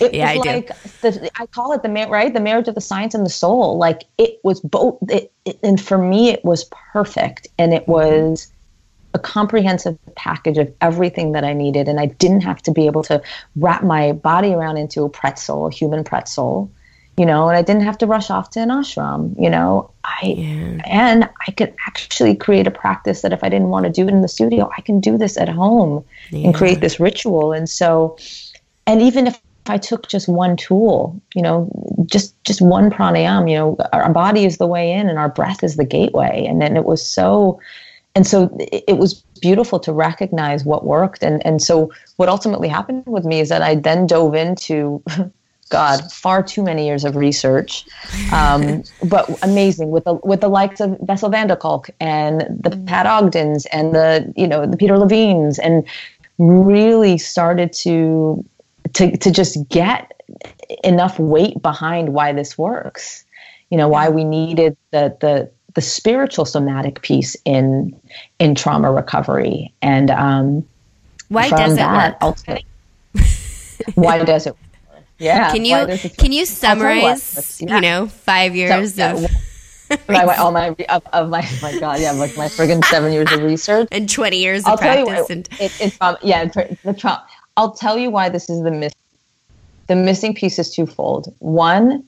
[0.00, 0.48] It Yeah, was I do.
[0.50, 3.30] like the, I call it the mar- right the marriage of the science and the
[3.30, 3.78] soul.
[3.78, 7.92] Like it was both, it, it, and for me it was perfect, and it mm-hmm.
[7.92, 8.50] was
[9.14, 13.04] a comprehensive package of everything that I needed, and I didn't have to be able
[13.04, 13.22] to
[13.56, 16.70] wrap my body around into a pretzel, a human pretzel,
[17.16, 19.90] you know, and I didn't have to rush off to an ashram, you know.
[20.04, 20.82] I Yeah.
[20.84, 24.12] and I could actually create a practice that if I didn't want to do it
[24.12, 26.46] in the studio, I can do this at home Yeah.
[26.46, 27.52] and create this ritual.
[27.52, 28.16] And so,
[28.86, 31.70] and even if I took just one tool, you know,
[32.04, 35.62] just just one pranayam, you know, our body is the way in and our breath
[35.62, 36.44] is the gateway.
[36.48, 37.58] And then it was so,
[38.14, 41.22] and so it, it was beautiful to recognize what worked.
[41.22, 45.00] And and so what ultimately happened with me is that I then dove into.
[45.74, 47.84] God, far too many years of research,
[48.32, 52.70] um, but amazing with the with the likes of Bessel van der Kolk and the
[52.86, 55.84] Pat Ogdens and the you know the Peter Levines and
[56.38, 58.44] really started to
[58.92, 60.12] to to just get
[60.84, 63.24] enough weight behind why this works.
[63.70, 67.92] You know why we needed the the the spiritual somatic piece in
[68.38, 70.64] in trauma recovery and um,
[71.30, 72.62] Why does it that, work?
[73.94, 74.56] why does it?
[75.24, 75.50] Yeah.
[75.52, 75.76] Can you
[76.18, 77.60] can you I'll you summarize?
[77.60, 77.76] yeah.
[77.76, 79.24] You know, five years So,
[79.90, 83.12] of my, all my of, of my oh my god yeah like my friggin' seven
[83.12, 85.28] years of research and twenty years I'll of tell you practice.
[85.28, 87.20] what, and it, it's um, yeah the, the Trump.
[87.56, 88.92] I'll tell you why this is the miss.
[89.86, 91.32] The missing piece is twofold.
[91.40, 92.02] One,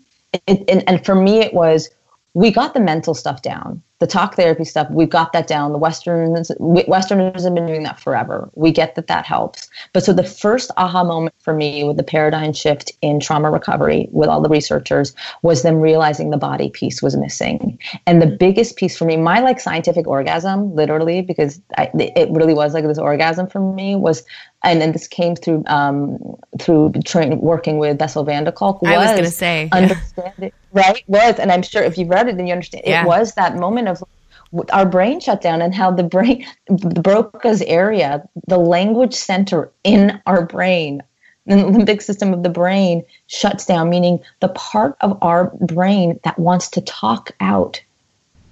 [0.47, 1.91] it, and, and for me, it was
[2.37, 4.87] we got the mental stuff down, the talk therapy stuff.
[4.91, 5.73] we've got that down.
[5.73, 8.51] The Westerns, Westerners have been doing that forever.
[8.55, 9.71] We get that that helps.
[9.95, 14.11] But so the first aha moment for me with the paradigm shift in trauma recovery
[14.13, 17.79] with all the researchers was them realizing the body piece was missing.
[18.07, 22.53] And the biggest piece for me, my like scientific orgasm, literally, because I, it really
[22.53, 24.25] was like this orgasm for me was,
[24.67, 26.19] and then this came through um,
[26.61, 28.81] through train, working with Bessel van der Kolk.
[28.85, 29.79] I was gonna say, yeah.
[29.79, 31.03] understand it, right?
[31.07, 32.85] Was, and I'm sure if you've read it, then you understand.
[32.87, 33.03] Yeah.
[33.03, 34.03] It was that moment of
[34.73, 40.21] our brain shut down and how the brain, the Broca's area, the language center in
[40.27, 41.03] our brain,
[41.47, 46.39] the limbic system of the brain shuts down, meaning the part of our brain that
[46.39, 47.81] wants to talk out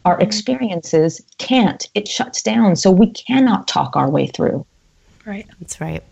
[0.05, 1.89] our experiences can't.
[1.95, 2.77] It shuts down.
[2.77, 4.67] So we cannot talk our way through.
[5.27, 5.47] Right.
[5.61, 6.03] that's right.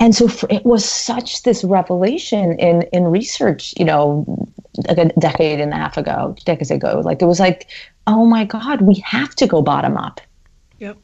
[0.00, 4.24] And so for, it was such this revelation in, in research, you know,
[4.86, 7.02] like a decade and a half ago, decades ago.
[7.04, 7.68] Like it was like,
[8.06, 10.20] oh my God, we have to go bottom up.
[10.78, 10.96] Yep.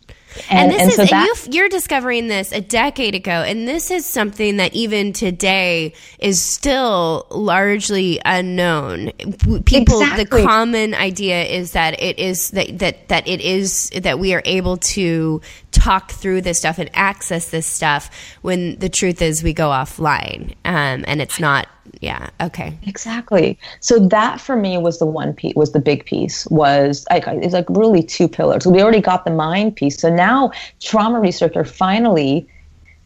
[0.50, 3.90] And, this is, so and that- you, you're discovering this a decade ago, and this
[3.90, 9.10] is something that even today is still largely unknown.
[9.18, 14.18] W- People, the common idea is that it is that that that it is that
[14.18, 15.40] we are able to
[15.84, 20.52] talk through this stuff and access this stuff when the truth is we go offline,
[20.64, 21.68] um, and it's not.
[22.00, 22.30] Yeah.
[22.40, 22.76] Okay.
[22.86, 23.58] Exactly.
[23.80, 26.46] So that for me was the one piece, was the big piece.
[26.46, 28.66] Was like it's like really two pillars.
[28.66, 30.00] We already got the mind piece.
[30.00, 30.50] So now
[30.80, 32.48] trauma researchers finally,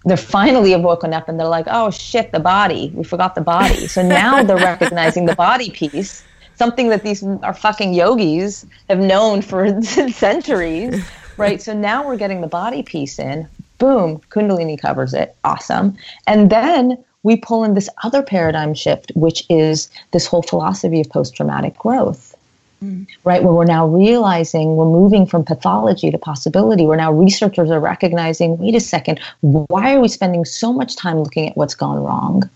[0.05, 2.93] they're finally have woken up and they're like, oh shit, the body.
[2.95, 3.89] We forgot the body.
[3.89, 6.23] So now they're recognizing the body piece.
[6.55, 11.05] Something that these are fucking yogis have known for centuries,
[11.39, 11.63] right?
[11.63, 13.49] So now we're getting the body piece in.
[13.79, 15.37] Boom, Kundalini covers it.
[15.45, 15.97] Awesome.
[16.27, 21.09] And then we pull in this other paradigm shift, which is this whole philosophy of
[21.11, 22.35] post traumatic growth,
[22.83, 23.07] mm.
[23.25, 23.43] right?
[23.43, 26.87] Where we're now realizing we're moving from pathology to possibility.
[26.87, 31.19] Where now researchers are recognizing wait a second, why are we spending so much time
[31.19, 32.49] looking at what's gone wrong?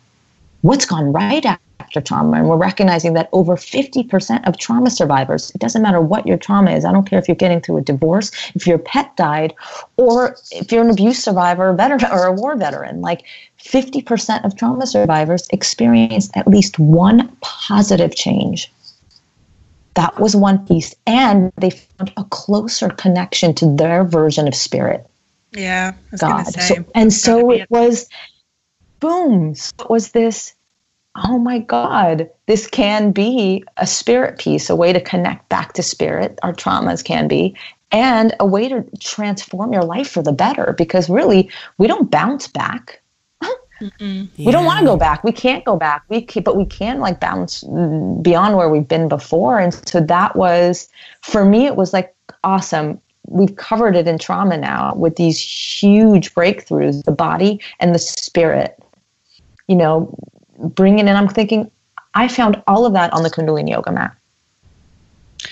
[0.62, 1.44] What's gone right
[1.92, 2.38] after trauma?
[2.38, 6.72] And we're recognizing that over 50% of trauma survivors, it doesn't matter what your trauma
[6.72, 9.52] is, I don't care if you're getting through a divorce, if your pet died,
[9.98, 13.24] or if you're an abuse survivor, a veteran, or a war veteran, like
[13.62, 18.72] 50% of trauma survivors experienced at least one positive change.
[19.94, 20.94] That was one piece.
[21.06, 25.06] And they found a closer connection to their version of spirit,
[25.52, 25.92] Yeah.
[26.16, 26.44] God.
[26.44, 28.08] So, and so it was
[29.00, 29.54] boom.
[29.54, 30.54] So it was this,
[31.16, 35.82] oh my God, this can be a spirit piece, a way to connect back to
[35.82, 37.54] spirit, our traumas can be,
[37.90, 42.48] and a way to transform your life for the better because really we don't bounce
[42.48, 43.02] back.
[44.46, 45.24] We don't want to go back.
[45.24, 46.04] We can't go back.
[46.08, 49.58] We can, but we can like bounce mm, beyond where we've been before.
[49.58, 50.88] And so that was
[51.20, 51.66] for me.
[51.66, 52.14] It was like
[52.44, 53.00] awesome.
[53.28, 58.78] We've covered it in trauma now with these huge breakthroughs, the body and the spirit.
[59.68, 60.16] You know,
[60.62, 61.16] bringing in.
[61.16, 61.70] I'm thinking,
[62.14, 64.16] I found all of that on the Kundalini yoga mat.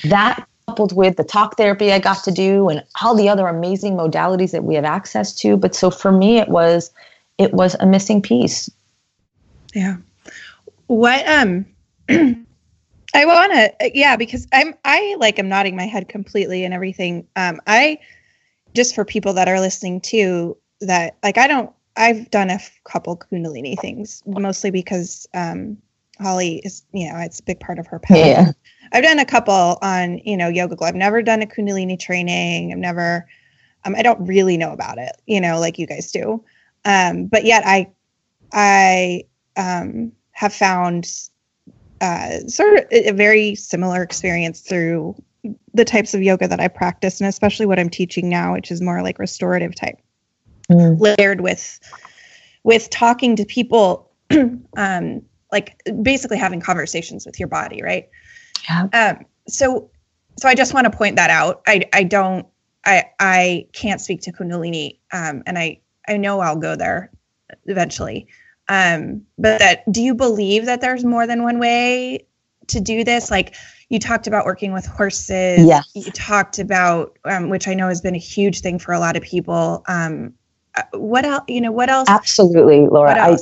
[0.05, 3.95] That coupled with the talk therapy I got to do and all the other amazing
[3.95, 5.57] modalities that we have access to.
[5.57, 6.93] But so for me, it was
[7.39, 8.71] it was a missing piece.
[9.75, 9.97] Yeah.
[10.87, 11.67] What um
[12.09, 17.27] I want to yeah because I'm I like I'm nodding my head completely and everything.
[17.35, 17.99] Um I
[18.75, 22.79] just for people that are listening too that like I don't I've done a f-
[22.85, 25.77] couple kundalini things mostly because um
[26.21, 28.17] Holly is you know it's a big part of her path.
[28.17, 28.53] Yeah.
[28.93, 30.83] I've done a couple on you know YogaGlo.
[30.83, 32.73] I've never done a kundalini training.
[32.73, 33.27] I've never
[33.85, 36.45] um, I don't really know about it, you know, like you guys do.
[36.85, 37.91] Um, but yet I
[38.53, 39.25] I
[39.57, 41.11] um, have found
[42.01, 45.15] uh, sort of a very similar experience through
[45.73, 48.81] the types of yoga that I practice, and especially what I'm teaching now, which is
[48.81, 49.99] more like restorative type,
[50.71, 51.01] Mm.
[51.01, 51.81] layered with
[52.63, 54.11] with talking to people,
[54.77, 58.09] um, like basically having conversations with your body, right?
[58.69, 58.87] Yeah.
[58.93, 59.91] Um, so
[60.39, 61.63] so I just want to point that out.
[61.67, 62.47] I I don't
[62.85, 67.11] I I can't speak to Kundalini, um, and I I know I'll go there
[67.67, 68.29] eventually.
[68.69, 72.27] Um, but that do you believe that there's more than one way
[72.69, 73.29] to do this?
[73.29, 73.57] Like
[73.89, 75.67] you talked about working with horses.
[75.67, 75.91] Yes.
[75.95, 79.17] You talked about um, which I know has been a huge thing for a lot
[79.17, 79.83] of people.
[79.89, 80.35] Um,
[80.93, 81.45] what else?
[81.49, 82.09] You know, what else?
[82.09, 83.11] Absolutely, Laura.
[83.11, 83.37] What I.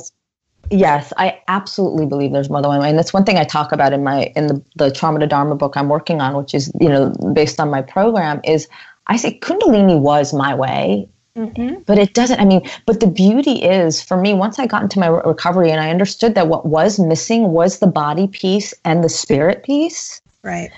[0.71, 3.71] Yes, I absolutely believe there's more than one way, and that's one thing I talk
[3.71, 6.71] about in my in the the trauma to dharma book I'm working on, which is
[6.79, 8.39] you know based on my program.
[8.43, 8.67] Is
[9.07, 11.83] I say Kundalini was my way, Mhm.
[11.87, 12.39] but it doesn't.
[12.39, 15.71] I mean, but the beauty is for me once I got into my re- recovery
[15.71, 20.21] and I understood that what was missing was the body piece and the spirit piece.
[20.43, 20.69] Right.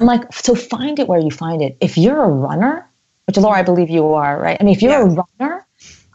[0.00, 1.76] I'm like, so find it where you find it.
[1.80, 2.86] If you're a runner,
[3.26, 4.56] which Laura, I believe you are, right?
[4.60, 5.04] I mean, if you're a
[5.40, 5.55] runner,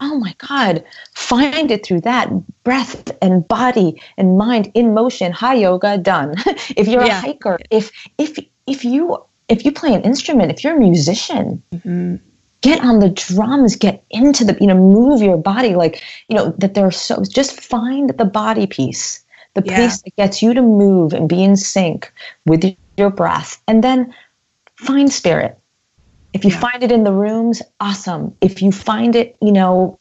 [0.02, 0.84] oh my God,
[1.15, 2.30] find it through that
[2.64, 5.32] breath and body and mind in motion.
[5.32, 6.36] Hi yoga, done.
[6.76, 7.18] if you're Yeah.
[7.18, 8.38] a hiker, if if
[8.68, 9.18] if you
[9.48, 12.19] if you play an instrument, if you're a musician, Mhm.
[12.61, 16.53] get on the drums, get into the, you know, move your body like, you know,
[16.57, 19.23] that there's so just find the body piece,
[19.56, 19.76] the Yeah.
[19.76, 22.11] piece that gets you to move and be in sync
[22.45, 22.64] with
[22.98, 23.61] your breath.
[23.68, 24.14] And then
[24.78, 25.57] find spirit.
[26.34, 26.60] If you Yeah.
[26.60, 28.36] find it in the rooms, awesome.
[28.41, 29.99] If you find it, you know,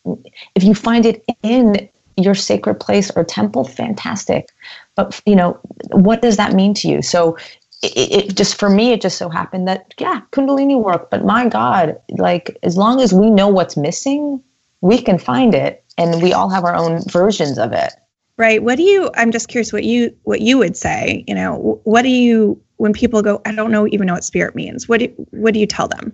[0.54, 4.50] if you find it in your sacred place or temple, fantastic.
[4.94, 5.58] But, you know,
[5.90, 7.02] what does that mean to you?
[7.02, 7.36] So
[7.82, 11.48] it, it just for me it just so happened that yeah kundalini work but my
[11.48, 14.42] god like as long as we know what's missing
[14.82, 17.94] we can find it and we all have our own versions of it
[18.40, 18.62] Right.
[18.62, 19.10] What do you?
[19.16, 21.24] I'm just curious what you what you would say.
[21.28, 23.40] You know, what do you when people go?
[23.44, 24.88] I don't know even know what spirit means.
[24.88, 26.12] What do what do you tell them?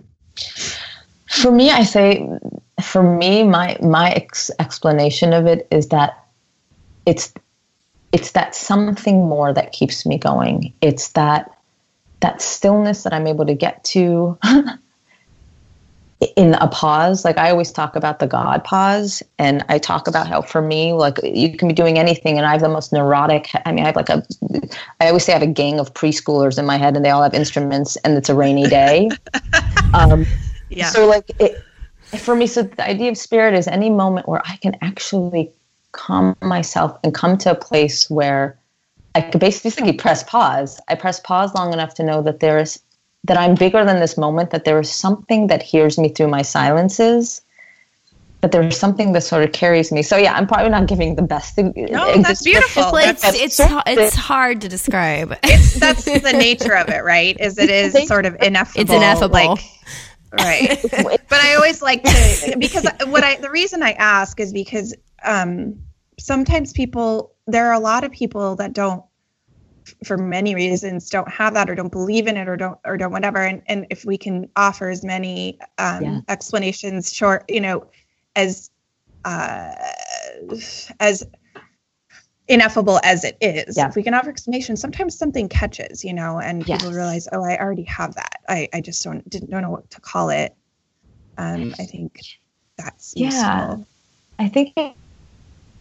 [1.27, 2.27] for me i say
[2.81, 6.25] for me my my ex- explanation of it is that
[7.05, 7.33] it's
[8.11, 11.57] it's that something more that keeps me going it's that
[12.21, 14.37] that stillness that i'm able to get to
[16.35, 20.27] in a pause like i always talk about the god pause and i talk about
[20.27, 23.49] how for me like you can be doing anything and i have the most neurotic
[23.65, 24.23] i mean i have like a
[24.99, 27.21] i always say i have a gang of preschoolers in my head and they all
[27.21, 29.09] have instruments and it's a rainy day
[29.93, 30.25] um,
[30.69, 30.89] Yeah.
[30.89, 31.63] so like it
[32.17, 35.51] for me so the idea of spirit is any moment where i can actually
[35.91, 38.57] calm myself and come to a place where
[39.13, 42.81] i could basically press pause i press pause long enough to know that there is
[43.27, 46.41] that i'm bigger than this moment that there is something that hears me through my
[46.41, 47.41] silences
[48.41, 51.21] that there's something that sort of carries me so yeah i'm probably not giving the
[51.21, 52.83] best no, that's beautiful.
[52.91, 55.29] Well, That's, it's it's sort it's hard to describe.
[55.79, 57.35] that's the nature of it, right?
[57.39, 58.81] Is it is sort of ineffable.
[58.81, 59.33] It's ineffable.
[59.33, 59.59] Like,
[60.33, 60.79] right.
[61.29, 65.79] but I always like to because what I the reason I ask is because um,
[66.19, 69.03] sometimes people there are a lot of people that don't
[70.05, 73.11] for many reasons don't have that or don't believe in it or don't or don't
[73.11, 76.19] whatever and and if we can offer as many um, Yeah.
[76.27, 77.85] explanations short you know
[78.35, 78.69] as
[79.25, 79.73] uh,
[80.99, 81.23] as
[82.47, 83.89] ineffable as it is Yeah.
[83.89, 87.57] if we can offer explanations sometimes something catches you know and people realize oh i
[87.57, 90.55] already have that i i just don't didn't don't know what to call it
[91.37, 92.19] um i think
[92.77, 93.25] that's Yeah.
[93.25, 93.87] useful.
[94.39, 94.73] I think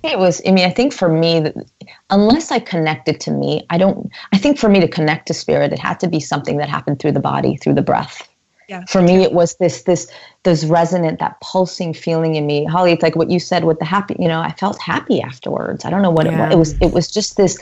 [0.06, 1.52] it, it was, I mean, I think for me,
[2.10, 5.72] unless I connected to me, I don't, I think for me to connect to spirit,
[5.72, 8.28] it had to be something that happened through the body, through the breath.
[8.68, 10.10] yeah For me, it was this, this,
[10.44, 12.64] this resonant, that pulsing feeling in me.
[12.64, 15.84] Holly, it's like what you said with the happy, you know, I felt happy afterwards.
[15.84, 16.48] I don't know what it Yeah.
[16.48, 16.52] was.
[16.52, 17.58] It was, it was just this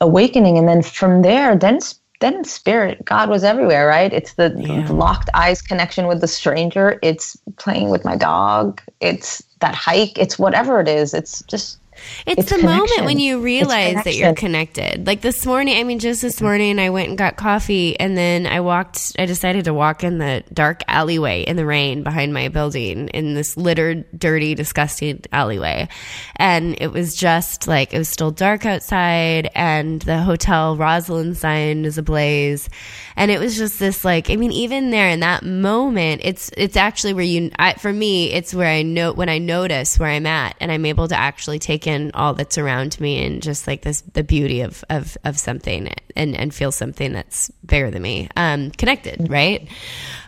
[0.00, 0.58] awakening.
[0.58, 1.78] And then from there, then,
[2.20, 4.12] then spirit, God was everywhere, right?
[4.12, 4.86] It's the, Yeah.
[4.86, 6.98] the locked eyes connection with the stranger.
[7.02, 8.80] It's playing with my dog.
[9.00, 10.18] It's that hike.
[10.18, 11.14] It's whatever it is.
[11.14, 11.78] It's just
[12.26, 15.06] It's, It's the moment when you realize that you're connected.
[15.06, 18.46] Like this morning, I mean, just this morning, I went and got coffee, and then
[18.46, 19.16] I walked.
[19.18, 23.34] I decided to walk in the dark alleyway in the rain behind my building in
[23.34, 25.88] this littered, dirty, disgusting alleyway,
[26.36, 31.84] and it was just like it was still dark outside, and the hotel Rosalind sign
[31.84, 32.68] is ablaze,
[33.16, 34.30] and it was just this like.
[34.30, 37.50] I mean, even there in that moment, it's it's actually where you.
[37.58, 40.86] I, for me, it's where I know when I notice where I'm at, and I'm
[40.86, 44.60] able to actually take in all that's around me, and just like this the beauty
[44.62, 49.62] of of of something, and and feel something that's bigger than me, um, connected, right?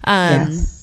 [0.05, 0.76] Um, Yes.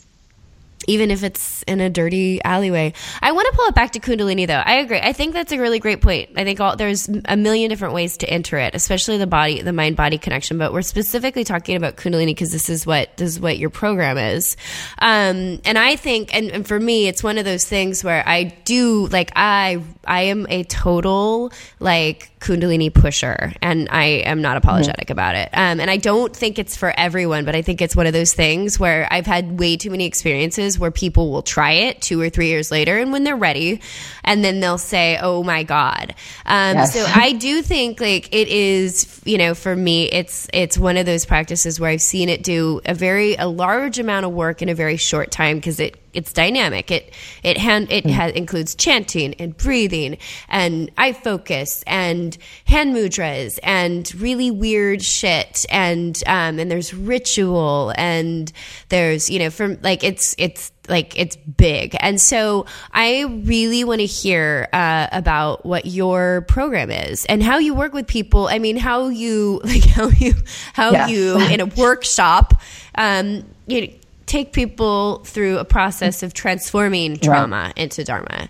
[0.88, 2.94] Even if it's in a dirty alleyway.
[3.22, 4.62] I want to pull it back to Kundalini though.
[4.64, 5.00] I agree.
[5.00, 6.32] I think that's a really great point.
[6.36, 9.74] I think all, there's a million different ways to enter it, especially the body, the
[9.74, 10.58] mind body connection.
[10.58, 14.18] But we're specifically talking about Kundalini because this is what this is what your program
[14.18, 14.58] is.
[15.00, 18.44] Um, and I think, and, and for me, it's one of those things where I
[18.66, 25.10] do like I I am a total like Kundalini pusher, and I am not apologetic
[25.10, 25.48] about it.
[25.54, 28.34] Um, and I don't think it's for everyone, but I think it's one of those
[28.34, 32.30] things where I've had way too many experiences where people will try it two or
[32.30, 33.80] three years later, and when they're ready,
[34.26, 36.16] and then they'll say, "Oh my god."
[36.46, 36.94] Um, Yes.
[36.94, 41.06] So I do think like it is, you know, for me, it's it's one of
[41.06, 44.68] those practices where I've seen it do a very a large amount of work in
[44.68, 46.92] a very short time because it it's dynamic.
[46.92, 47.14] It
[47.44, 50.18] it hand it has, includes chanting and breathing
[50.50, 57.94] and eye focus and hand mudras and really weird shit and um and there's ritual
[57.98, 58.52] and
[58.90, 64.02] there's you know from like it's it's like it's big and so i really want
[64.02, 68.60] to hear uh, about what your program is and how you work with people i
[68.60, 70.34] mean how you like how you
[70.74, 71.10] how Yes.
[71.10, 72.62] you in a workshop
[72.96, 73.94] um you know,
[74.34, 78.50] take people through a process of transforming trauma into dharma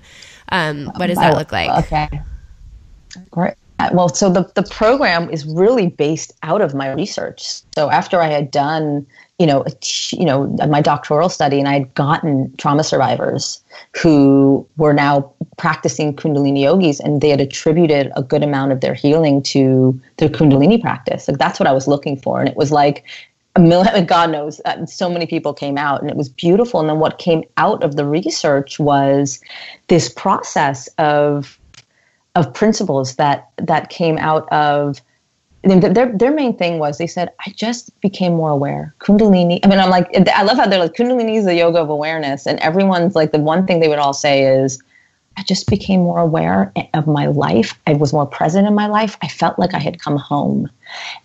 [0.49, 2.21] um what does that look like Okay.
[3.31, 3.53] Great.
[3.91, 7.61] Well, so the, the program is really based out of my research.
[7.75, 9.05] So after I had done,
[9.39, 13.61] you know, t- you know, my doctoral study, and I had gotten trauma survivors
[13.95, 18.93] who were now practicing Kundalini yogis, and they had attributed a good amount of their
[18.93, 21.27] healing to their Kundalini practice.
[21.27, 23.03] Like that's what I was looking for, and it was like
[23.55, 26.79] a million, God knows, uh, so many people came out, and it was beautiful.
[26.79, 29.41] And then what came out of the research was
[29.87, 31.59] this process of
[32.35, 34.99] of principles that that came out of
[35.63, 38.93] their their main thing was they said I just became more aware.
[38.99, 39.59] Kundalini.
[39.63, 42.45] I mean, I'm like I love how they're like Kundalini is the yoga of awareness,
[42.45, 44.81] and everyone's like the one thing they would all say is
[45.37, 47.79] I just became more aware of my life.
[47.87, 49.17] I was more present in my life.
[49.21, 50.69] I felt like I had come home,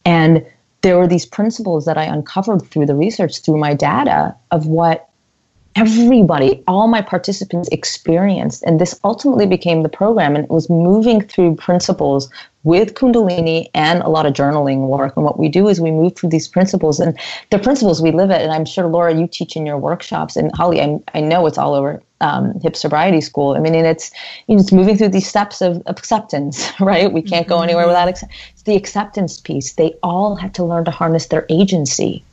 [0.05, 0.47] and
[0.83, 5.09] there were these principles that I uncovered through the research, through my data of what
[5.77, 8.63] everybody, all my participants experienced.
[8.65, 10.35] And this ultimately became the program.
[10.35, 12.29] And it was moving through principles
[12.65, 15.17] with Kundalini and a lot of journaling work.
[15.17, 17.19] And what we do is we move through these principles and
[17.51, 18.43] the principles we live at.
[18.43, 20.37] And I'm sure, Laura, you teach in your workshops.
[20.37, 23.55] And Holly, I, I know it's all over um, hip sobriety school.
[23.57, 24.11] I mean, and it's,
[24.47, 27.12] you know, it's moving through these steps of, of acceptance, right?
[27.12, 29.74] We can't go anywhere without accept- it's the acceptance piece.
[29.74, 32.24] They all had to learn to harness their agency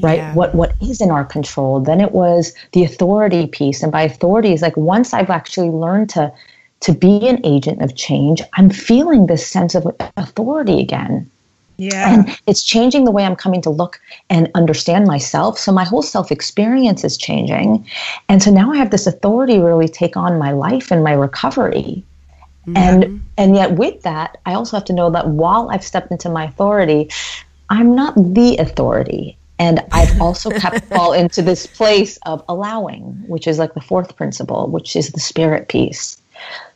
[0.00, 0.34] right Yeah.
[0.34, 4.52] what what is in our control then it was the authority piece and by authority
[4.52, 6.32] is like once i've actually learned to
[6.80, 9.86] to be an agent of change i'm feeling this sense of
[10.16, 11.30] authority again
[11.78, 12.14] Yeah.
[12.14, 14.00] and it's changing the way i'm coming to look
[14.30, 15.58] and understand myself.
[15.58, 17.86] So my whole self experience is changing.
[18.28, 21.12] And so now i have this authority to really take on my life and my
[21.12, 22.04] recovery.
[22.66, 22.76] Mm-hmm.
[22.76, 26.28] And and yet with that i also have to know that while i've stepped into
[26.28, 27.10] my authority
[27.70, 29.36] i'm not the authority.
[29.58, 34.16] And i've also kept fall into this place of allowing which is like the fourth
[34.16, 36.20] principle which is the spirit piece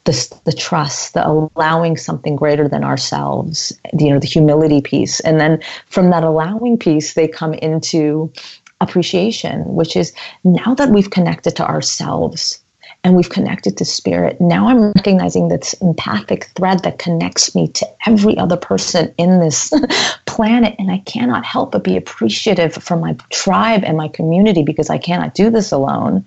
[0.05, 5.21] the, the trust the allowing something greater than ourselves you know the humility piece.
[5.21, 8.33] And then from that allowing piece they come into
[8.81, 12.60] appreciation which is now that we've connected to ourselves
[13.03, 14.41] and we've connected to spirit.
[14.41, 19.73] Now I'm recognizing this empathic thread that connects me to every other person in this
[20.27, 20.75] planet.
[20.79, 24.99] And I cannot help but be appreciative for my tribe and my community because I
[24.99, 26.25] cannot do this alone.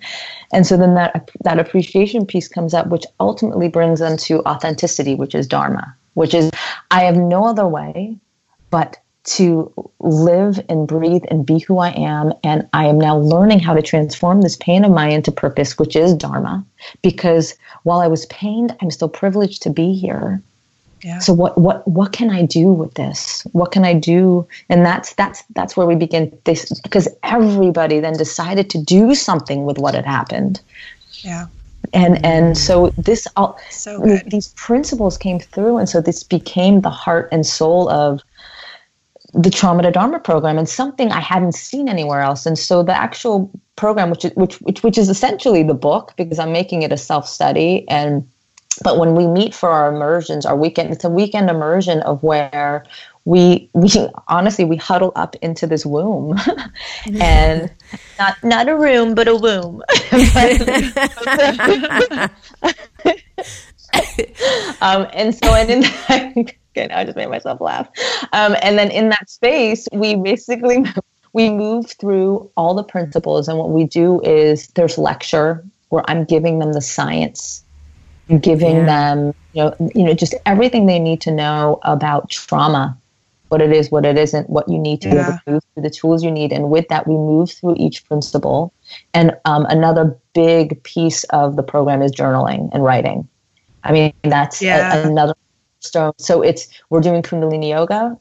[0.52, 5.14] And so then that, that appreciation piece comes up, which ultimately brings them to authenticity,
[5.14, 6.50] which is Dharma, which is
[6.90, 8.18] I have no other way
[8.74, 12.32] but to live and breathe and be who I am.
[12.42, 15.96] And I am now learning how to transform this pain of mine into purpose, which
[15.96, 16.64] is Dharma.
[17.02, 20.42] Because while I was pained, I'm still privileged to be here.
[21.02, 21.18] yeah.
[21.20, 23.42] So what what what can I do with this?
[23.52, 24.46] What can I do?
[24.68, 29.64] And that's that's that's where we begin this because everybody then decided to do something
[29.66, 30.60] with what had happened.
[31.22, 31.46] Yeah.
[31.92, 34.22] and and so this all So good.
[34.30, 38.20] these principles came through and so this became the heart and soul of
[39.34, 42.46] the trauma to dharma program and something i hadn't seen anywhere else.
[42.46, 46.38] And so the actual program which is which which, which is essentially the book because
[46.38, 48.28] i'm making it a self-study and
[48.82, 52.84] but when we meet for our immersions our weekend it's a weekend immersion of where
[53.24, 53.90] we we
[54.28, 56.38] honestly we huddle up into this womb.
[57.20, 57.70] And
[58.18, 59.82] not not a room but a womb.
[64.80, 67.88] Um, and so and in that okay, now I just made myself laugh.
[68.32, 70.84] Um, and then in that space, we basically
[71.32, 76.24] we move through all the principles, and what we do is there's lecture where I'm
[76.24, 77.62] giving them the science,
[78.28, 78.86] I'm giving Yeah.
[78.86, 82.98] them you know you know just everything they need to know about trauma.
[83.50, 85.82] What it is, what it isn't, what you need to be able to move through
[85.84, 88.72] the tools you need, and with that, we move through each principle.
[89.12, 93.28] And um, another big piece of the program is journaling and writing.
[93.84, 95.34] I mean, that's a- another
[95.84, 96.12] stone.
[96.18, 98.18] So it's we're doing Kundalini yoga,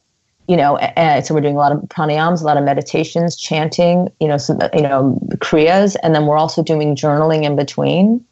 [0.47, 4.09] you know, and so we're doing a lot of pranayams, a lot of meditations, chanting,
[4.19, 8.23] you know, some you know kriyas, and then we're also doing journaling in between.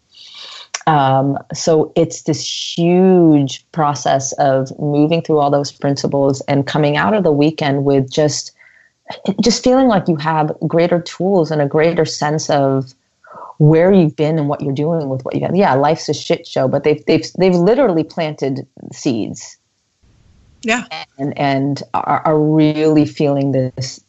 [0.88, 7.14] Um, so it's this huge process of moving through all those principles and coming out
[7.14, 8.52] of the weekend with just
[9.42, 12.94] just feeling like you have greater tools and a greater sense of
[13.62, 15.56] where you've been and what you're doing with what you have.
[15.56, 19.56] Yeah, life's a shit show, but they've they've they've literally planted seeds
[20.64, 20.86] Yeah.
[21.20, 24.00] and and are, are really feeling this.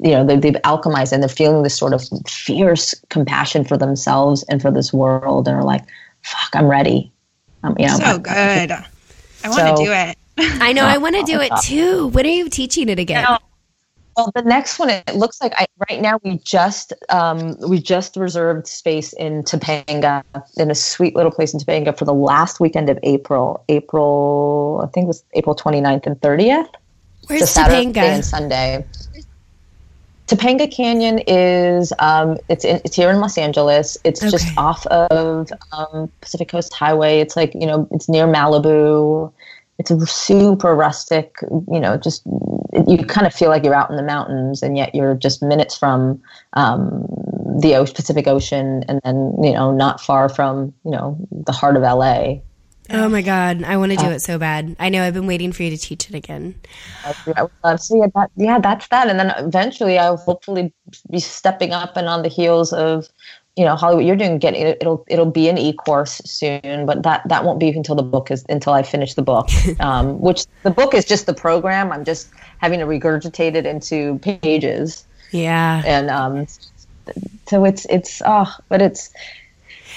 [0.00, 4.42] You know, they, they've alchemized and they're feeling this sort of fierce compassion for themselves
[4.48, 5.84] and for this world, and are like,
[6.22, 7.12] "Fuck, I'm ready."
[7.62, 8.34] Um, you know, So good.
[8.34, 8.84] I
[9.44, 10.18] want So- to do it.
[10.38, 10.84] I know.
[10.84, 12.08] I want to do it too.
[12.08, 13.22] When are you teaching it again?
[13.22, 13.38] No.
[14.16, 18.16] Well, the next one, it looks like I, right now we just um, we just
[18.16, 20.22] reserved space in Topanga,
[20.58, 23.64] in a sweet little place in Topanga for the last weekend of April.
[23.70, 26.68] April, I think it was April 29th and 30th.
[27.26, 28.84] Where's It's a Saturday and Sunday.
[30.26, 33.96] Topanga Canyon is um, it's in, it's here in Los Angeles.
[34.04, 37.20] It's just off of um, Pacific Coast Highway.
[37.20, 39.32] It's like you know it's near Malibu.
[39.78, 41.36] It's a super rustic.
[41.70, 42.22] You know, just
[42.86, 45.76] you kind of feel like you're out in the mountains, and yet you're just minutes
[45.76, 46.22] from
[46.52, 47.06] um,
[47.60, 51.82] the Pacific Ocean, and then you know not far from you know the heart of
[51.82, 52.36] LA.
[52.90, 54.76] Oh my god, I want to do Uh, it so bad.
[54.78, 55.02] I know.
[55.04, 56.56] I've been waiting for you to teach it again.
[57.04, 59.08] I would love- So yeah, that, yeah, that's that.
[59.08, 60.72] And then eventually, I'll hopefully
[61.10, 63.08] be stepping up and on the heels of,
[63.56, 64.04] you know, Hollywood.
[64.06, 64.78] You're doing getting it.
[64.80, 68.44] It'll it'll be an e-course soon, but that that won't be until the book is
[68.48, 69.48] until I finish the book.
[69.80, 71.92] Um, which the book is just the program.
[71.92, 75.82] I'm just having to regurgitate it into pages, Yeah.
[75.84, 76.46] and um,
[77.48, 79.10] so it's it's oh, but it's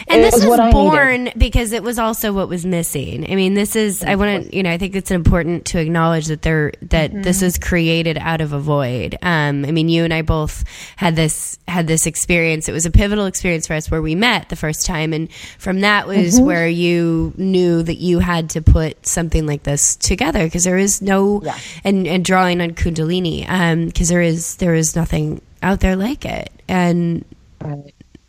[0.07, 3.29] And this was born because it was also what was missing.
[3.31, 6.27] I mean, this is I want to, you know, I think it's important to acknowledge
[6.27, 9.17] that there that this was created out of a void.
[9.21, 10.63] Um, I mean, you and I both
[10.95, 12.67] had this had this experience.
[12.69, 15.81] It was a pivotal experience for us where we met the first time, and from
[15.81, 20.63] that was where you knew that you had to put something like this together because
[20.63, 21.57] there is no Yeah.
[21.83, 26.25] and and drawing on Kundalini um, because there is there is nothing out there like
[26.25, 27.23] it and.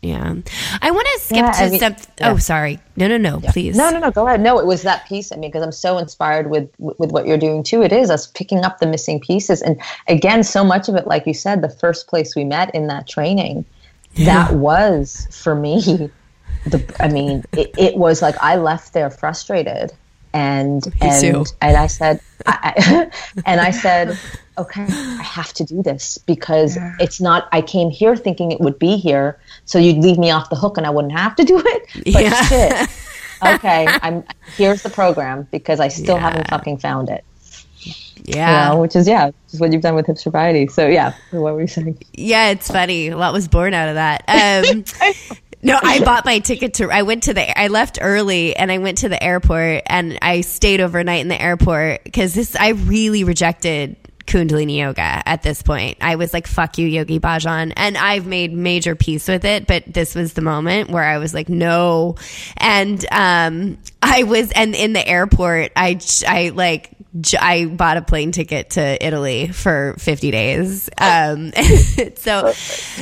[0.07, 0.35] Yeah,
[0.81, 1.95] I want to skip Yeah, to I mean- some.
[1.97, 2.31] Oh, yeah.
[2.31, 2.79] Oh, sorry.
[2.95, 3.39] No, no, no.
[3.49, 3.75] Please.
[3.77, 4.11] No, no, no.
[4.11, 4.41] Go ahead.
[4.41, 5.31] No, it was that piece.
[5.31, 7.81] I mean, because I'm so inspired with with what you're doing too.
[7.81, 11.27] It is us picking up the missing pieces, and again, so much of it, like
[11.27, 13.65] you said, the first place we met in that training,
[14.25, 16.09] that was for me.
[16.65, 19.93] The, I mean, it, it was like I left there frustrated,
[20.33, 21.45] and and too.
[21.61, 24.17] and I said, I, I, and I said,
[24.57, 26.95] okay, I have to do this because Yeah.
[26.99, 27.47] it's not.
[27.51, 30.77] I came here thinking it would be here, so you'd leave me off the hook,
[30.77, 31.83] and I wouldn't have to do it.
[32.13, 32.41] But Yeah.
[32.43, 32.89] shit,
[33.45, 34.23] okay, I'm
[34.55, 36.21] here's the program because I still Yeah.
[36.21, 37.23] haven't fucking found it.
[38.23, 38.69] Yeah.
[38.69, 40.67] You know, which is yeah, which is what you've done with hip sobriety.
[40.67, 41.97] So yeah, what were you saying?
[42.13, 43.07] Yeah, it's funny.
[43.09, 44.23] A lot was born out of that.
[44.27, 44.83] Um,
[45.61, 46.89] no, I bought my ticket to.
[46.89, 47.59] I went to the.
[47.59, 51.41] I left early and I went to the airport and I stayed overnight in the
[51.41, 52.55] airport because this.
[52.55, 53.95] I really rejected
[54.27, 55.97] Kundalini yoga at this point.
[56.01, 59.65] I was like, "Fuck you, Yogi Bhajan," and I've made major peace with it.
[59.65, 62.15] But this was the moment where I was like, "No,"
[62.57, 66.91] and um, I was and in the airport, I, I like.
[67.39, 70.89] I bought a plane ticket to Italy for 50 days.
[70.97, 71.51] Um,
[72.17, 72.53] so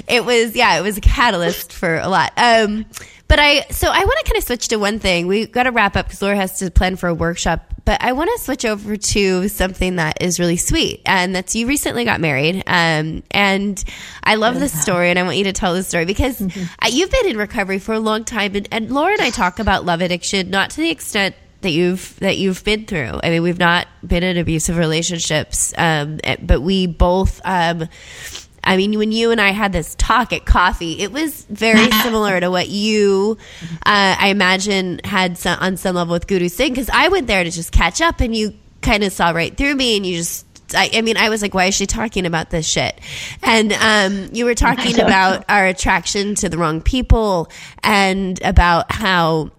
[0.08, 2.34] it was, yeah, it was a catalyst for a lot.
[2.38, 2.86] Um,
[3.28, 5.26] But I, so I want to kind of switch to one thing.
[5.26, 7.66] We got to wrap up because Laura has to plan for a workshop.
[7.84, 11.68] But I want to switch over to something that is really sweet, and that's you
[11.68, 12.64] recently got married.
[12.66, 13.84] Um, and
[14.24, 17.12] I love this story, and I want you to tell this story because uh, you've
[17.12, 20.02] been in recovery for a long time, and, and Laura and I talk about love
[20.02, 21.36] addiction, not to the extent
[21.66, 23.20] that you've that you've been through.
[23.24, 27.42] I mean, we've not been in abusive relationships, um, eh, but we both.
[27.44, 27.90] Um,
[28.64, 32.40] I mean, when you and I had this talk at coffee, it was very similar
[32.40, 33.38] to what you,
[33.72, 36.72] uh, I imagine, had some, on some level with Guru Singh.
[36.72, 39.76] Because I went there to just catch up, and you kind of saw right through
[39.76, 40.46] me, and you just.
[40.74, 43.00] I, I mean, I was like, "Why is she talking about this shit?"
[43.42, 47.50] And um, you were talking about our attraction to the wrong people,
[47.84, 49.52] and about how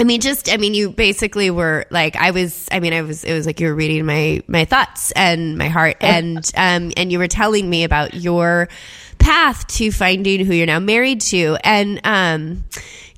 [0.00, 2.66] I mean, just I mean, you basically were like I was.
[2.72, 3.22] I mean, I was.
[3.22, 7.12] It was like you were reading my my thoughts and my heart, and um, and
[7.12, 8.70] you were telling me about your
[9.18, 12.64] path to finding who you're now married to, and um,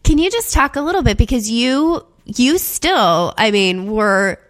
[0.03, 4.41] can you just talk a little bit because you you still, I mean, were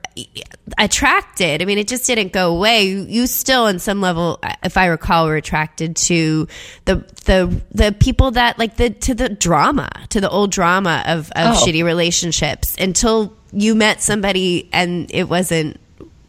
[0.78, 1.62] attracted.
[1.62, 2.84] I mean, it just didn't go away.
[2.84, 6.46] You, you still, on some level, if I recall, were attracted to
[6.84, 11.30] the the the people that like the to the drama, to the old drama of
[11.32, 11.64] of Oh.
[11.66, 15.78] shitty relationships until you met somebody and it wasn't.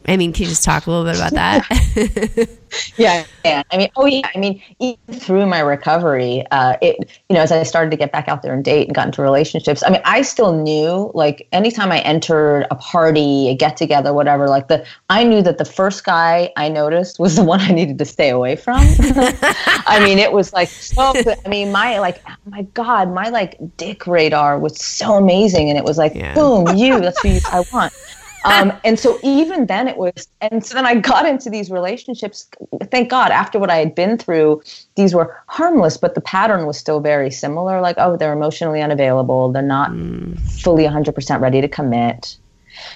[0.08, 2.50] I mean, can you just talk a little bit about that?
[2.98, 3.64] yeah, yeah.
[3.72, 4.28] I mean, oh yeah.
[4.36, 6.98] I mean, even through my recovery, uh, it
[7.30, 9.22] you know, as I started to get back out there and date and got into
[9.22, 14.14] relationships, I mean, I still knew like anytime I entered a party, a get together,
[14.14, 17.70] whatever, like the I knew that the first guy I noticed was the one I
[17.72, 18.82] needed to stay away from.
[19.00, 21.14] I mean, it was like so.
[21.46, 25.78] I mean, my like, oh my God, my like dick radar was so amazing, and
[25.78, 26.34] it was like, Yeah.
[26.34, 27.00] boom, you.
[27.00, 27.94] That's who you, I want.
[28.46, 32.48] Um, and so even then it was, and so then I got into these relationships.
[32.92, 34.62] Thank God, after what I had been through,
[34.96, 37.82] these were harmless, but the pattern was still very similar.
[37.82, 39.52] Like, oh, they're emotionally unavailable.
[39.52, 39.92] They're not
[40.60, 42.38] fully 100% ready to commit.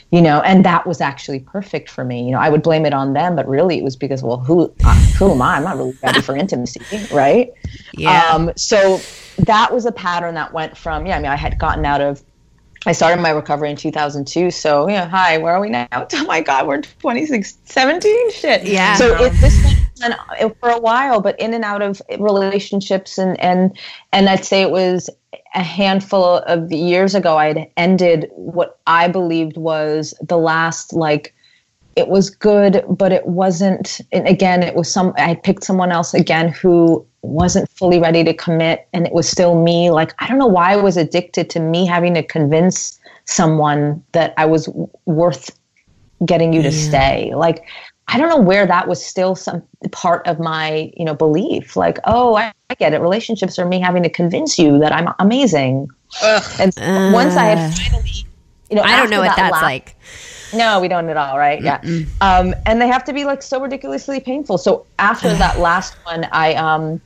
[0.10, 2.26] You know, and that was actually perfect for me.
[2.26, 4.74] You know, I would blame it on them, but really it was because, well, who
[4.84, 5.57] uh, who am I?
[5.57, 6.82] I'm not really ready for intimacy,
[7.14, 7.53] right?
[7.94, 8.24] Yeah.
[8.32, 8.99] Um, so
[9.40, 12.24] that was a pattern that went from, yeah, I mean, I had gotten out of,
[12.88, 14.49] I started my recovery in 2002.
[14.49, 15.88] So, yeah, hi, where are we now?
[16.14, 18.31] Oh my God, we're 26, 17?
[18.31, 18.64] Shit.
[18.64, 18.95] Yeah.
[18.95, 19.61] So it, this
[20.01, 23.18] went on uh, for a while, but in and out of relationships.
[23.18, 23.77] And, and,
[24.14, 25.09] and I'd say it was
[25.53, 31.35] a handful of years ago, I had ended what I believed was the last, like,
[31.98, 33.99] it was good, but it wasn't.
[34.11, 35.14] And again, it was some.
[35.18, 39.61] I picked someone else again who wasn't fully ready to commit, and it was still
[39.61, 39.90] me.
[39.90, 44.36] Like I don't know why I was addicted to me having to convince someone that
[44.38, 45.60] I was w- worth
[46.24, 47.34] getting you to stay.
[47.34, 47.65] Like
[48.07, 51.76] I don't know where that was still some part of my you know belief.
[51.76, 53.02] Like oh, I, I get it.
[53.02, 55.90] Relationships are me having to convince you that I'm amazing.
[56.24, 56.72] And
[57.11, 57.76] once I had uh.
[57.76, 58.11] finally,
[58.69, 59.95] you know, I don't know what that that's last- like.
[60.53, 61.61] No, we don't at all, right?
[61.61, 61.82] Yeah.
[62.22, 64.57] Um, and they have to be like so ridiculously painful.
[64.57, 67.02] So after that last one, I um,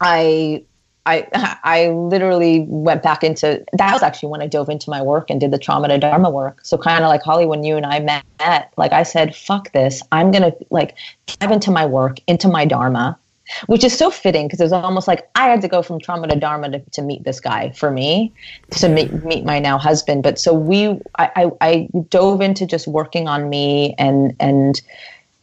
[0.00, 0.64] I
[1.06, 1.26] I
[1.64, 5.40] I literally went back into that was actually when I dove into my work and
[5.40, 6.60] did the trauma to dharma work.
[6.64, 10.02] So kind of like Holly, when you and I met, like I said, fuck this.
[10.12, 10.96] I'm gonna like
[11.40, 13.18] dive into my work, into my dharma.
[13.66, 16.28] Which is so fitting because it was almost like I had to go from trauma
[16.28, 18.32] to dharma to, to meet this guy for me,
[18.72, 20.22] to meet, meet my now husband.
[20.22, 20.88] But so we,
[21.18, 24.80] I, I, I dove into just working on me and and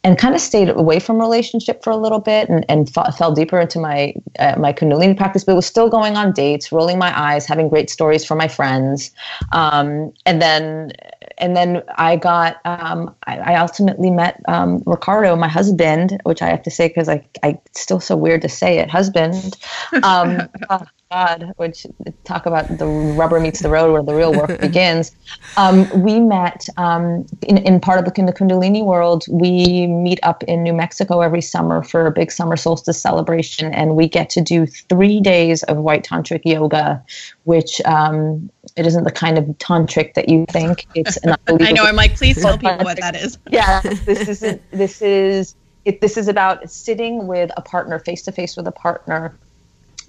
[0.03, 3.33] and kind of stayed away from relationship for a little bit and, and f- fell
[3.33, 7.17] deeper into my uh, my kundalini practice but was still going on dates rolling my
[7.19, 9.11] eyes having great stories for my friends
[9.51, 10.91] um, and then
[11.39, 16.49] and then I got um, I, I ultimately met um, Ricardo my husband which I
[16.49, 19.57] have to say because I, I it's still so weird to say it husband.
[20.03, 21.87] Um, oh God which
[22.23, 25.15] talk about the rubber meets the road where the real work begins
[25.57, 29.25] um, we met um, in, in part of the, the Kundalini world.
[29.29, 33.95] We meet up in New Mexico every summer for a big summer solstice celebration, and
[33.95, 37.03] we get to do three days of white tantric yoga,
[37.43, 40.85] which um, it isn't the kind of tantric that you think.
[40.95, 41.83] It's an I know.
[41.83, 43.37] I'm like, please tell people what that is.
[43.49, 44.61] yeah this isn't.
[44.71, 45.55] this is
[45.85, 49.37] it, this is about sitting with a partner face to face with a partner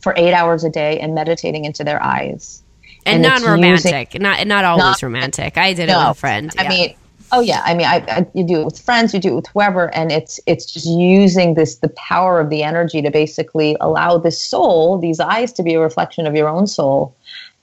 [0.01, 2.63] for eight hours a day and meditating into their eyes
[3.07, 5.57] And, And non-romantic, not not always Not- romantic.
[5.57, 6.53] I did it with a friend.
[6.59, 6.95] I mean,
[7.33, 7.63] oh yeah.
[7.65, 10.13] I mean, I, I you do it with friends, you do it with whoever, and
[10.13, 14.99] it's it's just using this the power of the energy to basically allow this soul,
[14.99, 17.15] these eyes, to be a reflection of your own soul.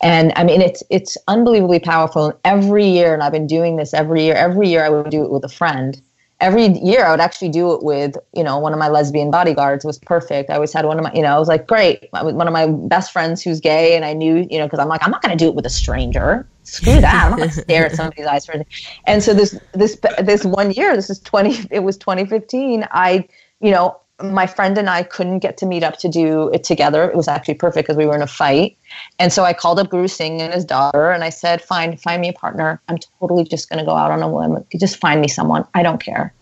[0.01, 2.27] And I mean, it's it's unbelievably powerful.
[2.27, 4.35] And every year, and I've been doing this every year.
[4.35, 5.99] Every year, I would do it with a friend,
[6.39, 9.84] every year I would actually do it with, you know, one of my lesbian bodyguards
[9.84, 10.49] was perfect.
[10.49, 12.07] I always had one of my, you know, I was like, great.
[12.11, 13.95] One of my best friends who's gay.
[13.95, 15.65] And I knew, you know, because I'm like, I'm not going to do it with
[15.65, 16.47] a stranger.
[16.64, 17.23] Screw that.
[17.26, 18.64] I'm not going to stare at somebody's eyes for
[19.05, 22.88] And so this, this, this one year, this is 20, it was 2015.
[22.91, 23.27] I,
[23.59, 27.10] you know, my friend and I couldn't get to meet up to do it together.
[27.10, 28.76] It was actually perfect because we were in a fight.
[29.19, 32.22] And so I called up Guru Singh and his daughter and I said, Fine, find
[32.22, 32.81] me a partner.
[32.88, 34.64] I'm totally just going to go out on a limb.
[34.76, 35.65] Just find me someone.
[35.76, 36.34] I don't care.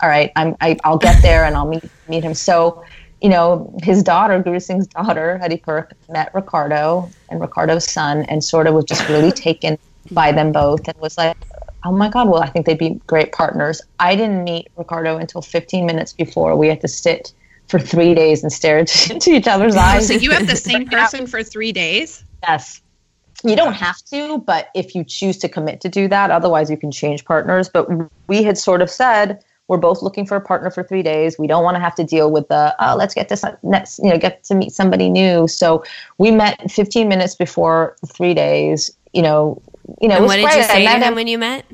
[0.00, 2.32] All right, I'm, I, I'll get there and I'll meet, meet him.
[2.32, 2.84] So,
[3.20, 8.42] you know, his daughter, Guru Singh's daughter, Hadi Perk, met Ricardo and Ricardo's son and
[8.42, 9.76] sort of was just really taken
[10.12, 11.36] by them both and was like,
[11.88, 13.80] oh my God, well, I think they'd be great partners.
[13.98, 17.32] I didn't meet Ricardo until 15 minutes before we had to sit
[17.68, 18.78] for three days and stare
[19.10, 20.08] into each other's oh, eyes.
[20.08, 22.22] So you have the same person for three days?
[22.46, 22.82] Yes.
[23.42, 26.76] You don't have to, but if you choose to commit to do that, otherwise you
[26.76, 27.70] can change partners.
[27.70, 27.88] But
[28.26, 31.38] we had sort of said, we're both looking for a partner for three days.
[31.38, 34.10] We don't want to have to deal with the oh, let's get this next, you
[34.10, 35.48] know, get to meet somebody new.
[35.48, 35.84] So
[36.18, 38.90] we met 15 minutes before three days.
[39.14, 39.62] You know,
[40.00, 40.16] you know.
[40.16, 41.64] And what did you say to him, him when you met?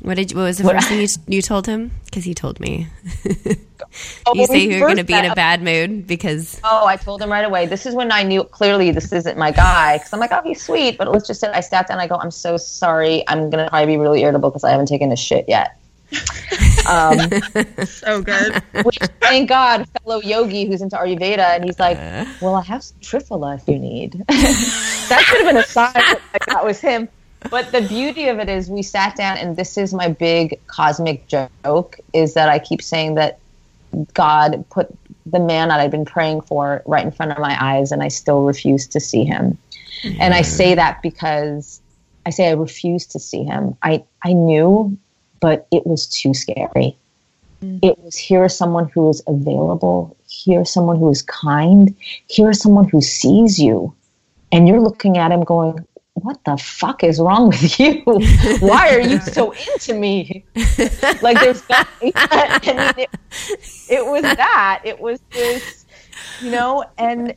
[0.00, 1.90] What did what was the first thing you, you told him?
[2.04, 2.86] Because he told me.
[4.26, 6.60] oh, you say you're going to be in a bad mood because.
[6.62, 7.66] Oh, I told him right away.
[7.66, 9.98] This is when I knew clearly this isn't my guy.
[9.98, 11.98] Because I'm like, oh, he's sweet, but let's just say I sat down.
[11.98, 13.24] I go, I'm so sorry.
[13.26, 15.78] I'm going to probably be really irritable because I haven't taken a shit yet.
[16.88, 17.18] Um,
[17.84, 18.62] so good.
[18.82, 21.98] Which, thank God, fellow yogi who's into Ayurveda, and he's like,
[22.40, 26.42] "Well, I have some triphala if you need." that could have been a sign that
[26.46, 27.10] that was him.
[27.50, 31.26] But the beauty of it is, we sat down, and this is my big cosmic
[31.28, 33.38] joke: is that I keep saying that
[34.14, 34.88] God put
[35.24, 38.08] the man that I've been praying for right in front of my eyes, and I
[38.08, 39.56] still refuse to see him.
[40.02, 40.20] Mm-hmm.
[40.20, 41.80] And I say that because
[42.26, 43.76] I say I refuse to see him.
[43.82, 44.98] I I knew
[45.40, 46.96] but it was too scary.
[47.62, 47.80] Mm.
[47.82, 51.94] It was here is someone who is available, here is someone who is kind,
[52.28, 53.94] here is someone who sees you.
[54.50, 55.86] And you're looking at him going,
[56.22, 58.02] what the fuck is wrong with you?
[58.60, 60.44] Why are you so into me?
[61.22, 61.88] like there's that.
[62.02, 63.10] I mean, it,
[63.88, 64.82] it was that.
[64.84, 65.86] It was this,
[66.40, 67.34] you know, and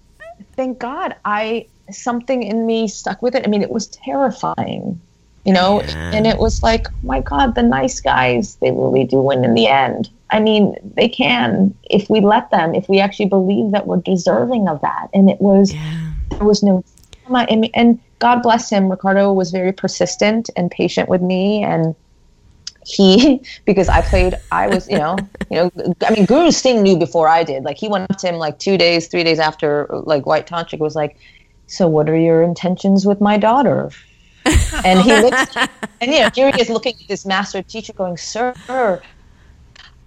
[0.54, 3.46] thank God I something in me stuck with it.
[3.46, 5.00] I mean, it was terrifying
[5.46, 6.12] you know yeah.
[6.14, 9.54] and it was like oh my god the nice guys they really do win in
[9.54, 13.88] the end i mean they can if we let them if we actually believe that
[13.88, 16.14] we're deserving of that and it was yeah.
[16.30, 16.84] there was no
[17.36, 18.90] and god bless him.
[18.90, 21.96] Ricardo was very persistent and patient with me and
[22.86, 25.16] he because i played i was you know
[25.52, 25.72] you know
[26.08, 27.64] i mean guru singh knew before i did.
[27.64, 30.80] Like he went up to him like two days three days after like white tantric
[30.80, 31.18] was like
[31.72, 33.92] so what are your intentions with my daughter?
[34.84, 35.56] And he looks,
[36.02, 38.56] and you know, here he is looking at this master teacher, going, "Sir,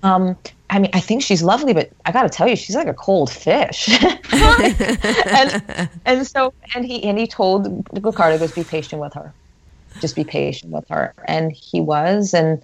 [0.02, 0.36] um,
[0.74, 2.94] I mean, I think she's lovely, but I got to tell you, she's like a
[2.94, 3.88] cold fish."
[4.32, 9.32] and, and so, and he and he told Ricardo, "Goes, be patient with her,
[10.00, 12.60] just be patient with her," and he was, and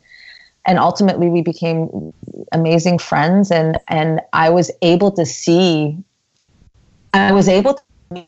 [0.66, 2.12] and ultimately we became
[2.50, 5.96] amazing friends, and and I was able to see,
[7.14, 8.26] I was able to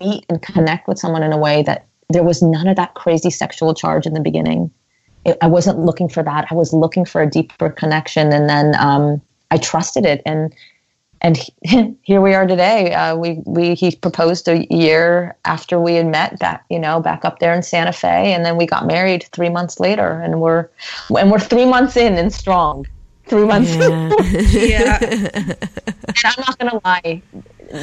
[0.00, 3.30] meet and connect with someone in a way that there was none of that crazy
[3.30, 4.72] sexual charge in the beginning.
[5.24, 6.46] It, I wasn't looking for that.
[6.50, 9.20] I was looking for a deeper connection, and then um,
[9.50, 10.22] I trusted it.
[10.24, 10.54] And
[11.20, 12.94] and he, here we are today.
[12.94, 17.24] Uh, we we he proposed a year after we had met back, you know, back
[17.24, 20.68] up there in Santa Fe, and then we got married three months later, and we're
[21.18, 22.86] and we're three months in and strong.
[23.26, 23.76] Three months.
[23.76, 24.10] Yeah.
[24.50, 24.98] yeah.
[25.02, 27.22] and I'm not gonna lie,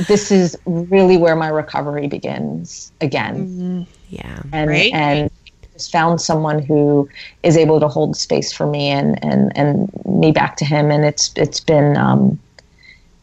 [0.08, 3.48] this is really where my recovery begins again.
[3.48, 3.82] Mm-hmm.
[4.10, 4.42] Yeah.
[4.52, 4.94] And right?
[4.94, 5.32] and
[5.78, 7.08] just found someone who
[7.44, 10.92] is able to hold space for me and and and me back to him.
[10.92, 12.40] And it's it's been um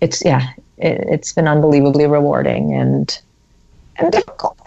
[0.00, 3.20] it's yeah it, has been unbelievably rewarding and
[3.96, 4.58] and difficult.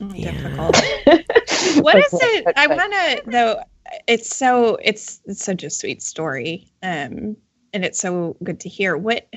[0.00, 0.30] Oh, yeah.
[0.32, 0.76] difficult.
[1.80, 2.46] What is it?
[2.56, 3.62] I want to though
[4.06, 7.36] it's so it's, it's such a sweet story um
[7.72, 8.96] and it's so good to hear.
[8.96, 9.28] What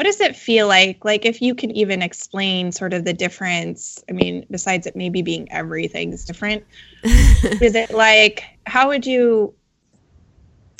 [0.00, 4.02] what does it feel like like if you can even explain sort of the difference
[4.08, 6.64] i mean besides it maybe being everything's different
[7.04, 9.52] is it like how would you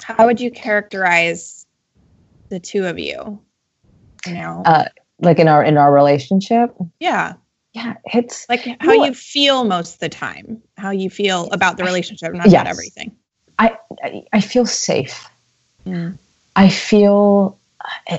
[0.02, 1.66] how would you characterize
[2.48, 3.38] the two of you
[4.26, 4.62] you know?
[4.64, 4.84] Uh,
[5.20, 6.74] like in our in our relationship?
[6.98, 7.34] Yeah.
[7.72, 11.84] Yeah it's like how you feel most of the time how you feel about the
[11.84, 12.54] relationship not yes.
[12.54, 13.14] about everything.
[13.58, 15.28] I, I i feel safe.
[15.84, 16.12] Yeah.
[16.56, 17.59] i feel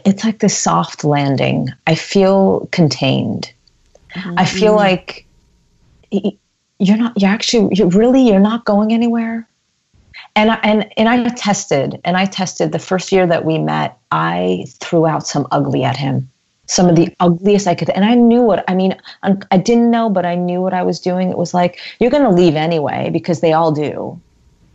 [0.05, 1.69] it's like this soft landing.
[1.88, 3.51] I feel contained.
[4.15, 4.33] Mm-hmm.
[4.38, 5.25] I feel like
[6.11, 9.47] you're not, you're actually, you're really, you're not going anywhere.
[10.35, 13.97] and I, and and I tested and I tested the first year that we met.
[14.11, 16.29] I threw out some ugly at him,
[16.67, 18.95] some of the ugliest I could, and I knew what I mean.
[19.23, 21.29] I didn't know, but I knew what I was doing.
[21.29, 24.19] It was like you're going to leave anyway because they all do.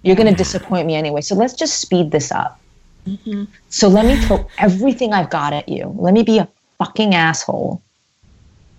[0.02, 1.20] You're going to disappoint me anyway.
[1.20, 2.60] So let's just speed this up.
[3.06, 3.44] Mm-hmm.
[3.68, 5.94] So let me throw everything I've got at you.
[5.98, 7.82] Let me be a fucking asshole.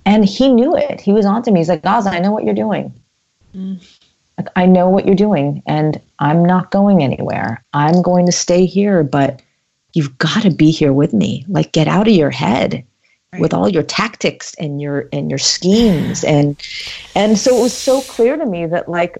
[0.06, 1.02] And he knew it.
[1.02, 1.60] He was on to me.
[1.60, 2.94] He's like, Gaza, I know what you're doing.
[3.56, 3.86] Mm.
[4.38, 7.64] Like, I know what you're doing, and I'm not going anywhere.
[7.74, 9.42] I'm going to stay here, but
[9.94, 11.44] you've got to be here with me.
[11.48, 12.86] Like, get out of your head
[13.40, 16.56] with all your tactics and your and your schemes and
[17.14, 19.18] and so it was so clear to me that like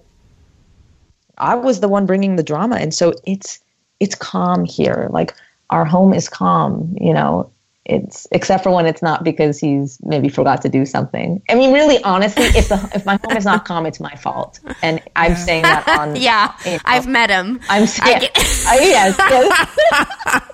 [1.38, 3.60] I was the one bringing the drama, and so it's
[4.00, 5.08] it's calm here.
[5.10, 5.34] Like
[5.70, 7.50] our home is calm, you know.
[7.84, 11.40] It's except for when it's not because he's maybe forgot to do something.
[11.48, 14.60] I mean, really, honestly, if the if my home is not calm, it's my fault,
[14.82, 17.60] and I'm saying that on Yeah, you know, I've met him.
[17.70, 19.68] I'm saying get- I, yes, yes.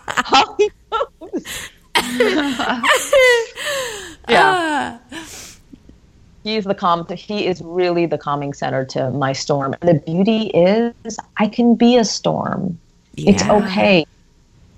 [0.07, 1.71] How he knows.
[4.29, 5.01] yeah.
[5.11, 5.27] Ah.
[6.45, 7.07] He's the calm.
[7.09, 9.75] He is really the calming center to my storm.
[9.81, 12.79] And the beauty is, I can be a storm.
[13.17, 14.07] It's okay.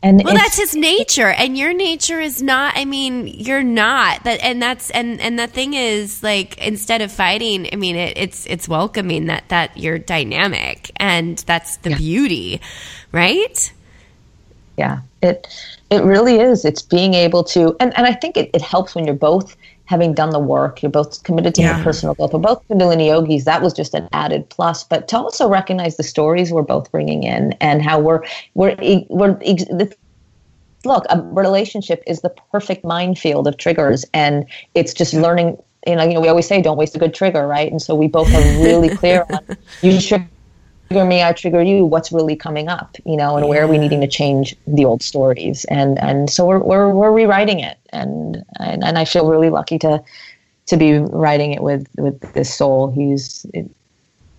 [0.03, 2.75] And Well, that's his nature, and your nature is not.
[2.77, 7.11] I mean, you're not that, and that's and and the thing is, like, instead of
[7.11, 12.61] fighting, I mean, it, it's it's welcoming that that you're dynamic, and that's the beauty,
[13.11, 13.73] right?
[14.77, 15.47] yeah it
[15.91, 19.05] it really is it's being able to and, and i think it, it helps when
[19.05, 19.57] you're both
[19.87, 21.77] having done the work you're both committed to Yeah.
[21.77, 24.85] your personal growth we're both kundalini yogis that was just an added plus.
[24.85, 28.23] But to also recognize the stories we're both bringing in and how we're
[28.55, 28.77] we're
[29.09, 29.95] we're the,
[30.85, 35.57] look a relationship is the perfect minefield of triggers and it's just learning
[35.87, 37.71] you know, you know we always say don't waste a good trigger right?
[37.71, 39.41] And so we both are really clear on
[39.83, 40.01] you
[40.89, 43.79] trigger me i trigger you what's really coming up you know and where are we
[43.79, 45.65] needing to change the old stories.
[45.67, 47.79] And and so we're we're, we're rewriting it.
[47.93, 50.03] And, and and i feel really lucky to
[50.67, 52.91] to be writing it with with this soul.
[52.91, 53.71] He's it,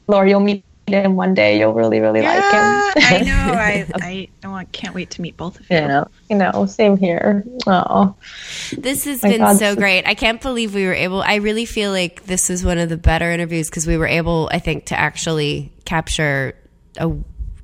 [0.07, 2.33] laura you'll meet him one day you'll really really Yeah,
[2.95, 3.53] like him I know.
[3.53, 5.77] I, I, oh, I can't wait to meet both of you.
[5.77, 8.15] you know you know same here oh
[8.77, 9.57] This has My been God.
[9.57, 10.05] so great.
[10.07, 11.21] I can't believe we were able.
[11.21, 14.49] I really feel like this is one of the better interviews because we were able,
[14.51, 16.53] I think, to actually capture
[16.97, 17.07] a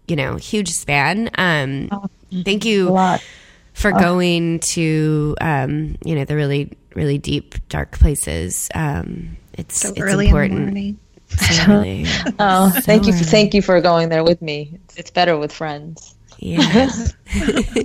[0.08, 1.30] you know huge span.
[1.36, 1.90] Um,
[2.44, 3.24] thank you a lot
[3.74, 8.70] for going to um, you know the really really deep dark places.
[8.74, 10.98] Um, it's So it's early important.
[11.32, 12.06] In the morning.
[12.06, 13.24] So really, oh thank you early.
[13.24, 16.90] thank you for going there with me it's, it's better with friends yeah.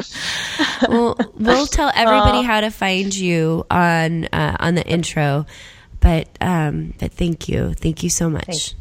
[0.88, 5.46] well, we'll tell everybody how to find you on uh, on the intro,
[6.00, 8.46] but um, but thank you, thank you so much.
[8.46, 8.74] Thanks,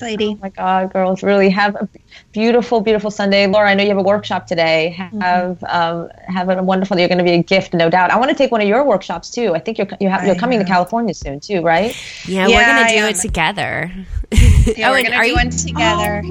[0.00, 0.28] lady.
[0.36, 1.88] Oh my God, girls, really have a
[2.32, 3.46] beautiful, beautiful Sunday.
[3.46, 4.90] Laura, I know you have a workshop today.
[4.90, 6.98] Have um, have a wonderful.
[6.98, 8.10] You're going to be a gift, no doubt.
[8.10, 9.54] I want to take one of your workshops too.
[9.54, 10.64] I think you're you have, you're I coming to.
[10.64, 11.94] California soon too, right?
[12.26, 13.10] Yeah, Yeah, we're gonna do am.
[13.10, 13.90] it together.
[14.76, 16.22] Yeah, Oh, we're and gonna are do you- one together.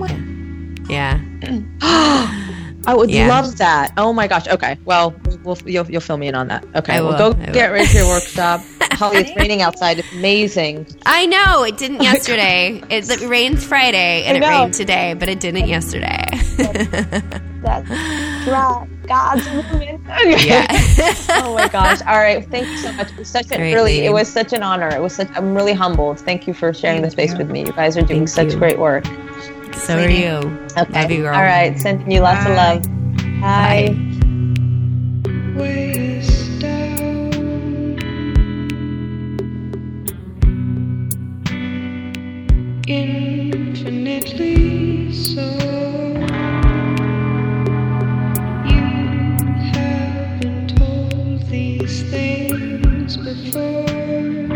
[0.89, 1.19] Yeah,
[2.87, 3.27] I would Yeah.
[3.27, 3.91] love that.
[3.97, 4.47] Oh my gosh.
[4.47, 4.77] Okay.
[4.85, 5.13] Well,
[5.43, 6.63] we'll you'll, you'll fill me in on that.
[6.75, 6.93] Okay.
[6.97, 8.61] I well, will, go I get ready for your workshop.
[8.99, 9.99] Holly, it's raining outside.
[9.99, 10.87] It's amazing.
[11.05, 12.81] I know it didn't oh yesterday.
[12.89, 16.25] it, it rained Friday and it rained today, but it didn't yesterday.
[17.61, 17.89] That's
[18.47, 18.87] right.
[19.07, 20.01] God's woman.
[20.45, 20.67] yeah.
[21.43, 22.01] oh my gosh!
[22.03, 23.11] All right, thank you so much.
[23.11, 24.05] It was such a Great, really, lady.
[24.05, 24.87] it was such an honor.
[24.87, 25.27] It was such.
[25.35, 26.19] I'm really humbled.
[26.19, 27.39] Thank you for sharing the space you.
[27.39, 27.61] with me.
[27.61, 28.59] You guys are doing Thank such you.
[28.59, 29.05] great work.
[29.73, 30.35] so are you.
[30.77, 31.01] Okay.
[31.01, 31.35] Love you, girl.
[31.35, 32.51] All right, sending you lots Bye.
[32.51, 33.41] of love.
[33.41, 33.95] Bye.
[35.59, 35.88] waist
[42.89, 44.55] Infinitely
[45.13, 45.45] so.
[48.65, 48.87] You
[49.73, 54.48] have been told these things before